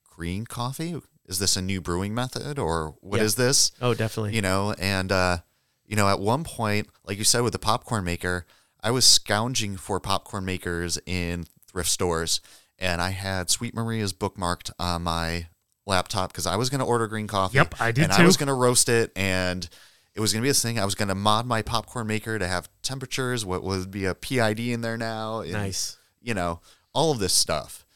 green 0.08 0.44
coffee? 0.46 1.00
Is 1.26 1.38
this 1.38 1.56
a 1.56 1.62
new 1.62 1.80
brewing 1.80 2.14
method, 2.14 2.58
or 2.58 2.94
what 3.00 3.20
is 3.20 3.38
Yeah. 3.38 3.44
this? 3.46 3.72
Oh, 3.80 3.94
definitely. 3.94 4.34
You 4.34 4.42
know, 4.42 4.74
and 4.78 5.10
uh, 5.12 5.38
you 5.86 5.96
know, 5.96 6.08
at 6.08 6.20
one 6.20 6.44
point, 6.44 6.88
like 7.04 7.18
you 7.18 7.24
said 7.24 7.42
with 7.42 7.52
the 7.52 7.58
popcorn 7.58 8.04
maker, 8.04 8.46
I 8.82 8.90
was 8.90 9.06
scounging 9.06 9.76
for 9.76 10.00
popcorn 10.00 10.44
makers 10.44 10.98
in 11.06 11.46
thrift 11.66 11.88
stores, 11.90 12.40
and 12.82 13.00
I 13.00 13.10
had 13.10 13.48
Sweet 13.48 13.74
Maria's 13.74 14.12
bookmarked 14.12 14.72
on 14.78 15.02
my 15.02 15.46
laptop 15.86 16.32
because 16.32 16.46
I 16.46 16.56
was 16.56 16.68
going 16.68 16.80
to 16.80 16.84
order 16.84 17.06
green 17.06 17.28
coffee. 17.28 17.56
Yep, 17.58 17.76
I 17.80 17.92
did 17.92 18.04
and 18.04 18.12
too. 18.12 18.22
I 18.22 18.26
was 18.26 18.36
going 18.36 18.48
to 18.48 18.54
roast 18.54 18.88
it, 18.88 19.12
and 19.14 19.66
it 20.14 20.20
was 20.20 20.32
going 20.32 20.42
to 20.42 20.44
be 20.44 20.50
this 20.50 20.60
thing. 20.60 20.80
I 20.80 20.84
was 20.84 20.96
going 20.96 21.08
to 21.08 21.14
mod 21.14 21.46
my 21.46 21.62
popcorn 21.62 22.08
maker 22.08 22.40
to 22.40 22.46
have 22.46 22.68
temperatures, 22.82 23.46
what 23.46 23.62
would 23.62 23.92
be 23.92 24.04
a 24.04 24.16
PID 24.16 24.58
in 24.58 24.80
there 24.80 24.96
now. 24.96 25.40
and, 25.40 25.52
Nice. 25.52 25.96
You 26.20 26.34
know, 26.34 26.60
all 26.92 27.12
of 27.12 27.20
this 27.20 27.32
stuff. 27.32 27.86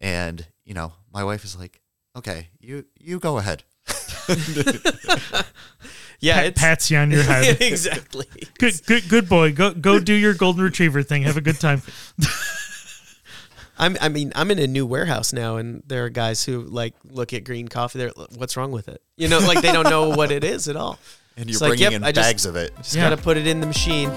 And, 0.00 0.46
you 0.64 0.74
know, 0.74 0.92
my 1.12 1.24
wife 1.24 1.44
is 1.44 1.58
like, 1.58 1.80
okay, 2.16 2.48
you, 2.60 2.86
you 2.98 3.18
go 3.18 3.38
ahead. 3.38 3.64
Yeah, 6.20 6.34
Pat, 6.34 6.44
it's 6.44 6.60
pats 6.60 6.90
you 6.90 6.98
on 6.98 7.10
your 7.10 7.22
head. 7.22 7.56
exactly. 7.60 8.26
good, 8.58 8.74
good, 8.86 9.08
good 9.08 9.28
boy. 9.28 9.52
Go, 9.52 9.72
go 9.72 9.98
do 9.98 10.12
your 10.12 10.34
golden 10.34 10.62
retriever 10.62 11.02
thing. 11.02 11.22
Have 11.22 11.38
a 11.38 11.40
good 11.40 11.58
time. 11.58 11.82
I'm. 13.80 13.96
I 14.00 14.08
mean, 14.10 14.30
I'm 14.36 14.50
in 14.50 14.58
a 14.58 14.66
new 14.66 14.84
warehouse 14.86 15.32
now, 15.32 15.56
and 15.56 15.82
there 15.86 16.04
are 16.04 16.10
guys 16.10 16.44
who 16.44 16.60
like 16.60 16.94
look 17.04 17.32
at 17.32 17.44
green 17.44 17.66
coffee. 17.66 17.98
They're, 17.98 18.12
what's 18.36 18.56
wrong 18.56 18.72
with 18.72 18.88
it? 18.88 19.02
You 19.16 19.26
know, 19.28 19.38
like 19.38 19.62
they 19.62 19.72
don't 19.72 19.88
know 19.88 20.10
what 20.10 20.30
it 20.30 20.44
is 20.44 20.68
at 20.68 20.76
all. 20.76 20.98
And 21.36 21.48
you're 21.48 21.54
It's 21.54 21.60
like, 21.62 21.70
bringing 21.70 21.92
yep, 21.92 21.92
in 21.94 22.04
I 22.04 22.12
just- 22.12 22.28
bags 22.28 22.44
of 22.44 22.56
it. 22.56 22.76
Just 22.78 22.94
Yeah. 22.94 23.08
gotta 23.08 23.16
put 23.22 23.38
it 23.38 23.46
in 23.46 23.60
the 23.60 23.66
machine. 23.66 24.10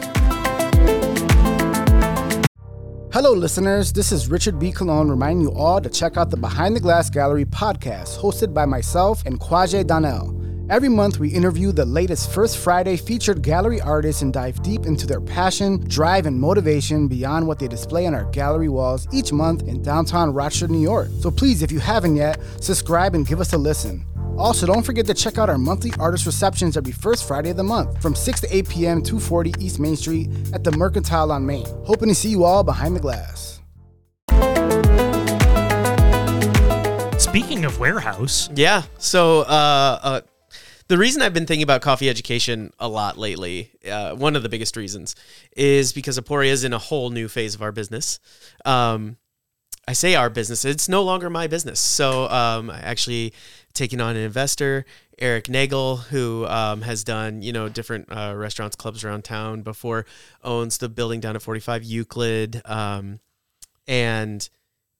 Hello, 3.13 3.31
listeners. 3.31 3.93
This 3.93 4.11
is 4.11 4.29
Richard 4.29 4.59
B. 4.59 4.71
Colón 4.73 5.09
reminding 5.09 5.41
you 5.41 5.53
all 5.53 5.79
to 5.79 5.89
check 5.89 6.17
out 6.17 6.31
the 6.31 6.35
Behind 6.37 6.75
the 6.75 6.79
Glass 6.81 7.09
Gallery 7.11 7.45
podcast 7.45 8.17
hosted 8.19 8.53
by 8.53 8.65
myself 8.65 9.23
and 9.25 9.39
Quajay 9.39 9.85
Donnell. 9.85 10.31
Every 10.69 10.87
month, 10.87 11.19
we 11.19 11.27
interview 11.27 11.73
the 11.73 11.83
latest 11.83 12.31
First 12.31 12.57
Friday 12.57 12.95
featured 12.95 13.41
gallery 13.41 13.81
artists 13.81 14.21
and 14.21 14.31
dive 14.31 14.63
deep 14.63 14.85
into 14.85 15.05
their 15.05 15.19
passion, 15.19 15.81
drive, 15.89 16.25
and 16.25 16.39
motivation 16.39 17.09
beyond 17.09 17.45
what 17.45 17.59
they 17.59 17.67
display 17.67 18.07
on 18.07 18.13
our 18.15 18.23
gallery 18.31 18.69
walls 18.69 19.05
each 19.11 19.33
month 19.33 19.63
in 19.63 19.81
downtown 19.81 20.33
Rochester, 20.33 20.69
New 20.69 20.79
York. 20.81 21.09
So 21.19 21.29
please, 21.29 21.63
if 21.63 21.71
you 21.71 21.79
haven't 21.79 22.15
yet, 22.15 22.39
subscribe 22.61 23.13
and 23.13 23.27
give 23.27 23.41
us 23.41 23.51
a 23.51 23.57
listen. 23.57 24.05
Also, 24.37 24.65
don't 24.65 24.83
forget 24.83 25.05
to 25.07 25.13
check 25.13 25.37
out 25.37 25.49
our 25.49 25.57
monthly 25.57 25.91
artist 25.99 26.25
receptions 26.25 26.77
every 26.77 26.93
first 26.93 27.27
Friday 27.27 27.49
of 27.49 27.57
the 27.57 27.63
month 27.63 28.01
from 28.01 28.15
6 28.15 28.39
to 28.41 28.55
8 28.55 28.69
p.m. 28.69 29.01
240 29.03 29.53
East 29.59 29.79
Main 29.81 29.97
Street 29.97 30.29
at 30.53 30.63
the 30.63 30.71
Mercantile 30.71 31.33
on 31.33 31.45
Main. 31.45 31.65
Hoping 31.83 32.07
to 32.07 32.15
see 32.15 32.29
you 32.29 32.45
all 32.45 32.63
behind 32.63 32.95
the 32.95 33.01
glass. 33.01 33.59
Speaking 37.21 37.65
of 37.65 37.79
warehouse, 37.79 38.49
Yeah. 38.55 38.83
So, 38.97 39.41
uh, 39.41 39.99
uh, 40.03 40.21
the 40.87 40.97
reason 40.97 41.21
I've 41.21 41.33
been 41.33 41.45
thinking 41.45 41.63
about 41.63 41.81
coffee 41.81 42.09
education 42.09 42.71
a 42.79 42.87
lot 42.87 43.17
lately, 43.17 43.71
uh, 43.89 44.15
one 44.15 44.35
of 44.35 44.43
the 44.43 44.49
biggest 44.49 44.75
reasons, 44.75 45.15
is 45.55 45.93
because 45.93 46.19
Aporia 46.19 46.47
is 46.47 46.63
in 46.63 46.73
a 46.73 46.79
whole 46.79 47.09
new 47.09 47.27
phase 47.27 47.55
of 47.55 47.61
our 47.61 47.71
business. 47.71 48.19
Um, 48.65 49.17
I 49.87 49.93
say 49.93 50.15
our 50.15 50.29
business; 50.29 50.63
it's 50.63 50.87
no 50.87 51.03
longer 51.03 51.29
my 51.29 51.47
business. 51.47 51.79
So, 51.79 52.29
um, 52.29 52.69
I 52.69 52.79
actually 52.79 53.33
taking 53.73 53.99
on 53.99 54.15
an 54.15 54.21
investor, 54.21 54.85
Eric 55.19 55.49
Nagel, 55.49 55.97
who 55.97 56.45
um, 56.47 56.81
has 56.83 57.03
done 57.03 57.41
you 57.41 57.51
know 57.51 57.69
different 57.69 58.07
uh, 58.09 58.33
restaurants, 58.35 58.75
clubs 58.75 59.03
around 59.03 59.23
town 59.23 59.61
before, 59.61 60.05
owns 60.43 60.77
the 60.77 60.89
building 60.89 61.19
down 61.19 61.35
at 61.35 61.41
45 61.41 61.83
Euclid, 61.83 62.61
um, 62.65 63.19
and 63.87 64.49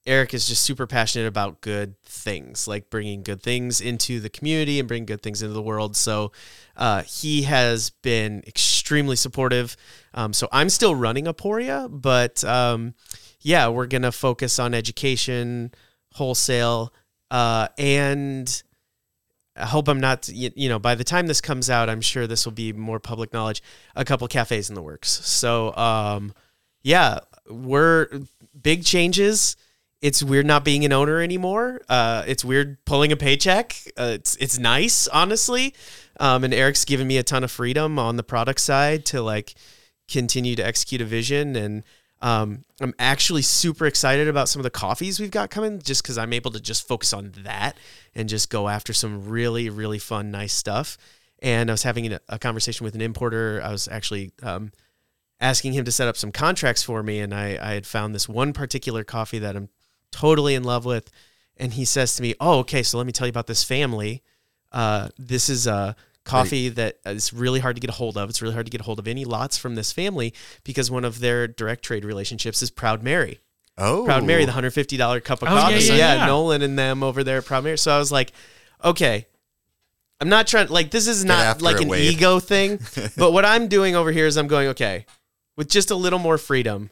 Eric 0.06 0.34
is 0.34 0.48
just 0.48 0.64
super 0.64 0.86
passionate 0.86 1.28
about 1.28 1.62
good 1.62 2.00
things, 2.02 2.68
like 2.68 2.90
bringing 2.90 3.24
good 3.24 3.42
things 3.42 3.80
into 3.80 4.20
the 4.20 4.30
community 4.30 4.80
and 4.80 4.88
bringing 4.88 5.06
good 5.06 5.22
things 5.22 5.42
into 5.42 5.54
the 5.54 5.62
world. 5.62 5.96
So 5.96 6.32
uh, 6.76 7.04
he 7.04 7.44
has 7.44 7.92
been 8.02 8.44
extremely 8.46 9.16
supportive. 9.16 9.78
Um, 10.14 10.34
so 10.34 10.50
I'm 10.52 10.70
still 10.70 10.94
running 10.94 11.26
Aporia, 11.26 11.88
but 11.90 12.44
um, 12.44 12.96
yeah, 13.40 13.70
we're 13.70 13.88
gonna 13.88 14.12
focus 14.12 14.60
on 14.60 14.74
education, 14.74 15.74
wholesale, 16.14 16.94
uh, 17.32 17.70
and 17.78 18.64
I 19.56 19.66
hope 19.68 19.88
I'm 19.88 20.00
not, 20.00 20.28
you, 20.30 20.52
you 20.56 20.68
know, 20.68 20.80
by 20.80 20.96
the 20.96 21.04
time 21.04 21.28
this 21.28 21.40
comes 21.40 21.70
out, 21.70 21.90
I'm 21.90 22.02
sure 22.02 22.26
this 22.28 22.46
will 22.46 22.54
be 22.54 22.74
more 22.74 23.00
public 23.00 23.34
knowledge. 23.34 23.62
A 23.96 24.04
couple 24.04 24.28
cafes 24.28 24.70
in 24.70 24.76
the 24.76 24.82
works. 24.82 25.10
So, 25.10 25.76
um, 25.76 26.34
yeah, 26.82 27.20
we're 27.48 28.08
big 28.60 28.84
changes. 28.84 29.56
It's 30.04 30.22
weird 30.22 30.46
not 30.46 30.66
being 30.66 30.84
an 30.84 30.92
owner 30.92 31.22
anymore. 31.22 31.80
Uh, 31.88 32.26
it's 32.28 32.44
weird 32.44 32.84
pulling 32.84 33.14
a 33.14 33.16
paycheck. 33.16 33.74
Uh, 33.98 34.12
it's 34.16 34.36
it's 34.36 34.60
nice, 34.60 35.08
honestly. 35.08 35.74
Um, 36.20 36.44
and 36.44 36.54
Eric's 36.54 36.84
given 36.84 37.08
me 37.08 37.18
a 37.18 37.24
ton 37.24 37.42
of 37.42 37.52
freedom 37.52 37.98
on 37.98 38.18
the 38.18 38.24
product 38.24 38.60
side 38.60 39.06
to 39.08 39.22
like 39.22 39.56
continue 40.12 40.58
to 40.58 40.62
execute 40.62 41.00
a 41.00 41.06
vision 41.06 41.56
and 41.56 41.84
um, 42.22 42.64
I'm 42.80 42.94
actually 43.00 43.42
super 43.42 43.86
excited 43.86 44.30
about 44.30 44.48
some 44.48 44.60
of 44.62 44.64
the 44.64 44.70
coffees 44.70 45.20
we've 45.20 45.32
got 45.32 45.50
coming 45.50 45.82
just 45.82 46.04
because 46.04 46.18
I'm 46.18 46.32
able 46.32 46.52
to 46.52 46.60
just 46.60 46.88
focus 46.88 47.12
on 47.12 47.34
that 47.44 47.78
and 48.16 48.30
just 48.30 48.50
go 48.50 48.70
after 48.70 48.94
some 48.94 49.28
really, 49.28 49.70
really 49.70 50.00
fun, 50.00 50.32
nice 50.32 50.54
stuff. 50.54 50.98
And 51.40 51.70
I 51.70 51.74
was 51.74 51.84
having 51.84 52.14
a, 52.30 52.40
conversation 52.40 52.86
with 52.86 52.96
an 52.96 53.02
importer. 53.02 53.62
I 53.62 53.72
was 53.74 53.90
actually 53.90 54.32
um, 54.42 54.72
asking 55.42 55.74
him 55.74 55.84
to 55.84 55.92
set 55.92 56.08
up 56.08 56.16
some 56.16 56.32
contracts 56.32 56.82
for 56.82 57.04
me. 57.04 57.20
And 57.20 57.34
I, 57.34 57.60
I 57.62 57.74
had 57.74 57.86
found 57.86 58.16
this 58.16 58.30
one 58.30 58.54
particular 58.54 59.04
coffee 59.04 59.40
that 59.40 59.58
I'm 59.58 59.68
totally 60.14 60.56
in 60.56 60.64
love 60.64 60.86
with. 60.86 61.12
And 61.58 61.74
he 61.74 61.84
says 61.86 62.16
to 62.16 62.22
me, 62.22 62.34
Oh, 62.40 62.60
okay, 62.60 62.82
so 62.84 62.98
let 62.98 63.06
me 63.06 63.12
tell 63.12 63.28
you 63.28 63.32
about 63.32 63.48
this 63.48 63.64
family. 63.64 64.24
Uh, 64.72 65.10
this 65.18 65.50
is 65.50 65.68
a 65.68 65.96
coffee 66.24 66.70
that 66.70 66.98
is 67.06 67.34
really 67.34 67.60
hard 67.60 67.76
to 67.76 67.80
get 67.82 67.90
a 67.90 67.94
hold 67.94 68.18
of. 68.18 68.30
It's 68.30 68.42
really 68.42 68.54
hard 68.54 68.66
to 68.66 68.72
get 68.72 68.82
a 68.82 68.86
hold 68.86 68.98
of 68.98 69.08
any 69.08 69.26
lots 69.26 69.58
from 69.58 69.76
this 69.76 69.92
family 69.92 70.34
because 70.64 70.90
one 70.90 71.04
of 71.06 71.20
their 71.20 71.48
direct 71.48 71.84
trade 71.84 72.06
relationships 72.06 72.62
is 72.62 72.72
Proud 72.72 73.04
Mary. 73.04 73.40
Oh, 73.78 74.06
Proud 74.06 74.24
Mary, 74.24 74.46
the 74.46 74.52
hundred 74.54 74.72
fifty 74.74 74.98
dollar 74.98 75.20
cup 75.20 75.42
of 75.42 75.50
Oh, 75.50 75.52
coffee. 75.52 75.76
yeah, 75.84 75.94
Yeah, 75.96 76.16
yeah. 76.16 76.26
Nolan 76.28 76.62
and 76.62 76.78
them 76.80 77.04
over 77.04 77.24
there 77.24 77.40
at 77.40 77.46
Proud 77.46 77.64
Mary. 77.66 77.78
So 77.78 77.92
I 77.94 78.00
was 78.00 78.12
like, 78.12 78.32
okay, 78.84 79.28
I'm 80.22 80.30
not 80.30 80.48
trying. 80.48 80.70
Like 80.70 80.92
this 80.92 81.08
is 81.08 81.26
not 81.26 81.62
like 81.62 81.82
an 81.82 81.88
Wade. 81.90 82.14
ego 82.14 82.40
thing, 82.40 82.80
but 83.18 83.32
what 83.34 83.46
I'm 83.46 83.68
doing 83.68 83.96
over 83.96 84.12
here 84.12 84.26
is 84.26 84.38
I'm 84.38 84.48
going 84.48 84.70
okay 84.70 85.06
with 85.58 85.70
just 85.70 85.92
a 85.92 85.96
little 85.96 86.20
more 86.20 86.38
freedom. 86.38 86.90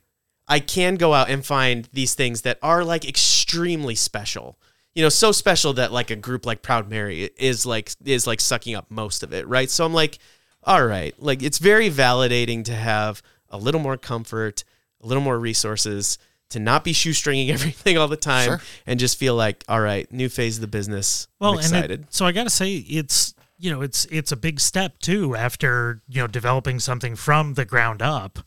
I 0.51 0.59
can 0.59 0.95
go 0.95 1.13
out 1.13 1.29
and 1.29 1.45
find 1.45 1.87
these 1.93 2.13
things 2.13 2.41
that 2.41 2.59
are 2.61 2.83
like 2.83 3.07
extremely 3.07 3.95
special. 3.95 4.57
You 4.93 5.01
know, 5.03 5.09
so 5.09 5.31
special 5.31 5.71
that 5.73 5.93
like 5.93 6.11
a 6.11 6.17
group 6.17 6.45
like 6.45 6.61
Proud 6.61 6.89
Mary 6.89 7.29
is 7.37 7.65
like 7.65 7.91
is 8.03 8.27
like 8.27 8.41
sucking 8.41 8.75
up 8.75 8.91
most 8.91 9.23
of 9.23 9.33
it, 9.33 9.47
right? 9.47 9.69
So 9.69 9.85
I'm 9.85 9.93
like, 9.93 10.19
all 10.65 10.85
right, 10.85 11.15
like 11.17 11.41
it's 11.41 11.57
very 11.57 11.89
validating 11.89 12.65
to 12.65 12.73
have 12.73 13.21
a 13.49 13.57
little 13.57 13.79
more 13.79 13.95
comfort, 13.97 14.65
a 15.01 15.07
little 15.07 15.23
more 15.23 15.39
resources, 15.39 16.17
to 16.49 16.59
not 16.59 16.83
be 16.83 16.91
shoestringing 16.91 17.49
everything 17.53 17.97
all 17.97 18.09
the 18.09 18.17
time, 18.17 18.47
Sure. 18.49 18.61
and 18.85 18.99
just 18.99 19.17
feel 19.17 19.35
like, 19.35 19.63
all 19.69 19.79
right, 19.79 20.11
new 20.11 20.27
phase 20.27 20.57
of 20.57 20.61
the 20.61 20.67
business. 20.67 21.27
Well, 21.39 21.51
I'm 21.51 21.57
and 21.59 21.65
excited. 21.65 22.01
it, 22.01 22.13
so 22.13 22.25
I 22.25 22.33
got 22.33 22.43
to 22.43 22.49
say, 22.49 22.75
it's 22.75 23.33
you 23.57 23.71
know, 23.71 23.81
it's 23.81 24.03
it's 24.11 24.33
a 24.33 24.37
big 24.37 24.59
step 24.59 24.99
too 24.99 25.35
after 25.37 26.01
you 26.09 26.19
know 26.21 26.27
developing 26.27 26.79
something 26.81 27.15
from 27.15 27.53
the 27.53 27.63
ground 27.63 28.01
up. 28.01 28.39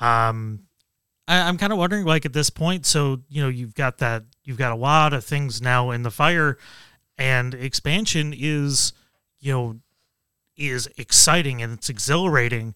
Um, 0.00 0.63
I, 1.26 1.48
I'm 1.48 1.58
kind 1.58 1.72
of 1.72 1.78
wondering, 1.78 2.04
like 2.04 2.24
at 2.24 2.32
this 2.32 2.50
point, 2.50 2.86
so 2.86 3.20
you 3.28 3.42
know, 3.42 3.48
you've 3.48 3.74
got 3.74 3.98
that, 3.98 4.24
you've 4.44 4.58
got 4.58 4.72
a 4.72 4.76
lot 4.76 5.12
of 5.12 5.24
things 5.24 5.62
now 5.62 5.90
in 5.90 6.02
the 6.02 6.10
fire, 6.10 6.58
and 7.18 7.54
expansion 7.54 8.34
is, 8.36 8.92
you 9.40 9.52
know, 9.52 9.80
is 10.56 10.88
exciting 10.96 11.62
and 11.62 11.72
it's 11.72 11.88
exhilarating, 11.88 12.74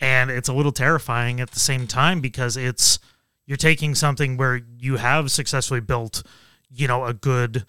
and 0.00 0.30
it's 0.30 0.48
a 0.48 0.52
little 0.52 0.72
terrifying 0.72 1.40
at 1.40 1.50
the 1.50 1.60
same 1.60 1.86
time 1.86 2.20
because 2.20 2.56
it's 2.56 2.98
you're 3.46 3.56
taking 3.56 3.94
something 3.94 4.36
where 4.36 4.60
you 4.78 4.96
have 4.96 5.30
successfully 5.30 5.80
built, 5.80 6.22
you 6.70 6.86
know, 6.86 7.04
a 7.04 7.14
good 7.14 7.64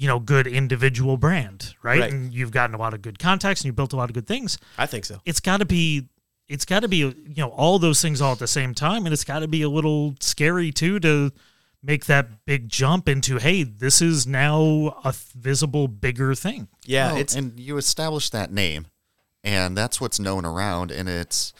you 0.00 0.06
know, 0.06 0.18
good 0.18 0.46
individual 0.46 1.18
brand, 1.18 1.74
right? 1.82 2.00
Right. 2.00 2.10
And 2.10 2.32
you've 2.32 2.52
gotten 2.52 2.74
a 2.74 2.78
lot 2.78 2.94
of 2.94 3.02
good 3.02 3.18
contacts 3.18 3.60
and 3.60 3.66
you 3.66 3.74
built 3.74 3.92
a 3.92 3.96
lot 3.96 4.08
of 4.08 4.14
good 4.14 4.26
things. 4.26 4.56
I 4.78 4.86
think 4.86 5.04
so. 5.04 5.20
It's 5.26 5.40
got 5.40 5.58
to 5.58 5.66
be, 5.66 6.08
it's 6.50 6.64
got 6.64 6.80
to 6.80 6.88
be, 6.88 6.96
you 6.96 7.14
know, 7.36 7.50
all 7.50 7.78
those 7.78 8.02
things 8.02 8.20
all 8.20 8.32
at 8.32 8.40
the 8.40 8.48
same 8.48 8.74
time. 8.74 9.06
And 9.06 9.12
it's 9.12 9.22
got 9.22 9.38
to 9.38 9.48
be 9.48 9.62
a 9.62 9.68
little 9.68 10.16
scary 10.18 10.72
too 10.72 10.98
to 10.98 11.30
make 11.80 12.06
that 12.06 12.44
big 12.44 12.68
jump 12.68 13.08
into, 13.08 13.38
hey, 13.38 13.62
this 13.62 14.02
is 14.02 14.26
now 14.26 14.98
a 15.04 15.14
visible, 15.38 15.86
bigger 15.86 16.34
thing. 16.34 16.66
Yeah, 16.84 17.12
Well, 17.12 17.20
it's 17.20 17.36
and 17.36 17.58
you 17.58 17.76
establish 17.76 18.30
that 18.30 18.52
name, 18.52 18.88
and 19.44 19.78
that's 19.78 20.00
what's 20.00 20.18
known 20.18 20.44
around, 20.44 20.90
and 20.90 21.08
it's 21.08 21.52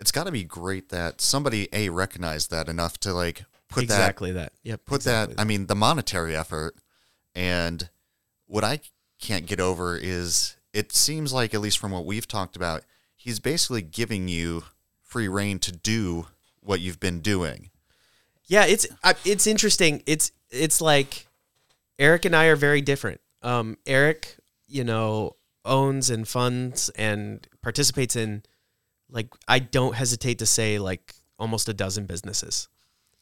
it's 0.00 0.10
got 0.10 0.24
to 0.24 0.32
be 0.32 0.42
great 0.42 0.88
that 0.88 1.20
somebody 1.20 1.68
a 1.72 1.90
recognized 1.90 2.50
that 2.50 2.68
enough 2.68 2.98
to 3.00 3.12
like 3.12 3.44
put 3.68 3.86
that 3.88 3.94
exactly 3.94 4.32
that. 4.32 4.52
Yep. 4.62 4.84
put 4.84 4.96
exactly 4.96 5.34
that 5.34 5.40
i 5.40 5.44
mean 5.44 5.66
the 5.66 5.74
monetary 5.74 6.36
effort 6.36 6.74
and 7.34 7.88
what 8.46 8.64
i 8.64 8.80
can't 9.20 9.46
get 9.46 9.60
over 9.60 9.96
is 9.96 10.56
it 10.72 10.92
seems 10.92 11.32
like 11.32 11.54
at 11.54 11.60
least 11.60 11.78
from 11.78 11.92
what 11.92 12.04
we've 12.04 12.28
talked 12.28 12.56
about 12.56 12.82
he's 13.24 13.40
basically 13.40 13.80
giving 13.80 14.28
you 14.28 14.64
free 15.02 15.28
reign 15.28 15.58
to 15.58 15.72
do 15.72 16.26
what 16.60 16.80
you've 16.80 17.00
been 17.00 17.20
doing 17.20 17.70
Yeah, 18.46 18.66
it's 18.66 18.86
it's 19.24 19.46
interesting. 19.46 20.02
It's 20.06 20.30
it's 20.50 20.80
like 20.80 21.26
Eric 21.98 22.26
and 22.26 22.36
I 22.36 22.46
are 22.46 22.56
very 22.56 22.82
different. 22.82 23.20
Um, 23.42 23.78
Eric, 23.86 24.36
you 24.66 24.84
know, 24.84 25.36
owns 25.64 26.10
and 26.10 26.28
funds 26.28 26.90
and 26.90 27.46
participates 27.62 28.16
in 28.16 28.42
like 29.08 29.28
I 29.48 29.60
don't 29.60 29.94
hesitate 29.94 30.38
to 30.40 30.46
say 30.46 30.78
like 30.78 31.14
almost 31.38 31.68
a 31.68 31.74
dozen 31.74 32.04
businesses. 32.04 32.68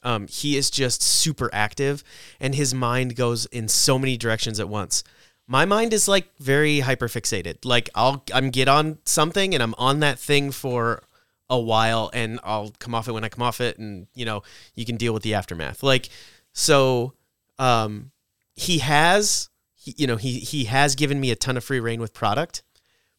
Um, 0.02 0.26
he 0.26 0.56
is 0.56 0.68
just 0.68 1.00
super 1.00 1.48
active, 1.52 2.02
and 2.40 2.56
his 2.56 2.74
mind 2.74 3.14
goes 3.14 3.46
in 3.46 3.68
so 3.68 4.00
many 4.00 4.16
directions 4.16 4.58
at 4.58 4.68
once. 4.68 5.04
My 5.46 5.64
mind 5.64 5.92
is 5.92 6.08
like 6.08 6.34
very 6.38 6.80
hyper 6.80 7.08
fixated. 7.08 7.64
Like 7.64 7.90
I'll 7.94 8.24
I'm 8.32 8.50
get 8.50 8.68
on 8.68 8.98
something 9.04 9.54
and 9.54 9.62
I'm 9.62 9.74
on 9.76 10.00
that 10.00 10.18
thing 10.18 10.50
for 10.50 11.02
a 11.50 11.58
while 11.58 12.10
and 12.14 12.40
I'll 12.42 12.72
come 12.78 12.94
off 12.94 13.08
it 13.08 13.12
when 13.12 13.24
I 13.24 13.28
come 13.28 13.42
off 13.42 13.60
it 13.60 13.78
and 13.78 14.06
you 14.14 14.24
know 14.24 14.42
you 14.74 14.86
can 14.86 14.96
deal 14.96 15.12
with 15.12 15.22
the 15.22 15.34
aftermath. 15.34 15.82
Like 15.82 16.08
so 16.52 17.12
um 17.58 18.10
he 18.54 18.78
has 18.78 19.50
he, 19.74 19.94
you 19.98 20.06
know 20.06 20.16
he 20.16 20.38
he 20.38 20.64
has 20.64 20.94
given 20.94 21.20
me 21.20 21.30
a 21.30 21.36
ton 21.36 21.56
of 21.56 21.64
free 21.64 21.80
reign 21.80 22.00
with 22.00 22.14
product 22.14 22.62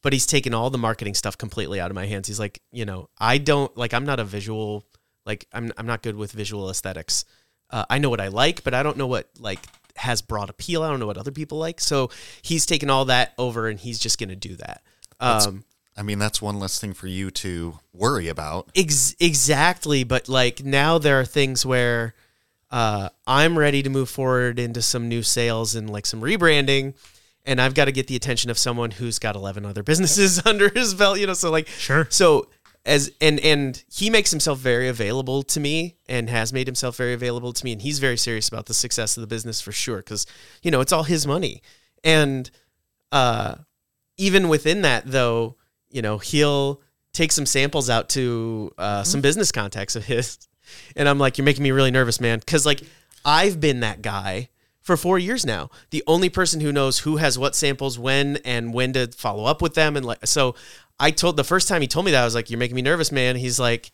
but 0.02 0.12
he's 0.12 0.26
taken 0.26 0.54
all 0.54 0.70
the 0.70 0.78
marketing 0.78 1.14
stuff 1.14 1.38
completely 1.38 1.80
out 1.80 1.92
of 1.92 1.96
my 1.96 2.06
hands. 2.06 2.28
He's 2.28 2.40
like 2.40 2.62
you 2.72 2.86
know 2.86 3.10
I 3.20 3.38
don't 3.38 3.76
like 3.78 3.94
I'm 3.94 4.06
not 4.06 4.20
a 4.20 4.24
visual 4.24 4.86
like 5.26 5.46
I'm 5.54 5.72
I'm 5.78 5.86
not 5.86 6.02
good 6.02 6.16
with 6.16 6.32
visual 6.32 6.70
aesthetics. 6.70 7.26
Uh, 7.70 7.86
I 7.90 8.00
know 8.00 8.10
what 8.10 8.22
I 8.22 8.30
like 8.30 8.64
but 8.64 8.74
I 8.74 8.82
don't 8.82 8.98
know 8.98 9.08
what 9.08 9.30
like 9.40 9.60
has 9.98 10.22
broad 10.22 10.50
appeal 10.50 10.84
I 10.84 10.89
don't 10.89 11.00
know 11.00 11.08
what 11.08 11.18
other 11.18 11.32
people 11.32 11.58
like 11.58 11.80
so 11.80 12.10
he's 12.41 12.66
taken 12.66 12.89
all 12.89 13.06
that 13.06 13.34
over 13.38 13.68
and 13.68 13.80
he's 13.80 14.00
just 14.00 14.20
going 14.20 14.30
to 14.30 14.36
do 14.36 14.56
that 14.56 14.82
um 15.20 15.64
i 15.96 16.02
mean 16.02 16.20
that's 16.20 16.41
one 16.41 16.60
less 16.60 16.80
thing 16.80 16.94
for 16.94 17.08
you 17.08 17.30
to 17.32 17.80
worry 17.94 18.28
about 18.28 18.70
Ex- 18.76 19.16
exactly, 19.20 20.04
but 20.04 20.28
like 20.28 20.64
now 20.64 20.98
there 20.98 21.20
are 21.20 21.26
things 21.26 21.66
where 21.66 22.16
uh, 22.72 23.10
I'm 23.28 23.60
ready 23.60 23.84
to 23.84 23.89
move 23.91 24.10
forward 24.10 24.58
into 24.58 24.82
some 24.82 25.08
new 25.08 25.22
sales 25.22 25.76
and 25.76 25.88
like 25.88 26.08
some 26.08 26.22
rebranding, 26.22 26.96
and 27.46 27.62
I've 27.62 27.76
got 27.76 27.86
to 27.86 27.91
get 27.91 28.08
the 28.08 28.16
attention 28.16 28.50
of 28.50 28.58
someone 28.58 28.89
who's 28.89 29.20
got 29.20 29.36
11 29.36 29.64
other 29.64 29.84
businesses 29.91 30.44
under 30.44 30.70
his 30.70 30.96
belt, 30.96 31.20
you 31.20 31.28
know. 31.28 31.36
So 31.36 31.52
like, 31.52 31.68
Sure. 31.68 32.08
So 32.10 32.48
as 32.86 33.12
and 33.22 33.40
and 33.40 33.84
he 33.92 34.10
makes 34.10 34.32
himself 34.32 34.60
very 34.60 34.88
available 34.88 35.44
to 35.44 35.60
me 35.60 35.96
and 36.08 36.30
has 36.30 36.52
made 36.52 36.68
himself 36.68 36.98
very 36.98 37.14
available 37.14 37.54
to 37.54 37.64
me, 37.64 37.72
and 37.72 37.82
he's 37.82 38.00
very 38.00 38.18
serious 38.18 38.48
about 38.48 38.66
the 38.66 38.74
success 38.74 39.16
of 39.16 39.22
the 39.22 39.28
business 39.28 39.62
for 39.62 39.72
sure 39.72 39.98
because 39.98 40.26
you 40.62 40.72
know 40.72 40.82
it's 40.82 40.92
all 40.92 41.04
his 41.04 41.26
money, 41.26 41.62
and 42.04 42.50
uh, 43.12 43.56
even 44.18 44.50
within 44.50 44.82
that 44.82 45.04
though 45.06 45.56
you 45.90 46.02
know 46.02 46.18
he'll 46.18 46.82
take 47.14 47.32
some 47.32 47.46
samples 47.46 47.90
out 47.90 48.10
to 48.10 48.74
uh, 48.78 49.04
some 49.04 49.22
business 49.22 49.52
contacts 49.52 49.96
of 49.96 50.06
his. 50.06 50.38
And 50.96 51.10
i'm 51.10 51.20
like 51.20 51.38
you're 51.38 51.44
making 51.44 51.62
me 51.62 51.72
really 51.72 51.92
nervous 51.92 52.22
man. 52.22 52.40
Because 52.40 52.66
like 52.66 52.82
i've 53.26 53.60
been 53.60 53.82
that 53.82 54.02
guy 54.02 54.48
for 54.84 54.98
four 54.98 55.18
years 55.18 55.46
now. 55.46 55.70
The 55.90 56.04
only 56.06 56.30
person 56.30 56.60
who 56.60 56.72
knows 56.72 57.00
who 57.00 57.18
has 57.18 57.40
what 57.40 57.56
samples 57.56 57.98
when 57.98 58.38
and 58.46 58.74
when 58.74 58.94
to 58.94 59.08
follow 59.08 59.46
up 59.46 59.62
with 59.62 59.74
them 59.74 59.98
and 59.98 60.06
like 60.06 60.26
so 60.28 60.56
i 61.00 61.12
told 61.12 61.38
the 61.38 61.44
first 61.44 61.68
time 61.68 61.82
he 61.82 61.88
told 61.88 62.06
me 62.06 62.12
that 62.12 62.22
i 62.22 62.26
was 62.26 62.36
like 62.36 62.50
you're 62.50 62.60
making 62.60 62.76
me 62.76 62.82
nervous 62.82 63.12
man. 63.12 63.36
He's 63.36 63.60
like 63.60 63.91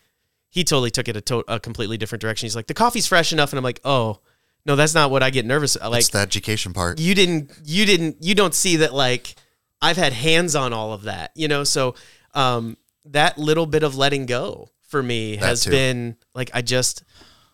he 0.52 0.64
totally 0.64 0.90
took 0.90 1.08
it 1.08 1.16
a, 1.16 1.22
to- 1.22 1.46
a 1.48 1.60
completely 1.60 1.96
different 1.98 2.22
direction. 2.22 2.46
He's 2.48 2.56
like 2.56 2.68
the 2.68 2.74
coffee's 2.74 3.06
fresh 3.08 3.32
enough. 3.32 3.52
And 3.52 3.58
i'm 3.58 3.64
like 3.64 3.80
oh 3.86 4.20
no 4.66 4.76
that's 4.76 4.94
not 4.94 5.10
what 5.12 5.24
i 5.24 5.30
get 5.30 5.46
nervous 5.46 5.80
like 5.80 6.00
it's 6.00 6.10
the 6.10 6.18
education 6.20 6.74
part. 6.74 7.00
you 7.00 7.16
didn't 7.16 7.52
you 7.64 7.86
didn't 7.86 8.18
you 8.22 8.36
don't 8.36 8.54
see 8.54 8.78
that 8.78 8.94
like 8.94 9.36
I've 9.82 9.96
had 9.98 10.12
hands 10.12 10.56
on 10.56 10.74
all 10.74 10.92
of 10.92 11.04
that, 11.04 11.32
you 11.36 11.48
know, 11.48 11.64
so 11.64 11.96
um 12.34 12.76
that 13.06 13.38
little 13.38 13.66
bit 13.66 13.82
of 13.84 13.96
letting 13.96 14.26
go 14.26 14.70
for 14.82 15.02
me 15.02 15.36
That 15.38 15.46
has 15.46 15.64
too. 15.64 15.70
been 15.72 16.18
like 16.36 16.50
I 16.54 16.62
just 16.62 17.04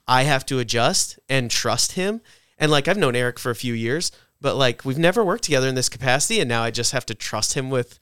I 0.08 0.24
have 0.24 0.46
to 0.48 0.60
adjust 0.60 1.20
and 1.30 1.52
trust 1.52 1.93
him. 1.93 2.22
And 2.58 2.72
like 2.72 2.88
I've 2.88 2.98
known 2.98 3.16
Eric 3.16 3.38
for 3.39 3.52
a 3.52 3.56
few 3.56 3.74
years, 3.74 4.12
but 4.41 4.56
like 4.56 4.84
we've 4.86 4.98
never 4.98 5.24
worked 5.24 5.43
together 5.43 5.68
in 5.68 5.76
this 5.76 5.89
capacity 5.89 6.39
and 6.39 6.50
now 6.50 6.64
I 6.64 6.72
just 6.72 6.91
have 6.93 7.06
to 7.08 7.14
trust 7.14 7.54
him 7.54 7.70
with 7.70 8.00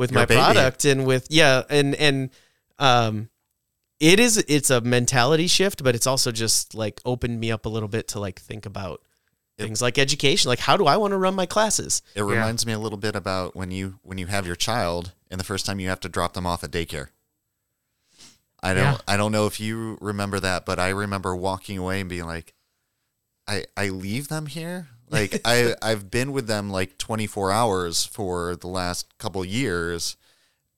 with 0.00 0.10
Your 0.12 0.22
my 0.22 0.24
baby. 0.24 0.40
product 0.40 0.84
and 0.86 1.06
with 1.06 1.26
yeah, 1.30 1.62
and 1.68 1.94
and 1.94 2.30
um 2.78 3.28
it 4.00 4.18
is 4.18 4.38
it's 4.48 4.70
a 4.70 4.80
mentality 4.80 5.46
shift, 5.46 5.84
but 5.84 5.94
it's 5.94 6.06
also 6.06 6.32
just 6.32 6.74
like 6.74 7.00
opened 7.04 7.38
me 7.38 7.52
up 7.52 7.66
a 7.66 7.68
little 7.68 7.88
bit 7.88 8.08
to 8.08 8.18
like 8.18 8.40
think 8.40 8.64
about 8.64 9.02
things 9.58 9.82
like 9.82 9.98
education. 9.98 10.48
Like 10.48 10.58
how 10.58 10.78
do 10.78 10.86
I 10.86 10.96
want 10.96 11.12
to 11.12 11.18
run 11.18 11.34
my 11.34 11.44
classes? 11.44 12.00
It 12.14 12.22
reminds 12.22 12.64
me 12.64 12.72
a 12.72 12.78
little 12.78 12.96
bit 12.96 13.14
about 13.14 13.54
when 13.54 13.70
you 13.70 14.00
when 14.02 14.16
you 14.16 14.26
have 14.26 14.46
your 14.46 14.56
child 14.56 15.12
and 15.30 15.38
the 15.38 15.44
first 15.44 15.66
time 15.66 15.78
you 15.78 15.90
have 15.90 16.00
to 16.00 16.08
drop 16.08 16.32
them 16.32 16.46
off 16.46 16.64
at 16.64 16.70
daycare. 16.70 17.08
I 18.62 18.72
don't 18.72 18.82
Yeah. 18.84 18.98
I 19.06 19.18
don't 19.18 19.32
know 19.32 19.46
if 19.46 19.60
you 19.60 19.98
remember 20.00 20.40
that, 20.40 20.64
but 20.64 20.78
I 20.78 20.88
remember 20.88 21.36
walking 21.36 21.76
away 21.76 22.00
and 22.00 22.08
being 22.08 22.24
like, 22.26 22.54
I 23.46 23.64
I 23.76 23.90
leave 23.90 24.28
them 24.28 24.46
here. 24.46 24.88
Like 25.10 25.40
I 25.44 25.74
I've 25.82 26.10
been 26.10 26.32
with 26.32 26.46
them 26.46 26.70
like 26.70 26.96
24 26.98 27.52
hours 27.52 28.06
for 28.06 28.56
the 28.56 28.68
last 28.68 29.18
couple 29.18 29.44
years, 29.44 30.16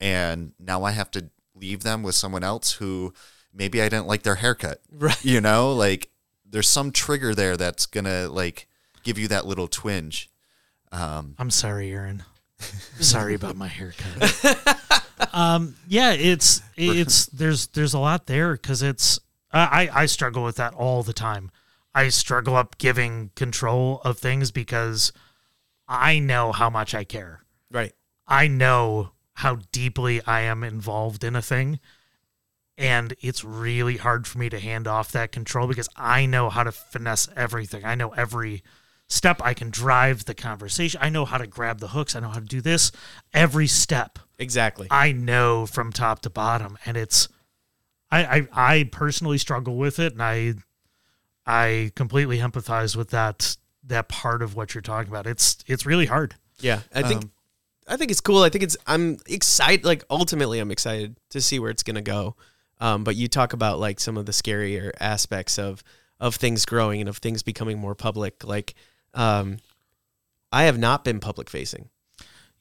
and 0.00 0.52
now 0.58 0.82
I 0.82 0.92
have 0.92 1.10
to 1.12 1.30
leave 1.54 1.82
them 1.82 2.02
with 2.02 2.14
someone 2.14 2.42
else 2.42 2.72
who 2.72 3.12
maybe 3.54 3.80
I 3.80 3.88
didn't 3.88 4.06
like 4.06 4.22
their 4.22 4.36
haircut. 4.36 4.80
Right. 4.90 5.24
You 5.24 5.40
know, 5.40 5.72
like 5.72 6.08
there's 6.48 6.68
some 6.68 6.90
trigger 6.90 7.34
there 7.34 7.56
that's 7.56 7.86
gonna 7.86 8.28
like 8.28 8.68
give 9.02 9.18
you 9.18 9.28
that 9.28 9.46
little 9.46 9.68
twinge. 9.68 10.30
Um, 10.90 11.34
I'm 11.38 11.50
sorry, 11.50 11.90
Aaron. 11.90 12.24
sorry 13.00 13.34
about 13.34 13.56
my 13.56 13.68
haircut. 13.68 14.78
um, 15.32 15.74
yeah, 15.88 16.12
it's 16.12 16.62
it's 16.76 17.26
there's 17.26 17.68
there's 17.68 17.94
a 17.94 17.98
lot 17.98 18.26
there 18.26 18.52
because 18.52 18.82
it's 18.82 19.18
I 19.52 19.90
I 19.92 20.06
struggle 20.06 20.44
with 20.44 20.56
that 20.56 20.74
all 20.74 21.02
the 21.02 21.12
time. 21.12 21.50
I 21.94 22.08
struggle 22.08 22.56
up 22.56 22.78
giving 22.78 23.30
control 23.34 24.00
of 24.04 24.18
things 24.18 24.50
because 24.50 25.12
I 25.88 26.18
know 26.18 26.52
how 26.52 26.70
much 26.70 26.94
I 26.94 27.04
care. 27.04 27.42
Right. 27.70 27.92
I 28.26 28.48
know 28.48 29.12
how 29.34 29.56
deeply 29.72 30.22
I 30.26 30.42
am 30.42 30.62
involved 30.62 31.24
in 31.24 31.36
a 31.36 31.42
thing. 31.42 31.80
And 32.78 33.14
it's 33.20 33.44
really 33.44 33.98
hard 33.98 34.26
for 34.26 34.38
me 34.38 34.48
to 34.48 34.58
hand 34.58 34.88
off 34.88 35.12
that 35.12 35.32
control 35.32 35.66
because 35.68 35.88
I 35.94 36.26
know 36.26 36.48
how 36.48 36.64
to 36.64 36.72
finesse 36.72 37.28
everything. 37.36 37.84
I 37.84 37.94
know 37.94 38.10
every 38.10 38.62
step. 39.08 39.42
I 39.44 39.52
can 39.52 39.70
drive 39.70 40.24
the 40.24 40.34
conversation. 40.34 40.98
I 41.02 41.10
know 41.10 41.26
how 41.26 41.36
to 41.38 41.46
grab 41.46 41.80
the 41.80 41.88
hooks. 41.88 42.16
I 42.16 42.20
know 42.20 42.30
how 42.30 42.40
to 42.40 42.46
do 42.46 42.62
this. 42.62 42.90
Every 43.34 43.66
step 43.66 44.18
Exactly. 44.42 44.88
I 44.90 45.12
know 45.12 45.66
from 45.66 45.92
top 45.92 46.20
to 46.22 46.30
bottom. 46.30 46.76
And 46.84 46.96
it's 46.96 47.28
I 48.10 48.24
I, 48.24 48.48
I 48.52 48.88
personally 48.90 49.38
struggle 49.38 49.76
with 49.76 49.98
it 49.98 50.12
and 50.12 50.22
I 50.22 50.54
I 51.46 51.92
completely 51.96 52.38
empathize 52.38 52.96
with 52.96 53.10
that 53.10 53.56
that 53.84 54.08
part 54.08 54.42
of 54.42 54.54
what 54.54 54.74
you're 54.74 54.82
talking 54.82 55.10
about. 55.10 55.26
It's 55.26 55.58
it's 55.66 55.84
really 55.86 56.06
hard. 56.06 56.34
Yeah, 56.60 56.80
I 56.94 57.02
think 57.02 57.24
Um, 57.24 57.32
I 57.88 57.96
think 57.96 58.10
it's 58.10 58.20
cool. 58.20 58.42
I 58.42 58.48
think 58.48 58.62
it's 58.64 58.76
I'm 58.86 59.18
excited. 59.26 59.84
Like 59.84 60.04
ultimately, 60.08 60.60
I'm 60.60 60.70
excited 60.70 61.16
to 61.30 61.40
see 61.40 61.58
where 61.58 61.70
it's 61.70 61.82
gonna 61.82 62.02
go. 62.02 62.36
Um, 62.80 63.04
but 63.04 63.16
you 63.16 63.28
talk 63.28 63.52
about 63.52 63.78
like 63.78 64.00
some 64.00 64.16
of 64.16 64.26
the 64.26 64.32
scarier 64.32 64.92
aspects 65.00 65.58
of 65.58 65.82
of 66.20 66.36
things 66.36 66.64
growing 66.64 67.00
and 67.00 67.08
of 67.08 67.18
things 67.18 67.42
becoming 67.42 67.78
more 67.78 67.96
public. 67.96 68.44
Like, 68.44 68.74
um, 69.14 69.58
I 70.52 70.64
have 70.64 70.78
not 70.78 71.04
been 71.04 71.18
public 71.18 71.50
facing. 71.50 71.88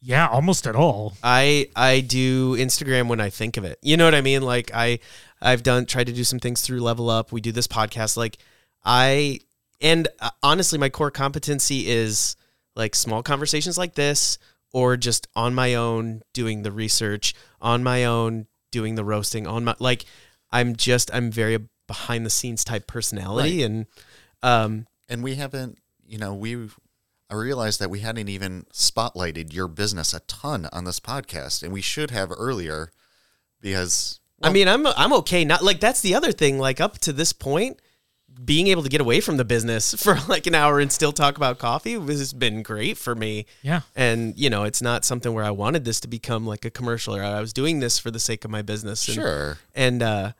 Yeah, 0.03 0.27
almost 0.27 0.65
at 0.65 0.75
all. 0.75 1.13
I 1.21 1.69
I 1.75 1.99
do 1.99 2.55
Instagram 2.57 3.07
when 3.07 3.21
I 3.21 3.29
think 3.29 3.57
of 3.57 3.63
it. 3.63 3.77
You 3.83 3.97
know 3.97 4.05
what 4.05 4.15
I 4.15 4.21
mean? 4.21 4.41
Like 4.41 4.71
I 4.73 4.97
I've 5.39 5.61
done 5.61 5.85
tried 5.85 6.07
to 6.07 6.13
do 6.13 6.23
some 6.23 6.39
things 6.39 6.61
through 6.61 6.81
Level 6.81 7.09
Up. 7.09 7.31
We 7.31 7.39
do 7.41 7.51
this 7.51 7.67
podcast. 7.67 8.17
Like 8.17 8.39
I 8.83 9.39
and 9.79 10.07
uh, 10.19 10.29
honestly, 10.43 10.77
my 10.77 10.89
core 10.89 11.11
competency 11.11 11.87
is 11.87 12.35
like 12.75 12.95
small 12.95 13.23
conversations 13.23 13.77
like 13.77 13.95
this, 13.95 14.37
or 14.73 14.97
just 14.97 15.27
on 15.35 15.53
my 15.53 15.75
own 15.75 16.21
doing 16.33 16.63
the 16.63 16.71
research, 16.71 17.33
on 17.61 17.83
my 17.83 18.05
own 18.05 18.47
doing 18.71 18.95
the 18.95 19.03
roasting, 19.03 19.47
on 19.47 19.65
my 19.65 19.75
like 19.79 20.05
I'm 20.51 20.75
just 20.75 21.13
I'm 21.13 21.31
very 21.31 21.57
behind 21.87 22.25
the 22.25 22.29
scenes 22.29 22.63
type 22.63 22.87
personality, 22.87 23.63
and 23.63 23.85
um 24.43 24.87
and 25.09 25.23
we 25.23 25.35
haven't 25.35 25.77
you 26.05 26.17
know 26.17 26.33
we 26.33 26.69
i 27.29 27.35
realized 27.35 27.79
that 27.79 27.89
we 27.89 27.99
hadn't 27.99 28.27
even 28.27 28.65
spotlighted 28.73 29.53
your 29.53 29.67
business 29.67 30.13
a 30.13 30.19
ton 30.21 30.67
on 30.73 30.83
this 30.83 30.99
podcast 30.99 31.63
and 31.63 31.71
we 31.71 31.81
should 31.81 32.11
have 32.11 32.31
earlier 32.35 32.91
because 33.61 34.19
I 34.43 34.51
mean, 34.51 34.67
I'm 34.67 34.87
I'm 34.87 35.13
okay. 35.13 35.45
Not 35.45 35.63
like 35.63 35.79
that's 35.79 36.01
the 36.01 36.15
other 36.15 36.31
thing. 36.31 36.57
Like 36.57 36.81
up 36.81 36.97
to 36.99 37.13
this 37.13 37.31
point, 37.31 37.79
being 38.43 38.67
able 38.67 38.83
to 38.83 38.89
get 38.89 39.01
away 39.01 39.21
from 39.21 39.37
the 39.37 39.45
business 39.45 39.93
for 40.03 40.17
like 40.27 40.47
an 40.47 40.55
hour 40.55 40.79
and 40.79 40.91
still 40.91 41.11
talk 41.11 41.37
about 41.37 41.59
coffee 41.59 41.93
has 41.93 42.33
been 42.33 42.63
great 42.63 42.97
for 42.97 43.15
me. 43.15 43.45
Yeah. 43.61 43.81
And 43.95 44.37
you 44.37 44.49
know, 44.49 44.63
it's 44.63 44.81
not 44.81 45.05
something 45.05 45.33
where 45.33 45.43
I 45.43 45.51
wanted 45.51 45.85
this 45.85 45.99
to 46.01 46.07
become 46.07 46.45
like 46.45 46.65
a 46.65 46.69
commercial 46.69 47.15
or 47.15 47.23
I 47.23 47.39
was 47.39 47.53
doing 47.53 47.79
this 47.79 47.99
for 47.99 48.11
the 48.11 48.19
sake 48.19 48.45
of 48.45 48.51
my 48.51 48.61
business. 48.61 49.07
And, 49.07 49.15
sure 49.15 49.57
And 49.75 50.01
uh, 50.03 50.31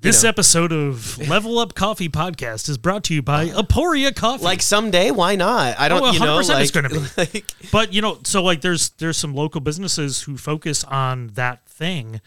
This 0.00 0.22
know. 0.22 0.28
episode 0.28 0.72
of 0.72 1.18
Level 1.28 1.58
Up 1.58 1.74
Coffee 1.74 2.08
Podcast 2.08 2.68
is 2.68 2.78
brought 2.78 3.04
to 3.04 3.14
you 3.14 3.22
by 3.22 3.46
Aporia 3.48 4.14
Coffee. 4.14 4.44
like 4.44 4.62
someday, 4.62 5.10
why 5.10 5.36
not? 5.36 5.78
I 5.78 5.88
don't. 5.88 6.02
Oh, 6.02 6.12
you 6.12 6.20
know, 6.20 6.38
100% 6.38 6.48
like, 6.48 6.62
it's 6.62 6.70
gonna 6.70 6.88
be. 6.88 7.00
like 7.16 7.44
but 7.72 7.92
you 7.92 8.02
know, 8.02 8.18
so 8.24 8.42
like 8.42 8.60
there's 8.60 8.90
there's 8.90 9.16
some 9.16 9.34
local 9.34 9.60
businesses 9.60 10.22
who 10.22 10.36
focus 10.36 10.84
on 10.84 11.28
that 11.34 11.66
thing. 11.66 12.20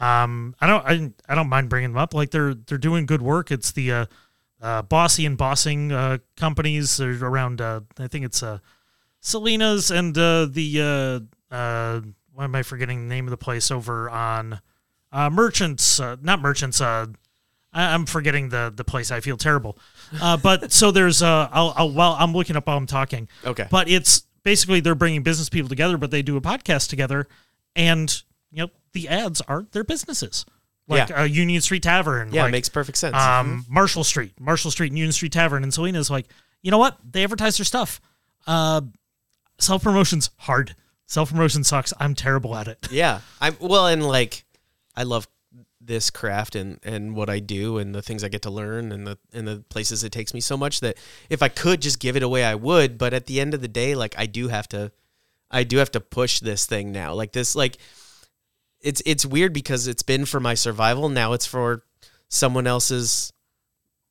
Um, 0.00 0.54
I 0.60 0.66
don't 0.68 0.84
I, 0.86 1.32
I 1.32 1.34
don't 1.34 1.48
mind 1.48 1.68
bringing 1.68 1.90
them 1.90 1.98
up. 1.98 2.14
Like 2.14 2.30
they're 2.30 2.54
they're 2.54 2.78
doing 2.78 3.04
good 3.04 3.20
work. 3.22 3.50
It's 3.50 3.72
the 3.72 3.92
uh, 3.92 4.06
uh, 4.60 4.82
Bossy 4.82 5.26
and 5.26 5.36
Bossing 5.36 5.92
uh, 5.92 6.18
companies. 6.36 7.00
Around. 7.00 7.60
Uh, 7.60 7.80
I 7.98 8.08
think 8.08 8.24
it's 8.24 8.42
uh, 8.42 8.58
Selena's 9.20 9.90
and 9.90 10.16
uh, 10.16 10.46
the 10.46 10.80
uh, 11.50 11.54
uh, 11.54 12.00
why 12.32 12.44
am 12.44 12.54
I 12.54 12.62
forgetting 12.62 13.08
the 13.08 13.14
name 13.14 13.26
of 13.26 13.30
the 13.30 13.36
place 13.36 13.70
over 13.70 14.08
on 14.08 14.60
uh, 15.12 15.30
Merchants? 15.30 15.98
Uh, 16.00 16.16
not 16.22 16.40
Merchants. 16.40 16.80
Uh, 16.80 17.06
I, 17.72 17.94
I'm 17.94 18.06
forgetting 18.06 18.48
the 18.48 18.72
the 18.74 18.84
place. 18.84 19.10
I 19.10 19.20
feel 19.20 19.36
terrible. 19.36 19.78
Uh, 20.20 20.36
but 20.36 20.72
so 20.72 20.90
there's 20.90 21.22
uh, 21.22 21.48
I'll, 21.52 21.74
I'll 21.76 21.90
while 21.90 22.16
I'm 22.18 22.32
looking 22.32 22.56
up 22.56 22.66
while 22.66 22.76
I'm 22.76 22.86
talking. 22.86 23.28
Okay. 23.44 23.66
But 23.70 23.88
it's 23.88 24.22
basically 24.42 24.80
they're 24.80 24.94
bringing 24.94 25.22
business 25.22 25.48
people 25.48 25.68
together, 25.68 25.98
but 25.98 26.10
they 26.10 26.22
do 26.22 26.36
a 26.36 26.40
podcast 26.40 26.88
together, 26.88 27.26
and 27.76 28.22
you 28.50 28.62
know 28.62 28.68
the 28.92 29.08
ads 29.08 29.40
are 29.42 29.66
their 29.72 29.84
businesses, 29.84 30.46
like 30.88 31.08
Yeah. 31.10 31.20
uh, 31.20 31.24
Union 31.24 31.60
Street 31.60 31.82
Tavern. 31.82 32.32
yeah, 32.32 32.42
like, 32.42 32.48
it 32.48 32.52
makes 32.52 32.68
perfect 32.68 32.98
sense. 32.98 33.14
um, 33.14 33.64
Marshall 33.68 34.04
Street, 34.04 34.32
Marshall 34.40 34.70
Street, 34.70 34.88
and 34.90 34.98
Union 34.98 35.12
Street 35.12 35.32
Tavern, 35.32 35.62
and 35.62 35.72
Selena's 35.72 36.10
like, 36.10 36.26
you 36.62 36.70
know 36.70 36.78
what? 36.78 36.98
They 37.08 37.22
advertise 37.24 37.56
their 37.58 37.64
stuff. 37.64 38.00
Uh, 38.46 38.80
Self 39.60 39.82
promotion's 39.82 40.30
hard. 40.38 40.74
Self 41.06 41.30
promotion 41.30 41.64
sucks. 41.64 41.92
I'm 41.98 42.14
terrible 42.14 42.54
at 42.56 42.68
it. 42.68 42.86
Yeah. 42.90 43.20
I'm 43.40 43.56
well 43.60 43.86
and 43.86 44.06
like 44.06 44.44
I 44.94 45.02
love 45.02 45.26
this 45.80 46.10
craft 46.10 46.54
and 46.54 46.78
and 46.82 47.16
what 47.16 47.28
I 47.30 47.38
do 47.40 47.78
and 47.78 47.94
the 47.94 48.02
things 48.02 48.22
I 48.22 48.28
get 48.28 48.42
to 48.42 48.50
learn 48.50 48.92
and 48.92 49.06
the 49.06 49.18
and 49.32 49.48
the 49.48 49.64
places 49.68 50.04
it 50.04 50.12
takes 50.12 50.32
me 50.34 50.40
so 50.40 50.56
much 50.56 50.80
that 50.80 50.96
if 51.30 51.42
I 51.42 51.48
could 51.48 51.80
just 51.82 51.98
give 51.98 52.14
it 52.14 52.22
away 52.22 52.44
I 52.44 52.54
would, 52.54 52.98
but 52.98 53.12
at 53.14 53.26
the 53.26 53.40
end 53.40 53.52
of 53.54 53.60
the 53.62 53.68
day 53.68 53.94
like 53.94 54.14
I 54.18 54.26
do 54.26 54.48
have 54.48 54.68
to 54.68 54.92
I 55.50 55.64
do 55.64 55.78
have 55.78 55.90
to 55.92 56.00
push 56.00 56.40
this 56.40 56.66
thing 56.66 56.92
now. 56.92 57.14
Like 57.14 57.32
this 57.32 57.56
like 57.56 57.78
it's 58.80 59.02
it's 59.06 59.24
weird 59.26 59.52
because 59.52 59.86
it's 59.88 60.02
been 60.02 60.24
for 60.24 60.40
my 60.40 60.54
survival, 60.54 61.08
now 61.08 61.32
it's 61.32 61.46
for 61.46 61.82
someone 62.28 62.66
else's 62.66 63.32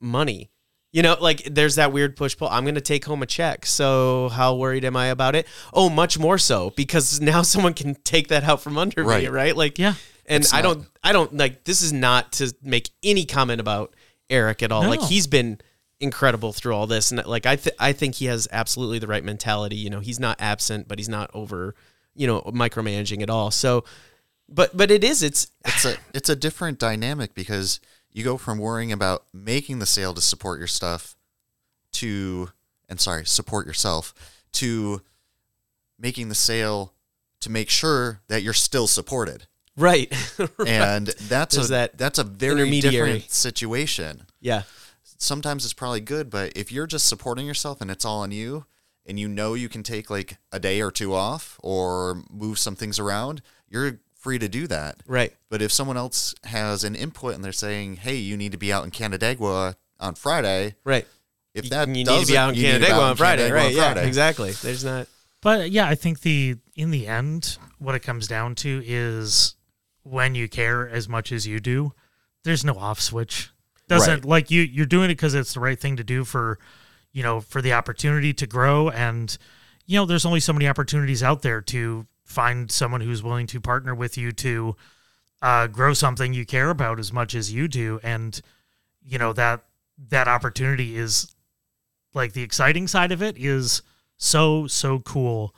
money. 0.01 0.49
You 0.93 1.03
know, 1.03 1.17
like 1.19 1.43
there's 1.43 1.75
that 1.75 1.91
weird 1.91 2.15
push 2.15 2.35
pull. 2.37 2.47
I'm 2.49 2.63
going 2.63 2.75
to 2.75 2.81
take 2.81 3.05
home 3.05 3.21
a 3.21 3.25
check. 3.25 3.65
So 3.65 4.29
how 4.29 4.55
worried 4.55 4.85
am 4.85 4.95
I 4.95 5.07
about 5.07 5.35
it? 5.35 5.45
Oh, 5.73 5.89
much 5.89 6.17
more 6.17 6.37
so 6.37 6.71
because 6.71 7.19
now 7.21 7.41
someone 7.41 7.73
can 7.73 7.95
take 8.03 8.29
that 8.29 8.43
out 8.45 8.61
from 8.61 8.77
under 8.77 9.03
me, 9.03 9.09
Right. 9.09 9.31
right? 9.31 9.55
Like, 9.55 9.77
Yeah. 9.77 9.95
And 10.25 10.45
I 10.51 10.61
not- 10.61 10.73
don't, 10.75 10.87
I 11.03 11.11
don't 11.13 11.37
like. 11.37 11.63
This 11.65 11.81
is 11.81 11.93
not 11.93 12.33
to 12.33 12.53
make 12.61 12.89
any 13.03 13.25
comment 13.25 13.61
about 13.61 13.93
Eric 14.29 14.63
at 14.63 14.71
all. 14.71 14.83
No. 14.83 14.89
Like 14.89 15.01
he's 15.03 15.27
been 15.27 15.59
incredible 16.01 16.51
through 16.51 16.73
all 16.75 16.85
this, 16.85 17.11
and 17.11 17.25
like 17.25 17.45
I, 17.45 17.55
th- 17.55 17.75
I 17.79 17.93
think 17.93 18.15
he 18.15 18.25
has 18.25 18.45
absolutely 18.51 18.99
the 18.99 19.07
right 19.07 19.23
mentality. 19.23 19.77
You 19.77 19.89
know, 19.89 19.99
he's 20.01 20.19
not 20.19 20.35
absent, 20.41 20.87
but 20.89 20.99
he's 20.99 21.07
not 21.07 21.31
over, 21.33 21.75
you 22.13 22.27
know, 22.27 22.41
micromanaging 22.41 23.21
at 23.21 23.29
all. 23.29 23.51
So, 23.51 23.85
but 24.49 24.75
but 24.75 24.91
it 24.91 25.03
is. 25.03 25.23
It's 25.23 25.51
it's 25.65 25.85
a 25.85 25.95
it's 26.13 26.29
a 26.29 26.35
different 26.35 26.79
dynamic 26.79 27.33
because 27.33 27.79
you 28.11 28.23
go 28.23 28.37
from 28.37 28.57
worrying 28.57 28.91
about 28.91 29.25
making 29.33 29.79
the 29.79 29.85
sale 29.85 30.13
to 30.13 30.21
support 30.21 30.57
your 30.57 30.67
stuff 30.67 31.15
to 31.93 32.49
and 32.89 32.99
sorry 32.99 33.25
support 33.25 33.65
yourself 33.67 34.13
to 34.53 35.01
making 35.99 36.29
the 36.29 36.35
sale 36.35 36.93
to 37.41 37.49
make 37.49 37.69
sure 37.69 38.21
that 38.27 38.43
you're 38.43 38.53
still 38.53 38.87
supported 38.87 39.47
right. 39.75 40.11
and 40.67 41.07
that's 41.07 41.57
a 41.57 41.67
that 41.71 41.97
that's 41.97 42.19
a 42.19 42.23
very 42.23 42.79
different 42.79 43.29
situation 43.29 44.23
yeah. 44.39 44.63
sometimes 45.03 45.63
it's 45.63 45.73
probably 45.73 46.01
good 46.01 46.29
but 46.29 46.51
if 46.55 46.71
you're 46.71 46.87
just 46.87 47.07
supporting 47.07 47.45
yourself 47.45 47.81
and 47.81 47.91
it's 47.91 48.05
all 48.05 48.21
on 48.21 48.31
you 48.31 48.65
and 49.05 49.19
you 49.19 49.27
know 49.27 49.53
you 49.53 49.69
can 49.69 49.83
take 49.83 50.09
like 50.09 50.37
a 50.51 50.59
day 50.59 50.81
or 50.81 50.91
two 50.91 51.13
off 51.13 51.59
or 51.63 52.23
move 52.29 52.59
some 52.59 52.75
things 52.75 52.99
around 52.99 53.41
you're 53.69 53.99
free 54.27 54.37
to 54.39 54.49
do 54.49 54.67
that 54.67 54.97
Right. 55.07 55.33
but 55.49 55.61
if 55.61 55.71
someone 55.71 55.95
else 55.95 56.35
has 56.43 56.83
an 56.83 56.95
input 56.95 57.33
and 57.35 57.45
they're 57.45 57.53
saying, 57.53 57.95
"Hey, 57.97 58.15
you 58.17 58.35
need 58.35 58.51
to 58.51 58.57
be 58.57 58.73
out 58.73 58.83
in 58.83 58.91
Canandaigua 58.91 59.75
on 60.01 60.15
Friday," 60.15 60.75
Right. 60.83 61.07
if 61.53 61.69
that 61.69 61.87
you 61.87 61.93
need 61.93 62.07
to 62.07 62.25
be 62.25 62.37
out 62.37 62.49
in 62.49 62.55
you 62.55 62.63
need 62.63 62.73
to 62.73 62.79
be 62.79 62.85
Canandaigua 62.87 63.09
on 63.11 63.15
Friday, 63.15 63.47
Canandaigua 63.47 63.81
right? 63.81 63.91
on 63.91 63.97
Yeah, 63.97 64.03
exactly. 64.03 64.51
There's 64.51 64.83
not. 64.83 65.07
But 65.41 65.71
yeah, 65.71 65.87
I 65.87 65.95
think 65.95 66.21
the 66.21 66.57
in 66.75 66.91
the 66.91 67.07
end, 67.07 67.57
what 67.79 67.95
it 67.95 68.01
comes 68.01 68.27
down 68.27 68.55
to 68.55 68.81
is 68.85 69.55
when 70.03 70.35
you 70.35 70.49
care 70.49 70.89
as 70.89 71.07
much 71.07 71.31
as 71.31 71.47
you 71.47 71.59
do, 71.61 71.93
there's 72.43 72.65
no 72.65 72.73
off 72.77 72.99
switch. 72.99 73.49
Doesn't 73.87 74.21
Right. 74.21 74.25
like 74.25 74.51
you 74.51 74.61
you're 74.63 74.85
doing 74.85 75.05
it 75.09 75.13
because 75.15 75.35
it's 75.35 75.53
the 75.53 75.61
right 75.61 75.79
thing 75.79 75.95
to 75.95 76.03
do 76.03 76.25
for 76.25 76.59
you 77.13 77.23
know 77.23 77.39
for 77.39 77.61
the 77.61 77.71
opportunity 77.71 78.33
to 78.33 78.45
grow 78.45 78.89
and 78.89 79.37
you 79.85 79.95
know 79.97 80.05
there's 80.05 80.25
only 80.25 80.41
so 80.41 80.51
many 80.51 80.67
opportunities 80.67 81.23
out 81.23 81.43
there 81.43 81.61
to 81.61 82.05
find 82.27 82.69
someone 82.69 83.01
who's 83.01 83.23
willing 83.23 83.47
to 83.47 83.59
partner 83.61 83.95
with 83.95 84.17
you 84.17 84.31
to 84.33 84.75
uh, 85.41 85.65
grow 85.67 85.93
something 85.93 86.33
you 86.33 86.45
care 86.45 86.69
about 86.69 86.99
as 86.99 87.11
much 87.13 87.33
as 87.33 87.51
you 87.53 87.67
do 87.67 87.99
and 88.03 88.41
you 89.03 89.17
know 89.17 89.31
that 89.33 89.63
that 90.09 90.27
opportunity 90.27 90.97
is 90.97 91.33
like 92.13 92.33
the 92.33 92.43
exciting 92.43 92.87
side 92.87 93.11
of 93.13 93.21
it 93.23 93.37
is 93.37 93.81
so 94.17 94.67
so 94.67 94.99
cool 94.99 95.55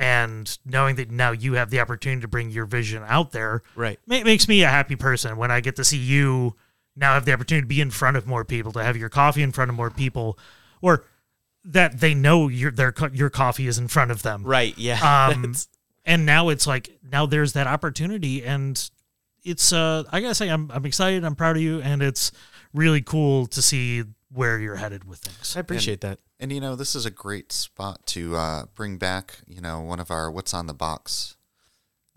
and 0.00 0.58
knowing 0.64 0.96
that 0.96 1.10
now 1.10 1.30
you 1.30 1.54
have 1.54 1.70
the 1.70 1.78
opportunity 1.78 2.20
to 2.20 2.28
bring 2.28 2.50
your 2.50 2.66
vision 2.66 3.02
out 3.06 3.30
there 3.30 3.62
Right. 3.76 4.00
ma- 4.06 4.22
makes 4.24 4.48
me 4.48 4.62
a 4.64 4.68
happy 4.68 4.96
person 4.96 5.36
when 5.36 5.50
i 5.52 5.60
get 5.60 5.76
to 5.76 5.84
see 5.84 5.98
you 5.98 6.56
now 6.96 7.14
have 7.14 7.24
the 7.24 7.32
opportunity 7.32 7.62
to 7.62 7.68
be 7.68 7.80
in 7.80 7.90
front 7.90 8.16
of 8.16 8.26
more 8.26 8.44
people 8.44 8.72
to 8.72 8.82
have 8.82 8.96
your 8.96 9.08
coffee 9.08 9.42
in 9.42 9.52
front 9.52 9.68
of 9.70 9.76
more 9.76 9.90
people 9.90 10.38
or 10.82 11.04
that 11.64 12.00
they 12.00 12.14
know 12.14 12.48
your 12.48 12.70
their 12.72 12.92
your 13.12 13.30
coffee 13.30 13.66
is 13.68 13.78
in 13.78 13.86
front 13.88 14.10
of 14.10 14.22
them 14.22 14.42
Right. 14.42 14.76
Yeah. 14.76 15.28
um 15.30 15.54
and 16.04 16.26
now 16.26 16.48
it's 16.48 16.66
like 16.66 16.98
now 17.10 17.26
there's 17.26 17.52
that 17.54 17.66
opportunity 17.66 18.44
and 18.44 18.90
it's 19.44 19.72
uh 19.72 20.04
i 20.10 20.20
gotta 20.20 20.34
say 20.34 20.48
i'm, 20.48 20.70
I'm 20.70 20.86
excited 20.86 21.24
i'm 21.24 21.34
proud 21.34 21.56
of 21.56 21.62
you 21.62 21.80
and 21.80 22.02
it's 22.02 22.32
really 22.72 23.02
cool 23.02 23.46
to 23.48 23.62
see 23.62 24.04
where 24.32 24.58
you're 24.58 24.76
headed 24.76 25.04
with 25.04 25.20
things 25.20 25.56
I 25.56 25.60
appreciate 25.60 26.00
that. 26.00 26.18
And 26.40 26.52
you 26.52 26.60
know, 26.60 26.74
this 26.74 26.94
is 26.96 27.06
a 27.06 27.10
great 27.10 27.52
spot 27.52 28.04
to 28.08 28.34
uh, 28.36 28.64
bring 28.74 28.98
back, 28.98 29.38
you 29.46 29.60
know, 29.60 29.80
one 29.80 30.00
of 30.00 30.10
our 30.10 30.30
"What's 30.30 30.52
on 30.52 30.66
the 30.66 30.74
Box" 30.74 31.36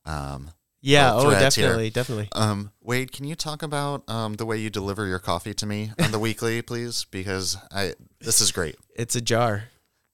Um, 0.05 0.51
Yeah. 0.81 1.13
Oh, 1.13 1.29
threads 1.29 1.55
here. 1.55 1.67
definitely, 1.67 1.89
definitely. 1.91 2.29
Um, 2.33 2.71
Wade, 2.81 3.11
can 3.11 3.25
you 3.25 3.35
talk 3.35 3.61
about 3.61 4.09
um, 4.09 4.33
the 4.33 4.45
way 4.45 4.57
you 4.57 4.69
deliver 4.71 5.05
your 5.05 5.19
coffee 5.19 5.53
to 5.53 5.65
me 5.65 5.91
on 6.01 6.11
the 6.11 6.19
weekly, 6.27 6.61
please? 6.63 7.05
Because 7.11 7.55
I 7.71 7.93
this 8.19 8.41
is 8.41 8.51
great. 8.51 8.75
It's 8.95 9.15
a 9.15 9.21
jar. 9.21 9.65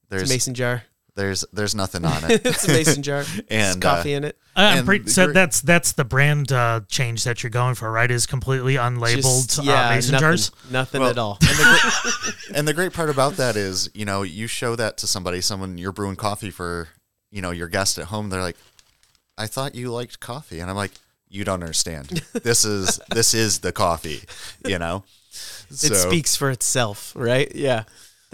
It's 0.02 0.10
There's 0.10 0.30
a 0.30 0.34
mason 0.34 0.54
jar. 0.54 0.84
There's 1.16 1.44
there's 1.52 1.74
nothing 1.74 2.04
on 2.04 2.24
it. 2.30 2.44
it's 2.44 2.66
a 2.66 2.68
mason 2.68 3.02
jar. 3.02 3.24
And, 3.48 3.76
It's 3.76 3.76
coffee 3.76 4.14
in 4.14 4.24
it. 4.24 4.38
I'm 4.56 4.84
pretty 4.84 5.08
so 5.10 5.32
that's 5.32 5.60
that's 5.60 5.92
the 5.92 6.04
brand 6.04 6.52
uh, 6.52 6.80
change 6.88 7.24
that 7.24 7.42
you're 7.42 7.50
going 7.50 7.74
for, 7.74 7.90
right? 7.90 8.10
Is 8.10 8.26
completely 8.26 8.74
unlabeled 8.74 9.46
Just, 9.46 9.58
uh, 9.60 9.90
mason 9.90 10.12
nothing, 10.12 10.20
jars. 10.20 10.50
Nothing 10.70 11.00
Well, 11.00 11.10
at 11.10 11.18
all. 11.18 11.38
And 11.40 11.50
the, 11.58 11.64
great, 11.64 12.56
and 12.58 12.68
the 12.68 12.74
great 12.74 12.92
part 12.92 13.10
about 13.10 13.34
that 13.34 13.56
is, 13.56 13.90
you 13.94 14.04
know, 14.04 14.22
you 14.22 14.46
show 14.46 14.76
that 14.76 14.96
to 14.98 15.06
somebody, 15.06 15.40
someone 15.40 15.78
you're 15.78 15.92
brewing 15.92 16.16
coffee 16.16 16.50
for, 16.50 16.88
you 17.30 17.42
know, 17.42 17.50
your 17.50 17.68
guest 17.68 17.98
at 17.98 18.06
home. 18.06 18.30
They're 18.30 18.42
like, 18.42 18.56
"I 19.36 19.46
thought 19.46 19.74
you 19.74 19.90
liked 19.92 20.20
coffee," 20.20 20.60
and 20.60 20.70
I'm 20.70 20.76
like, 20.76 20.92
"You 21.28 21.44
don't 21.44 21.62
understand. 21.62 22.22
This 22.32 22.64
is 22.64 23.00
this 23.10 23.34
is 23.34 23.60
the 23.60 23.72
coffee." 23.72 24.22
You 24.64 24.78
know, 24.78 25.04
it 25.70 25.94
speaks 25.96 26.36
for 26.36 26.50
itself, 26.50 27.12
right? 27.16 27.50
Yeah. 27.54 27.84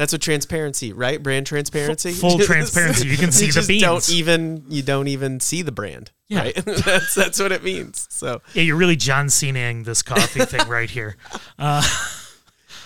That's 0.00 0.14
what 0.14 0.22
transparency, 0.22 0.94
right? 0.94 1.22
Brand 1.22 1.46
transparency. 1.46 2.12
full 2.12 2.38
transparency. 2.40 3.06
You 3.06 3.18
can 3.18 3.32
see 3.32 3.48
the 3.48 3.52
just 3.52 3.68
beans. 3.68 3.82
Don't 3.82 4.08
even 4.08 4.64
you 4.70 4.80
don't 4.82 5.08
even 5.08 5.40
see 5.40 5.60
the 5.60 5.72
brand. 5.72 6.10
Yeah. 6.26 6.38
Right. 6.40 6.54
that's 6.64 7.14
that's 7.14 7.38
what 7.38 7.52
it 7.52 7.62
means. 7.62 8.06
So 8.08 8.40
Yeah, 8.54 8.62
you're 8.62 8.76
really 8.76 8.96
John 8.96 9.26
Cenaing 9.26 9.84
this 9.84 10.00
coffee 10.00 10.46
thing 10.46 10.66
right 10.70 10.88
here. 10.88 11.16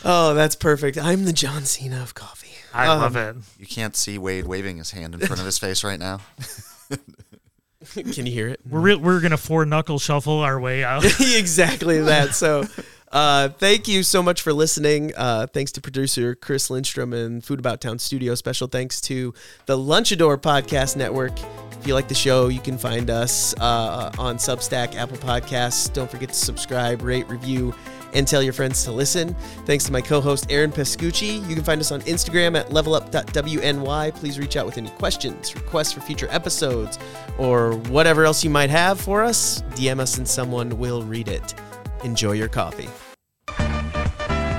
oh, 0.04 0.34
that's 0.34 0.56
perfect. 0.56 0.98
I'm 0.98 1.24
the 1.24 1.32
John 1.32 1.64
Cena 1.66 2.02
of 2.02 2.14
coffee. 2.14 2.48
I 2.72 2.88
Um, 2.88 2.98
love 3.00 3.14
it. 3.16 3.36
You 3.60 3.66
can't 3.66 3.94
see 3.94 4.18
Wade 4.18 4.46
waving 4.46 4.78
his 4.78 4.90
hand 4.90 5.14
in 5.14 5.20
front 5.20 5.38
of 5.38 5.46
his 5.46 5.56
face 5.58 5.84
right 5.84 6.00
now. 6.00 6.18
Can 7.94 8.26
you 8.26 8.32
hear 8.32 8.48
it? 8.48 8.60
We're 8.68 8.80
re- 8.80 8.94
we're 8.96 9.20
gonna 9.20 9.36
four 9.36 9.64
knuckle 9.66 10.00
shuffle 10.00 10.40
our 10.40 10.58
way 10.58 10.82
out. 10.82 11.04
exactly 11.20 12.00
that. 12.00 12.34
So, 12.34 12.64
uh, 13.12 13.48
thank 13.48 13.86
you 13.86 14.02
so 14.02 14.22
much 14.22 14.42
for 14.42 14.52
listening. 14.52 15.12
Uh, 15.16 15.46
thanks 15.46 15.72
to 15.72 15.80
producer 15.80 16.34
Chris 16.34 16.70
Lindstrom 16.70 17.12
and 17.12 17.44
Food 17.44 17.58
About 17.58 17.80
Town 17.80 17.98
Studio. 17.98 18.34
Special 18.34 18.66
thanks 18.66 19.00
to 19.02 19.32
the 19.66 19.78
Lunchador 19.78 20.36
Podcast 20.36 20.96
Network. 20.96 21.32
If 21.84 21.86
you 21.86 21.94
like 21.94 22.08
the 22.08 22.14
show, 22.14 22.48
you 22.48 22.60
can 22.60 22.78
find 22.78 23.10
us 23.10 23.54
uh, 23.60 24.10
on 24.18 24.36
Substack, 24.36 24.94
Apple 24.94 25.18
Podcasts. 25.18 25.92
Don't 25.92 26.10
forget 26.10 26.30
to 26.30 26.34
subscribe, 26.34 27.02
rate, 27.02 27.28
review, 27.28 27.74
and 28.14 28.26
tell 28.26 28.42
your 28.42 28.52
friends 28.52 28.82
to 28.84 28.92
listen. 28.92 29.34
Thanks 29.66 29.84
to 29.84 29.92
my 29.92 30.00
co-host 30.00 30.46
Aaron 30.50 30.72
Pascucci. 30.72 31.46
You 31.48 31.54
can 31.54 31.64
find 31.64 31.80
us 31.80 31.92
on 31.92 32.00
Instagram 32.02 32.58
at 32.58 32.70
levelup.wny. 32.70 34.14
Please 34.14 34.38
reach 34.38 34.56
out 34.56 34.64
with 34.64 34.78
any 34.78 34.88
questions, 34.90 35.54
requests 35.54 35.92
for 35.92 36.00
future 36.00 36.28
episodes, 36.30 36.98
or 37.38 37.76
whatever 37.88 38.24
else 38.24 38.42
you 38.42 38.50
might 38.50 38.70
have 38.70 39.00
for 39.00 39.22
us. 39.22 39.62
DM 39.72 40.00
us 40.00 40.16
and 40.16 40.26
someone 40.26 40.78
will 40.78 41.02
read 41.02 41.28
it. 41.28 41.54
Enjoy 42.04 42.32
your 42.32 42.48
coffee. 42.48 42.90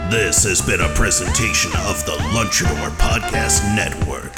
This 0.09 0.43
has 0.45 0.63
been 0.65 0.81
a 0.81 0.87
presentation 0.95 1.71
of 1.85 2.03
the 2.07 2.17
Lunchador 2.33 2.89
Podcast 2.97 3.63
Network. 3.75 4.33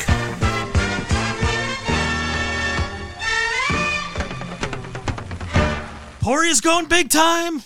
Pori 6.20 6.50
is 6.50 6.60
going 6.60 6.88
big 6.88 7.10
time. 7.10 7.62